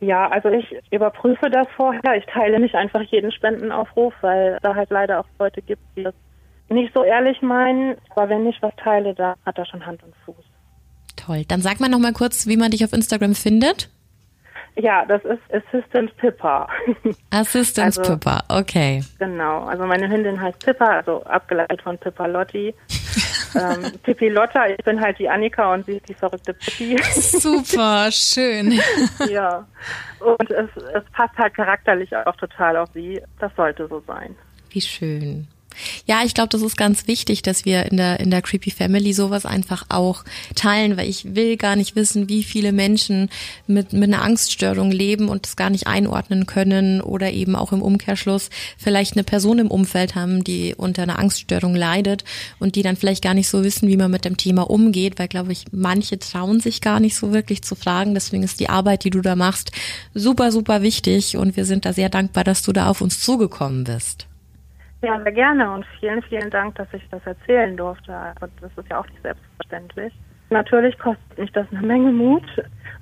Ja, 0.00 0.28
also 0.28 0.48
ich 0.48 0.64
überprüfe 0.90 1.50
das 1.50 1.66
vorher. 1.76 2.16
Ich 2.16 2.24
teile 2.26 2.58
nicht 2.58 2.74
einfach 2.74 3.02
jeden 3.02 3.32
Spendenaufruf, 3.32 4.14
weil 4.22 4.58
da 4.62 4.74
halt 4.74 4.90
leider 4.90 5.20
auch 5.20 5.26
Leute 5.38 5.60
gibt, 5.62 5.82
die 5.96 6.04
das 6.04 6.14
nicht 6.70 6.94
so 6.94 7.02
ehrlich 7.02 7.42
meinen, 7.42 7.96
aber 8.10 8.28
wenn 8.28 8.46
ich 8.46 8.60
was 8.62 8.74
teile, 8.76 9.14
da 9.14 9.34
hat 9.44 9.58
er 9.58 9.66
schon 9.66 9.84
Hand 9.84 10.02
und 10.02 10.14
Fuß. 10.24 10.44
Toll. 11.16 11.44
Dann 11.46 11.60
sag 11.60 11.80
mal 11.80 11.88
noch 11.88 11.98
mal 11.98 12.12
kurz, 12.12 12.46
wie 12.46 12.56
man 12.56 12.70
dich 12.70 12.84
auf 12.84 12.92
Instagram 12.92 13.34
findet. 13.34 13.90
Ja, 14.76 15.04
das 15.04 15.22
ist 15.24 15.42
Assistant 15.52 16.16
Pippa. 16.16 16.68
Assistant 17.30 17.98
also, 17.98 18.02
Pippa, 18.02 18.42
okay. 18.48 19.02
Genau, 19.18 19.64
also 19.64 19.84
meine 19.84 20.08
Hündin 20.08 20.40
heißt 20.40 20.64
Pippa, 20.64 20.86
also 20.86 21.22
abgeleitet 21.24 21.82
von 21.82 21.98
Pippa 21.98 22.26
Lotti. 22.26 22.74
ähm, 23.54 23.92
Pippi 24.04 24.28
Lotta, 24.28 24.68
ich 24.68 24.84
bin 24.84 25.00
halt 25.00 25.18
die 25.18 25.28
Annika 25.28 25.74
und 25.74 25.86
sie 25.86 25.96
ist 25.96 26.08
die 26.08 26.14
verrückte 26.14 26.54
Pippi. 26.54 26.96
Super, 27.12 28.10
schön. 28.12 28.80
ja, 29.28 29.66
und 30.20 30.50
es, 30.50 30.70
es 30.94 31.04
passt 31.12 31.36
halt 31.36 31.54
charakterlich 31.54 32.16
auch 32.16 32.36
total 32.36 32.76
auf 32.76 32.88
sie. 32.94 33.20
Das 33.40 33.50
sollte 33.56 33.88
so 33.88 34.02
sein. 34.06 34.36
Wie 34.70 34.80
schön. 34.80 35.48
Ja, 36.06 36.22
ich 36.24 36.34
glaube, 36.34 36.48
das 36.48 36.62
ist 36.62 36.76
ganz 36.76 37.06
wichtig, 37.06 37.42
dass 37.42 37.64
wir 37.64 37.86
in 37.90 37.96
der, 37.96 38.20
in 38.20 38.30
der 38.30 38.42
Creepy 38.42 38.70
Family 38.70 39.12
sowas 39.12 39.46
einfach 39.46 39.86
auch 39.88 40.24
teilen, 40.54 40.96
weil 40.96 41.08
ich 41.08 41.34
will 41.34 41.56
gar 41.56 41.76
nicht 41.76 41.96
wissen, 41.96 42.28
wie 42.28 42.42
viele 42.42 42.72
Menschen 42.72 43.30
mit, 43.66 43.92
mit 43.92 44.12
einer 44.12 44.22
Angststörung 44.22 44.90
leben 44.90 45.28
und 45.28 45.46
das 45.46 45.56
gar 45.56 45.70
nicht 45.70 45.86
einordnen 45.86 46.46
können 46.46 47.00
oder 47.00 47.32
eben 47.32 47.56
auch 47.56 47.72
im 47.72 47.82
Umkehrschluss 47.82 48.50
vielleicht 48.78 49.14
eine 49.14 49.24
Person 49.24 49.58
im 49.58 49.70
Umfeld 49.70 50.14
haben, 50.14 50.44
die 50.44 50.74
unter 50.76 51.02
einer 51.02 51.18
Angststörung 51.18 51.74
leidet 51.74 52.24
und 52.58 52.76
die 52.76 52.82
dann 52.82 52.96
vielleicht 52.96 53.22
gar 53.22 53.34
nicht 53.34 53.48
so 53.48 53.64
wissen, 53.64 53.88
wie 53.88 53.96
man 53.96 54.10
mit 54.10 54.24
dem 54.24 54.36
Thema 54.36 54.68
umgeht, 54.68 55.18
weil, 55.18 55.28
glaube 55.28 55.52
ich, 55.52 55.64
manche 55.72 56.18
trauen 56.18 56.60
sich 56.60 56.80
gar 56.80 57.00
nicht 57.00 57.16
so 57.16 57.32
wirklich 57.32 57.62
zu 57.62 57.74
fragen. 57.74 58.14
Deswegen 58.14 58.42
ist 58.42 58.60
die 58.60 58.68
Arbeit, 58.68 59.04
die 59.04 59.10
du 59.10 59.20
da 59.20 59.36
machst, 59.36 59.72
super, 60.14 60.52
super 60.52 60.82
wichtig 60.82 61.36
und 61.36 61.56
wir 61.56 61.64
sind 61.64 61.84
da 61.84 61.92
sehr 61.92 62.08
dankbar, 62.08 62.44
dass 62.44 62.62
du 62.62 62.72
da 62.72 62.88
auf 62.88 63.00
uns 63.00 63.20
zugekommen 63.20 63.84
bist. 63.84 64.29
Ja, 65.02 65.20
sehr 65.22 65.32
gerne 65.32 65.72
und 65.72 65.86
vielen, 65.98 66.22
vielen 66.22 66.50
Dank, 66.50 66.74
dass 66.74 66.88
ich 66.92 67.02
das 67.10 67.24
erzählen 67.24 67.76
durfte. 67.76 68.14
Also 68.14 68.54
das 68.60 68.70
ist 68.76 68.90
ja 68.90 69.00
auch 69.00 69.06
nicht 69.06 69.22
selbstverständlich. 69.22 70.12
Natürlich 70.50 70.98
kostet 70.98 71.38
mich 71.38 71.50
das 71.52 71.66
eine 71.70 71.86
Menge 71.86 72.12
Mut 72.12 72.44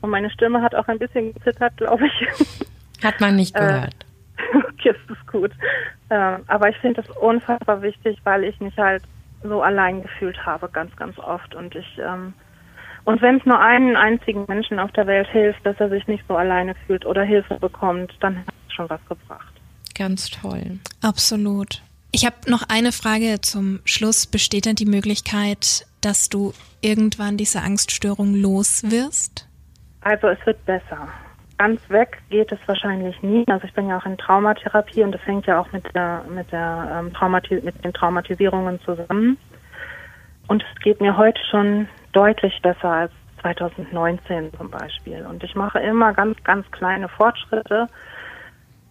und 0.00 0.10
meine 0.10 0.30
Stimme 0.30 0.62
hat 0.62 0.74
auch 0.74 0.86
ein 0.86 0.98
bisschen 0.98 1.32
gezittert, 1.34 1.76
glaube 1.76 2.06
ich. 2.06 2.66
Hat 3.04 3.20
man 3.20 3.36
nicht 3.36 3.54
äh, 3.54 3.60
gehört. 3.60 3.94
okay, 4.54 4.92
das 4.92 5.16
ist 5.16 5.26
gut. 5.28 5.52
Ähm, 6.10 6.40
aber 6.48 6.68
ich 6.68 6.76
finde 6.78 7.02
das 7.02 7.16
unfassbar 7.16 7.80
wichtig, 7.80 8.18
weil 8.24 8.42
ich 8.44 8.58
mich 8.60 8.76
halt 8.76 9.04
so 9.42 9.62
allein 9.62 10.02
gefühlt 10.02 10.44
habe, 10.44 10.68
ganz, 10.68 10.94
ganz 10.96 11.16
oft. 11.18 11.54
Und 11.54 11.76
ich 11.76 11.98
ähm, 12.04 12.34
und 13.08 13.22
wenn 13.22 13.38
es 13.38 13.46
nur 13.46 13.58
einen 13.58 13.96
einzigen 13.96 14.44
Menschen 14.48 14.78
auf 14.78 14.92
der 14.92 15.06
Welt 15.06 15.28
hilft, 15.28 15.64
dass 15.64 15.80
er 15.80 15.88
sich 15.88 16.06
nicht 16.08 16.24
so 16.28 16.36
alleine 16.36 16.74
fühlt 16.86 17.06
oder 17.06 17.22
Hilfe 17.22 17.54
bekommt, 17.54 18.12
dann 18.20 18.38
hat 18.38 18.54
es 18.66 18.74
schon 18.74 18.90
was 18.90 19.00
gebracht. 19.08 19.54
Ganz 19.94 20.28
toll. 20.28 20.78
Absolut. 21.02 21.80
Ich 22.10 22.24
habe 22.24 22.36
noch 22.46 22.62
eine 22.68 22.92
Frage 22.92 23.40
zum 23.42 23.80
Schluss. 23.84 24.26
Besteht 24.26 24.64
denn 24.64 24.76
die 24.76 24.86
Möglichkeit, 24.86 25.86
dass 26.00 26.28
du 26.28 26.54
irgendwann 26.80 27.36
diese 27.36 27.60
Angststörung 27.60 28.34
los 28.34 28.82
wirst? 28.90 29.46
Also 30.00 30.28
es 30.28 30.38
wird 30.46 30.64
besser. 30.64 31.08
Ganz 31.58 31.80
weg 31.90 32.18
geht 32.30 32.50
es 32.50 32.58
wahrscheinlich 32.66 33.20
nie. 33.22 33.44
Also 33.48 33.66
ich 33.66 33.74
bin 33.74 33.88
ja 33.88 33.98
auch 33.98 34.06
in 34.06 34.16
Traumatherapie 34.16 35.02
und 35.02 35.12
das 35.12 35.20
hängt 35.26 35.46
ja 35.46 35.60
auch 35.60 35.70
mit 35.72 35.84
der 35.94 36.24
mit 36.32 36.50
der 36.50 36.98
ähm, 36.98 37.12
Traumati 37.12 37.60
mit 37.60 37.84
den 37.84 37.92
Traumatisierungen 37.92 38.80
zusammen. 38.82 39.36
Und 40.46 40.62
es 40.62 40.82
geht 40.82 41.00
mir 41.00 41.16
heute 41.16 41.40
schon 41.50 41.88
deutlich 42.12 42.58
besser 42.62 42.88
als 42.88 43.12
2019 43.42 44.50
zum 44.56 44.70
Beispiel. 44.70 45.26
Und 45.26 45.42
ich 45.44 45.54
mache 45.54 45.78
immer 45.80 46.14
ganz, 46.14 46.42
ganz 46.42 46.70
kleine 46.70 47.08
Fortschritte. 47.08 47.86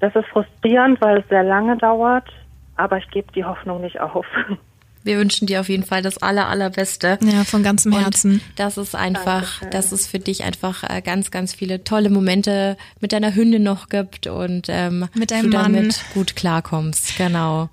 Das 0.01 0.15
ist 0.15 0.28
frustrierend, 0.28 1.01
weil 1.01 1.20
es 1.20 1.28
sehr 1.30 1.43
lange 1.43 1.78
dauert 1.78 2.30
aber 2.78 2.98
ich 2.98 3.10
gebe 3.12 3.32
die 3.34 3.44
Hoffnung 3.44 3.82
nicht 3.82 4.00
auf. 4.00 4.26
Wir 5.04 5.20
wünschen 5.20 5.48
dir 5.48 5.62
auf 5.62 5.70
jeden 5.70 5.84
Fall 5.84 6.02
das 6.02 6.18
aller, 6.18 6.50
allerbeste. 6.50 7.18
Ja, 7.22 7.46
von 7.46 7.64
ganzem 7.64 7.94
Herzen. 7.94 8.34
Und 8.34 8.42
das 8.58 8.78
ist 8.78 8.94
einfach, 8.94 9.60
Dankeschön. 9.60 9.72
dass 9.72 9.92
es 9.94 10.06
für 10.06 10.20
dich 10.20 10.44
einfach 10.44 10.84
äh, 10.84 11.02
ganz, 11.02 11.32
ganz 11.32 11.54
viele 11.54 11.86
tolle 11.86 12.10
Momente 12.10 12.76
mit 13.00 13.14
deiner 13.14 13.34
Hündin 13.34 13.64
noch 13.64 13.88
gibt 13.88 14.28
und 14.28 14.68
ähm, 14.68 15.08
mit 15.14 15.32
deinem 15.32 15.50
du 15.50 15.58
Mann. 15.58 15.74
damit 15.74 16.04
gut 16.14 16.36
klarkommst. 16.36 17.18
Genau. 17.18 17.70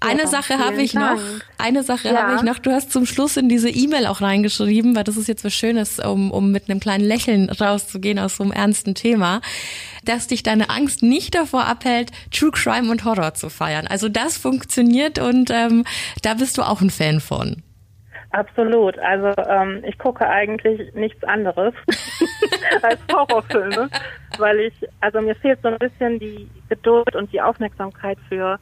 Eine 0.00 0.26
Sache 0.26 0.58
habe 0.58 0.80
ich 0.80 0.92
Dank. 0.92 1.18
noch. 1.18 1.22
Eine 1.58 1.82
Sache 1.82 2.08
ja. 2.08 2.22
habe 2.22 2.36
ich 2.36 2.42
noch. 2.42 2.58
Du 2.58 2.72
hast 2.72 2.90
zum 2.90 3.04
Schluss 3.04 3.36
in 3.36 3.48
diese 3.48 3.68
E-Mail 3.68 4.06
auch 4.06 4.22
reingeschrieben, 4.22 4.96
weil 4.96 5.04
das 5.04 5.18
ist 5.18 5.28
jetzt 5.28 5.44
was 5.44 5.52
Schönes, 5.52 5.98
um, 5.98 6.30
um 6.30 6.50
mit 6.50 6.70
einem 6.70 6.80
kleinen 6.80 7.04
Lächeln 7.04 7.50
rauszugehen 7.50 8.18
aus 8.18 8.36
so 8.36 8.44
einem 8.44 8.52
ernsten 8.52 8.94
Thema, 8.94 9.42
dass 10.04 10.26
dich 10.26 10.42
deine 10.42 10.70
Angst 10.70 11.02
nicht 11.02 11.34
davor 11.34 11.66
abhält, 11.66 12.12
True 12.30 12.50
Crime 12.50 12.90
und 12.90 13.04
Horror 13.04 13.34
zu 13.34 13.50
feiern. 13.50 13.86
Also 13.86 14.08
das 14.08 14.38
funktioniert 14.38 15.18
und 15.18 15.50
ähm, 15.50 15.84
da 16.22 16.34
bist 16.34 16.56
du 16.56 16.62
auch 16.62 16.80
ein 16.80 16.90
Fan 16.90 17.20
von. 17.20 17.62
Absolut. 18.30 18.98
Also 19.00 19.34
ähm, 19.50 19.82
ich 19.84 19.98
gucke 19.98 20.26
eigentlich 20.26 20.94
nichts 20.94 21.22
anderes 21.24 21.74
als 22.82 23.00
Horrorfilme, 23.12 23.90
weil 24.38 24.60
ich, 24.60 24.74
also 25.00 25.20
mir 25.20 25.34
fehlt 25.34 25.58
so 25.62 25.68
ein 25.68 25.78
bisschen 25.78 26.18
die 26.20 26.48
Geduld 26.68 27.14
und 27.16 27.32
die 27.32 27.40
Aufmerksamkeit 27.40 28.18
für 28.28 28.58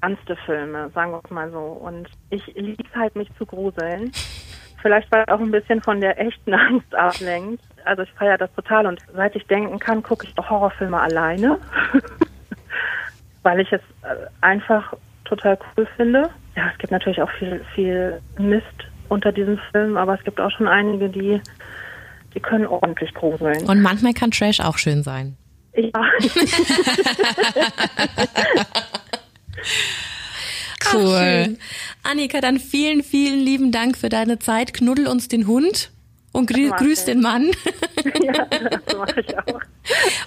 ernste 0.00 0.36
Filme, 0.46 0.90
sagen 0.94 1.12
wir 1.12 1.20
es 1.24 1.30
mal 1.30 1.50
so. 1.50 1.58
Und 1.58 2.08
ich 2.30 2.44
liebe 2.54 2.82
es 2.82 2.96
halt, 2.96 3.14
mich 3.16 3.28
zu 3.36 3.46
gruseln. 3.46 4.12
Vielleicht, 4.82 5.10
weil 5.12 5.24
auch 5.26 5.40
ein 5.40 5.50
bisschen 5.50 5.82
von 5.82 6.00
der 6.00 6.18
echten 6.18 6.54
Angst 6.54 6.94
ablenkt. 6.94 7.62
Also 7.84 8.02
ich 8.02 8.12
feiere 8.12 8.38
das 8.38 8.52
total 8.54 8.86
und 8.86 9.00
seit 9.14 9.36
ich 9.36 9.46
denken 9.46 9.78
kann, 9.78 10.02
gucke 10.02 10.26
ich 10.26 10.38
auch 10.38 10.50
Horrorfilme 10.50 11.00
alleine. 11.00 11.58
weil 13.42 13.60
ich 13.60 13.72
es 13.72 13.80
äh, 14.02 14.26
einfach 14.40 14.94
total 15.24 15.58
cool 15.76 15.86
finde. 15.96 16.30
Ja, 16.56 16.70
es 16.72 16.78
gibt 16.78 16.90
natürlich 16.90 17.22
auch 17.22 17.30
viel, 17.38 17.64
viel 17.74 18.20
Mist 18.38 18.64
unter 19.08 19.32
diesen 19.32 19.58
Filmen, 19.70 19.96
aber 19.96 20.14
es 20.14 20.24
gibt 20.24 20.40
auch 20.40 20.50
schon 20.50 20.68
einige, 20.68 21.08
die, 21.08 21.40
die 22.34 22.40
können 22.40 22.66
ordentlich 22.66 23.14
gruseln. 23.14 23.68
Und 23.68 23.82
manchmal 23.82 24.12
kann 24.12 24.30
Trash 24.30 24.60
auch 24.60 24.78
schön 24.78 25.02
sein. 25.02 25.36
Ja. 25.74 25.90
Cool. 30.92 31.56
Annika, 32.02 32.40
dann 32.40 32.58
vielen, 32.58 33.02
vielen 33.02 33.40
lieben 33.40 33.70
Dank 33.70 33.96
für 33.96 34.08
deine 34.08 34.38
Zeit. 34.38 34.72
Knuddel 34.74 35.06
uns 35.06 35.28
den 35.28 35.46
Hund 35.46 35.92
und 36.32 36.48
grü 36.48 36.70
grüß 36.70 37.04
den 37.04 37.20
Mann. 37.20 37.50
Ja, 38.22 38.46
das 38.46 38.96
mache 38.96 39.20
ich 39.20 39.38
auch. 39.38 39.60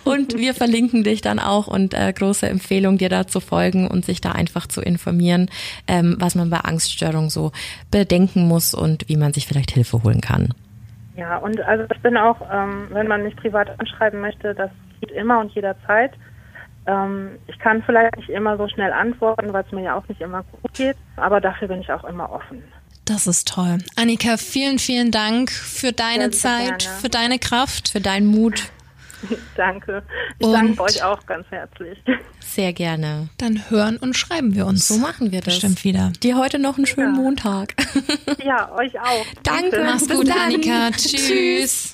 Und 0.04 0.38
wir 0.38 0.54
verlinken 0.54 1.04
dich 1.04 1.22
dann 1.22 1.40
auch 1.40 1.68
und 1.68 1.94
äh, 1.94 2.12
große 2.14 2.48
Empfehlung, 2.48 2.98
dir 2.98 3.10
da 3.10 3.26
zu 3.26 3.40
folgen 3.40 3.88
und 3.88 4.06
sich 4.06 4.22
da 4.22 4.32
einfach 4.32 4.68
zu 4.68 4.82
informieren, 4.82 5.50
ähm, 5.88 6.18
was 6.20 6.36
man 6.36 6.50
bei 6.50 6.58
Angststörung 6.58 7.30
so 7.30 7.52
bedenken 7.90 8.48
muss 8.48 8.74
und 8.74 9.10
wie 9.10 9.18
man 9.18 9.34
sich 9.34 9.48
vielleicht 9.48 9.72
Hilfe 9.72 10.04
holen 10.04 10.22
kann. 10.22 10.54
Ja, 11.16 11.38
und 11.38 11.60
also 11.62 11.86
ich 11.94 12.02
bin 12.02 12.18
auch, 12.18 12.42
ähm, 12.52 12.88
wenn 12.90 13.08
man 13.08 13.24
mich 13.24 13.36
privat 13.36 13.80
anschreiben 13.80 14.20
möchte, 14.22 14.54
das 14.54 14.72
geht 15.00 15.12
immer 15.12 15.40
und 15.40 15.52
jederzeit. 15.54 16.12
Ähm, 16.86 17.38
ich 17.48 17.58
kann 17.60 17.82
vielleicht 17.84 18.16
nicht 18.18 18.30
immer 18.30 18.58
so 18.58 18.68
schnell 18.68 18.92
antworten, 18.92 19.54
weil 19.54 19.64
es 19.64 19.72
mir 19.72 19.84
ja 19.84 19.96
auch 19.96 20.08
nicht 20.08 20.22
immer 20.22 20.44
gut 20.44 20.74
geht, 20.74 20.98
aber 21.16 21.40
dafür 21.40 21.68
bin 21.68 21.82
ich 21.82 21.92
auch 21.92 22.04
immer 22.04 22.32
offen. 22.32 22.64
Das 23.06 23.28
ist 23.28 23.48
toll. 23.50 23.80
Annika, 23.96 24.38
vielen, 24.38 24.80
vielen 24.80 25.12
Dank 25.12 25.52
für 25.52 25.92
deine 25.92 26.32
Zeit, 26.32 26.80
gerne. 26.80 27.00
für 27.02 27.10
deine 27.10 27.40
Kraft, 27.40 27.90
für 27.90 28.00
deinen 28.00 28.28
Mut. 28.28 28.72
danke. 29.58 30.04
Ich 30.40 30.48
und 30.48 30.54
danke 30.54 30.82
euch 30.82 31.04
auch 31.04 31.26
ganz 31.26 31.46
herzlich. 31.50 31.98
Sehr 32.40 32.74
gerne. 32.74 33.30
Dann 33.38 33.70
hören 33.70 33.98
und 33.98 34.16
schreiben 34.16 34.56
wir 34.56 34.66
uns. 34.66 34.88
So 34.88 34.98
machen 34.98 35.32
wir 35.32 35.40
das. 35.40 35.56
Bestimmt 35.56 35.84
wieder. 35.84 36.12
Dir 36.22 36.38
heute 36.38 36.60
noch 36.60 36.78
einen 36.78 36.86
schönen 36.86 37.16
ja. 37.16 37.22
Montag. 37.22 37.74
Ja, 38.44 38.72
euch 38.74 39.00
auch. 39.00 39.26
Danke. 39.44 39.72
danke. 39.72 39.84
Mach's 39.86 40.10
gut, 40.10 40.30
Annika. 40.30 40.92
Tschüss. 40.92 41.92
Tschüss. 41.92 41.94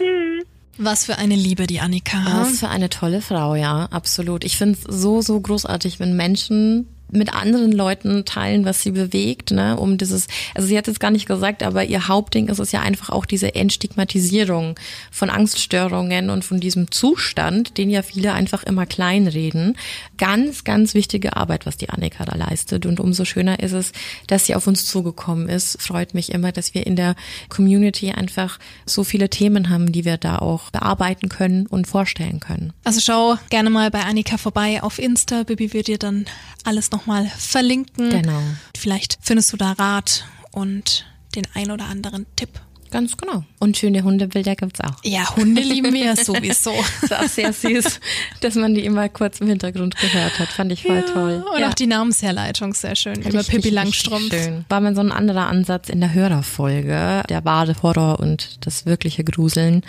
Was 0.81 1.05
für 1.05 1.17
eine 1.17 1.35
Liebe, 1.35 1.67
die 1.67 1.81
Annika. 1.81 2.23
Was 2.25 2.59
für 2.59 2.69
eine 2.69 2.89
tolle 2.89 3.21
Frau, 3.21 3.53
ja, 3.53 3.87
absolut. 3.91 4.45
Ich 4.45 4.57
finde 4.57 4.79
es 4.79 5.01
so, 5.01 5.21
so 5.21 5.37
großartig, 5.37 5.99
wenn 5.99 6.15
Menschen 6.15 6.87
mit 7.11 7.33
anderen 7.33 7.71
Leuten 7.71 8.25
teilen, 8.25 8.65
was 8.65 8.81
sie 8.81 8.91
bewegt, 8.91 9.51
ne, 9.51 9.77
um 9.77 9.97
dieses, 9.97 10.27
also 10.55 10.67
sie 10.67 10.77
hat 10.77 10.87
jetzt 10.87 10.99
gar 10.99 11.11
nicht 11.11 11.27
gesagt, 11.27 11.63
aber 11.63 11.83
ihr 11.83 12.07
Hauptding 12.07 12.47
ist 12.47 12.59
es 12.59 12.71
ja 12.71 12.81
einfach 12.81 13.09
auch 13.09 13.25
diese 13.25 13.55
Entstigmatisierung 13.55 14.75
von 15.11 15.29
Angststörungen 15.29 16.29
und 16.29 16.45
von 16.45 16.59
diesem 16.59 16.91
Zustand, 16.91 17.77
den 17.77 17.89
ja 17.89 18.01
viele 18.01 18.33
einfach 18.33 18.63
immer 18.63 18.85
kleinreden. 18.85 19.77
Ganz, 20.17 20.63
ganz 20.63 20.93
wichtige 20.93 21.35
Arbeit, 21.35 21.65
was 21.65 21.77
die 21.77 21.89
Annika 21.89 22.25
da 22.25 22.35
leistet 22.35 22.85
und 22.85 22.99
umso 22.99 23.25
schöner 23.25 23.59
ist 23.59 23.73
es, 23.73 23.91
dass 24.27 24.45
sie 24.45 24.55
auf 24.55 24.67
uns 24.67 24.85
zugekommen 24.85 25.49
ist. 25.49 25.81
Freut 25.81 26.13
mich 26.13 26.31
immer, 26.31 26.51
dass 26.51 26.73
wir 26.73 26.85
in 26.85 26.95
der 26.95 27.15
Community 27.49 28.11
einfach 28.11 28.59
so 28.85 29.03
viele 29.03 29.29
Themen 29.29 29.69
haben, 29.69 29.91
die 29.91 30.05
wir 30.05 30.17
da 30.17 30.37
auch 30.37 30.69
bearbeiten 30.69 31.29
können 31.29 31.65
und 31.67 31.87
vorstellen 31.87 32.39
können. 32.39 32.73
Also 32.83 32.99
schau 33.01 33.37
gerne 33.49 33.69
mal 33.69 33.91
bei 33.91 34.01
Annika 34.01 34.37
vorbei 34.37 34.81
auf 34.83 34.99
Insta. 34.99 35.43
Bibi 35.43 35.73
wird 35.73 35.87
dir 35.87 35.97
dann 35.97 36.25
alles 36.63 36.91
nochmal 36.99 37.27
verlinken. 37.37 38.09
Genau. 38.09 38.41
Vielleicht 38.77 39.17
findest 39.21 39.53
du 39.53 39.57
da 39.57 39.71
Rat 39.73 40.25
und 40.51 41.05
den 41.35 41.47
ein 41.53 41.71
oder 41.71 41.85
anderen 41.85 42.25
Tipp. 42.35 42.59
Ganz 42.91 43.17
genau. 43.17 43.43
Und 43.59 43.77
schöne 43.77 44.03
Hundebilder 44.03 44.55
gibt's 44.55 44.81
auch. 44.81 44.95
Ja, 45.03 45.35
Hunde 45.35 45.61
lieben 45.61 45.93
wir 45.93 46.15
sowieso. 46.15 46.73
Ist 47.03 47.13
auch 47.13 47.27
sehr 47.27 47.53
süß, 47.53 47.99
dass 48.41 48.55
man 48.55 48.73
die 48.73 48.83
immer 48.85 49.09
kurz 49.09 49.41
im 49.41 49.47
Hintergrund 49.47 49.95
gehört 49.97 50.39
hat. 50.39 50.47
Fand 50.49 50.71
ich 50.71 50.83
voll 50.83 50.95
Ja, 51.07 51.13
toll. 51.13 51.45
Und 51.53 51.59
Ja. 51.61 51.69
auch 51.69 51.73
die 51.73 51.85
Namensherleitung 51.87 52.73
sehr 52.73 52.95
schön. 52.95 53.15
Über 53.21 53.39
Richtig, 53.39 53.47
Pippi 53.55 53.69
Langstrumpf. 53.69 54.33
Schön. 54.33 54.65
War 54.69 54.81
mal 54.81 54.95
so 54.95 55.01
ein 55.01 55.11
anderer 55.11 55.47
Ansatz 55.47 55.89
in 55.89 55.99
der 55.99 56.13
Hörerfolge, 56.13 57.23
der 57.29 57.45
wahre 57.45 57.75
Horror 57.81 58.19
und 58.19 58.65
das 58.65 58.85
wirkliche 58.85 59.23
Gruseln, 59.23 59.83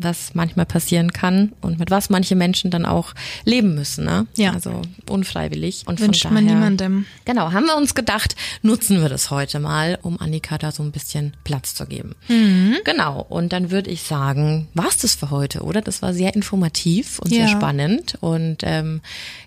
was 0.00 0.34
manchmal 0.34 0.66
passieren 0.66 1.12
kann 1.12 1.52
und 1.60 1.78
mit 1.78 1.90
was 1.90 2.10
manche 2.10 2.36
Menschen 2.36 2.70
dann 2.70 2.86
auch 2.86 3.14
leben 3.44 3.74
müssen, 3.74 4.04
ne? 4.04 4.26
Ja. 4.36 4.52
Also 4.52 4.82
unfreiwillig. 5.08 5.82
Und 5.86 6.00
Wünscht 6.00 6.22
von 6.22 6.34
man 6.34 6.44
daher, 6.44 6.56
niemandem. 6.58 7.06
Genau, 7.24 7.52
haben 7.52 7.66
wir 7.66 7.76
uns 7.76 7.94
gedacht, 7.94 8.36
nutzen 8.62 9.00
wir 9.02 9.08
das 9.08 9.30
heute 9.30 9.58
mal, 9.60 9.98
um 10.02 10.20
Annika 10.20 10.58
da 10.58 10.70
so 10.72 10.82
ein 10.82 10.92
bisschen 10.92 11.32
Platz 11.44 11.74
zu 11.74 11.86
geben. 11.86 12.14
Mhm. 12.44 12.76
Genau, 12.84 13.24
und 13.28 13.52
dann 13.52 13.70
würde 13.70 13.90
ich 13.90 14.02
sagen, 14.02 14.68
war's 14.74 14.98
das 14.98 15.14
für 15.14 15.30
heute, 15.30 15.62
oder? 15.62 15.80
Das 15.80 16.02
war 16.02 16.12
sehr 16.12 16.34
informativ 16.34 17.18
und 17.18 17.30
Ja. 17.32 17.46
sehr 17.46 17.48
spannend. 17.48 18.16
Und 18.20 18.58
ähm, 18.62 19.00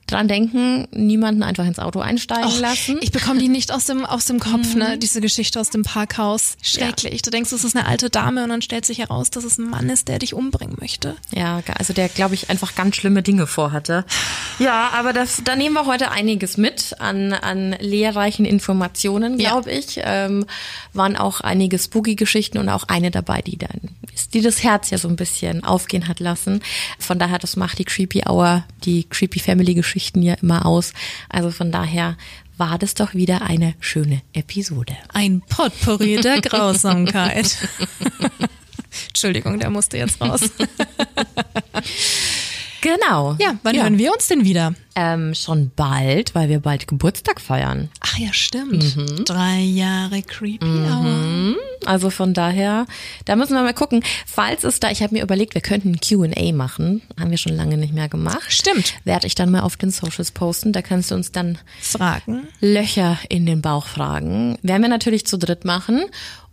dran 0.08 0.28
denken, 0.28 0.88
niemanden 0.92 1.44
einfach 1.44 1.66
ins 1.66 1.80
Auto 1.80 2.00
einsteigen 2.00 2.46
Och, 2.46 2.60
lassen. 2.60 2.98
Ich 3.02 3.12
bekomme 3.12 3.40
die 3.40 3.50
nicht 3.50 3.72
aus 3.74 3.86
dem, 3.86 4.06
aus 4.06 4.26
dem 4.26 4.40
Kopf, 4.40 4.74
ne? 4.76 4.98
Diese 4.98 5.22
Geschichte 5.22 5.60
aus 5.60 5.70
dem 5.70 5.84
Parkhaus. 5.84 6.58
Schrecklich. 6.62 7.22
Du 7.22 7.30
denkst, 7.30 7.52
es 7.52 7.64
ist 7.64 7.76
eine 7.76 7.86
alte 7.88 8.10
Dame 8.10 8.44
und 8.44 8.50
dann 8.50 8.62
stellt 8.62 8.86
sich 8.86 9.00
heraus, 9.00 9.30
dass 9.30 9.44
es 9.44 9.58
ein 9.58 9.70
Mann 9.70 9.90
ist, 9.90 10.08
der 10.08 10.20
dich 10.20 10.34
umbringen 10.34 10.78
möchte. 10.80 11.16
Ja, 11.36 11.62
also 11.78 11.94
der, 11.94 12.10
glaube 12.10 12.36
ich, 12.36 12.50
einfach 12.50 12.76
ganz 12.76 12.96
schlimme 12.96 13.22
Dinge 13.24 13.48
vorhatte. 13.48 14.06
Ja, 14.60 14.90
aber 14.94 15.14
das, 15.14 15.42
da 15.44 15.56
nehmen 15.56 15.76
wir 15.76 15.86
heute 15.86 16.12
einiges 16.12 16.58
mit 16.58 16.96
an, 17.00 17.34
an 17.34 17.76
lehrreichen 17.80 18.46
Informationen, 18.46 19.40
Ja. 19.40 19.50
glaube 19.52 19.72
ich. 19.72 20.00
Ähm, 20.04 20.46
waren 20.94 21.16
auch 21.16 21.42
einige 21.42 21.78
Spooky-Geschichten 21.78 22.58
und 22.58 22.70
auch 22.70 22.86
eine 22.88 23.12
dabei, 23.12 23.42
die 23.42 23.58
dann, 23.58 23.82
die 24.34 24.42
das 24.42 24.64
Herz 24.64 24.90
ja 24.90 24.98
so 24.98 25.08
ein 25.08 25.16
bisschen 25.16 25.64
aufgehen 25.64 26.08
hat 26.08 26.20
lassen. 26.20 26.62
Von 27.00 27.20
daher, 27.20 27.40
das 27.40 27.56
macht 27.56 27.80
die 27.80 27.86
Creepy 27.86 28.24
Hour, 28.28 28.64
die 28.84 29.04
Creepy 29.04 29.40
Family 29.40 29.74
Geschichten 29.98 30.22
ja 30.22 30.36
immer 30.36 30.68
aus. 30.68 30.94
Also 31.28 31.50
von 31.50 31.72
daher 31.72 32.18
war 32.56 32.78
das 32.78 32.94
doch 32.94 33.16
wieder 33.16 33.42
eine 33.42 33.74
schöne 33.80 34.22
Episode. 34.34 34.96
Ein 35.12 35.42
Potpourri 35.42 36.18
der 36.18 36.40
Grausamkeit. 36.42 37.58
Entschuldigung, 39.08 39.60
der 39.60 39.72
musste 39.72 39.98
jetzt 39.98 40.22
raus. 40.22 40.42
Genau. 42.82 43.36
Ja, 43.40 43.56
wann 43.64 43.76
hören 43.76 43.98
wir 43.98 44.14
uns 44.14 44.28
denn 44.28 44.46
wieder? 44.46 44.74
Ähm, 44.96 45.36
schon 45.36 45.72
bald, 45.76 46.34
weil 46.34 46.50
wir 46.50 46.60
bald 46.60 46.88
Geburtstag 46.88 47.40
feiern. 47.40 47.90
Ach 48.00 48.18
ja, 48.18 48.34
stimmt. 48.34 48.98
Drei 49.30 49.60
Jahre 49.60 50.24
Creepy 50.24 50.66
Hour. 50.66 51.56
Also 51.86 52.10
von 52.10 52.34
daher, 52.34 52.88
da 53.26 53.36
müssen 53.36 53.54
wir 53.54 53.62
mal 53.62 53.74
gucken. 53.74 54.04
Falls 54.26 54.64
es 54.64 54.80
da, 54.80 54.90
ich 54.90 55.04
habe 55.04 55.14
mir 55.16 55.24
überlegt, 55.24 55.54
wir 55.54 55.62
könnten 55.62 55.92
ein 55.92 56.00
Q&A 56.00 56.52
machen. 56.52 57.04
Haben 57.20 57.30
wir 57.32 57.38
schon 57.38 57.56
lange 57.56 57.78
nicht 57.78 57.94
mehr 57.94 58.10
gemacht. 58.10 58.52
Stimmt. 58.52 58.96
Werde 59.04 59.28
ich 59.28 59.36
dann 59.36 59.52
mal 59.52 59.62
auf 59.62 59.78
den 59.78 59.92
Socials 59.92 60.32
posten. 60.32 60.74
Da 60.74 60.82
kannst 60.82 61.12
du 61.12 61.16
uns 61.16 61.32
dann 61.32 61.60
Fragen. 61.80 62.48
Löcher 62.60 63.20
in 63.30 63.46
den 63.46 63.62
Bauch 63.62 63.86
fragen. 63.86 64.58
Werden 64.64 64.82
wir 64.82 64.90
natürlich 64.90 65.28
zu 65.28 65.38
dritt 65.38 65.64
machen. 65.64 66.06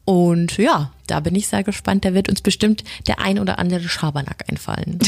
Und 0.04 0.58
ja, 0.58 0.90
da 1.06 1.20
bin 1.20 1.34
ich 1.34 1.48
sehr 1.48 1.64
gespannt. 1.64 2.04
Da 2.04 2.14
wird 2.14 2.28
uns 2.28 2.42
bestimmt 2.42 2.84
der 3.06 3.20
ein 3.20 3.38
oder 3.38 3.58
andere 3.58 3.88
Schabernack 3.88 4.44
einfallen. 4.48 4.98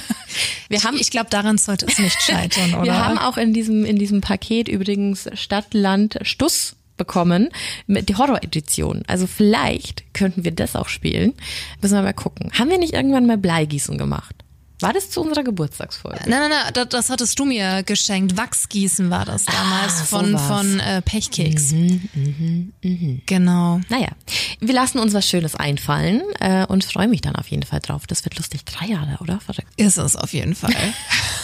wir 0.68 0.82
haben 0.82 0.96
Ich 0.98 1.10
glaube, 1.10 1.30
daran 1.30 1.58
sollte 1.58 1.86
es 1.86 1.98
nicht 1.98 2.20
scheitern, 2.20 2.74
oder? 2.74 2.84
Wir 2.84 3.04
haben 3.04 3.18
auch 3.18 3.36
in 3.36 3.52
diesem, 3.52 3.84
in 3.84 3.98
diesem 3.98 4.20
Paket 4.20 4.68
übrigens 4.68 5.28
Stadt, 5.34 5.74
Land, 5.74 6.18
Stuss 6.22 6.76
bekommen 6.96 7.50
mit 7.86 8.08
die 8.08 8.16
Horror-Edition. 8.16 9.02
Also 9.06 9.26
vielleicht 9.26 10.14
könnten 10.14 10.44
wir 10.44 10.52
das 10.52 10.74
auch 10.74 10.88
spielen. 10.88 11.34
Müssen 11.82 11.94
wir 11.94 12.02
mal 12.02 12.14
gucken. 12.14 12.50
Haben 12.58 12.70
wir 12.70 12.78
nicht 12.78 12.94
irgendwann 12.94 13.26
mal 13.26 13.38
Bleigießen 13.38 13.98
gemacht? 13.98 14.34
War 14.80 14.92
das 14.92 15.10
zu 15.10 15.22
unserer 15.22 15.42
Geburtstagsfolge? 15.42 16.20
Nein, 16.26 16.40
nein, 16.40 16.50
nein, 16.50 16.72
das, 16.74 16.88
das 16.90 17.10
hattest 17.10 17.38
du 17.38 17.46
mir 17.46 17.82
geschenkt. 17.82 18.36
Wachsgießen 18.36 19.08
war 19.10 19.24
das 19.24 19.46
damals 19.46 19.92
Ah, 19.94 19.96
so 19.98 20.04
von, 20.04 20.32
war's. 20.34 20.42
Mhm, 20.42 20.46
von 20.48 20.80
äh, 20.80 21.02
Pechkeks. 21.02 21.74
Genau. 23.26 23.80
Naja, 23.88 24.08
wir 24.60 24.74
lassen 24.74 24.98
uns 24.98 25.14
was 25.14 25.26
Schönes 25.28 25.54
einfallen 25.54 26.22
äh, 26.40 26.66
und 26.66 26.84
freue 26.84 27.08
mich 27.08 27.22
dann 27.22 27.36
auf 27.36 27.48
jeden 27.48 27.62
Fall 27.62 27.80
drauf. 27.80 28.06
Das 28.06 28.24
wird 28.24 28.36
lustig. 28.36 28.64
Drei 28.64 28.86
Jahre, 28.86 29.16
oder? 29.20 29.40
Verrückt. 29.40 29.68
Ist 29.76 29.96
es 29.96 30.14
auf 30.16 30.32
jeden 30.32 30.54
Fall. 30.54 30.74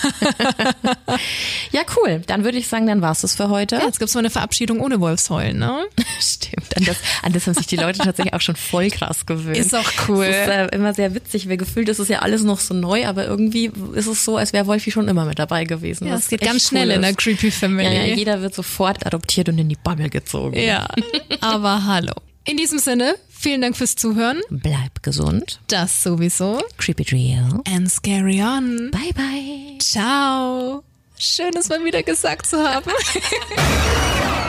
Ja, 1.70 1.82
cool. 1.96 2.22
Dann 2.26 2.44
würde 2.44 2.58
ich 2.58 2.68
sagen, 2.68 2.86
dann 2.86 3.00
war's 3.00 3.22
das 3.22 3.34
für 3.34 3.48
heute. 3.48 3.76
Ja, 3.76 3.84
jetzt 3.86 3.98
gibt's 3.98 4.14
mal 4.14 4.20
eine 4.20 4.30
Verabschiedung 4.30 4.80
ohne 4.80 5.00
Wolfsheulen, 5.00 5.58
ne? 5.58 5.84
Stimmt, 6.20 6.76
an 6.76 6.84
das, 6.84 6.96
an 7.22 7.32
das 7.32 7.46
haben 7.46 7.54
sich 7.54 7.66
die 7.66 7.76
Leute 7.76 8.00
tatsächlich 8.00 8.34
auch 8.34 8.40
schon 8.40 8.56
voll 8.56 8.90
krass 8.90 9.24
gewöhnt. 9.26 9.56
Ist 9.56 9.74
auch 9.74 9.90
cool. 10.08 10.24
Es 10.26 10.42
ist 10.42 10.48
äh, 10.48 10.66
immer 10.74 10.92
sehr 10.92 11.14
witzig, 11.14 11.48
weil 11.48 11.56
gefühlt 11.56 11.88
ist 11.88 11.98
es 11.98 12.08
ja 12.08 12.18
alles 12.20 12.42
noch 12.42 12.60
so 12.60 12.74
neu, 12.74 13.06
aber 13.06 13.21
irgendwie 13.26 13.70
ist 13.94 14.06
es 14.06 14.24
so, 14.24 14.36
als 14.36 14.52
wäre 14.52 14.66
Wolfi 14.66 14.90
schon 14.90 15.08
immer 15.08 15.24
mit 15.24 15.38
dabei 15.38 15.64
gewesen. 15.64 16.06
Ja, 16.06 16.16
es 16.16 16.28
geht 16.28 16.40
ganz 16.40 16.68
schnell 16.68 16.88
cool 16.88 16.94
in 16.94 17.02
der. 17.02 17.14
Creepy 17.14 17.50
Family. 17.50 17.84
Ja, 17.84 18.04
ja, 18.04 18.14
jeder 18.14 18.42
wird 18.42 18.54
sofort 18.54 19.04
adoptiert 19.06 19.48
und 19.48 19.58
in 19.58 19.68
die 19.68 19.76
Bammel 19.76 20.10
gezogen. 20.10 20.58
Ja, 20.58 20.88
aber 21.40 21.84
hallo. 21.84 22.12
In 22.44 22.56
diesem 22.56 22.78
Sinne, 22.78 23.14
vielen 23.30 23.60
Dank 23.60 23.76
fürs 23.76 23.94
Zuhören. 23.94 24.40
Bleib 24.50 25.02
gesund. 25.02 25.60
Das 25.68 26.02
sowieso. 26.02 26.62
Creepy 26.78 27.04
Drill. 27.04 27.60
And 27.72 27.90
scary 27.90 28.42
on. 28.42 28.90
Bye, 28.90 29.12
bye. 29.14 29.78
Ciao. 29.78 30.82
Schön, 31.16 31.52
es 31.56 31.68
mal 31.68 31.84
wieder 31.84 32.02
gesagt 32.02 32.46
zu 32.46 32.58
haben. 32.58 32.90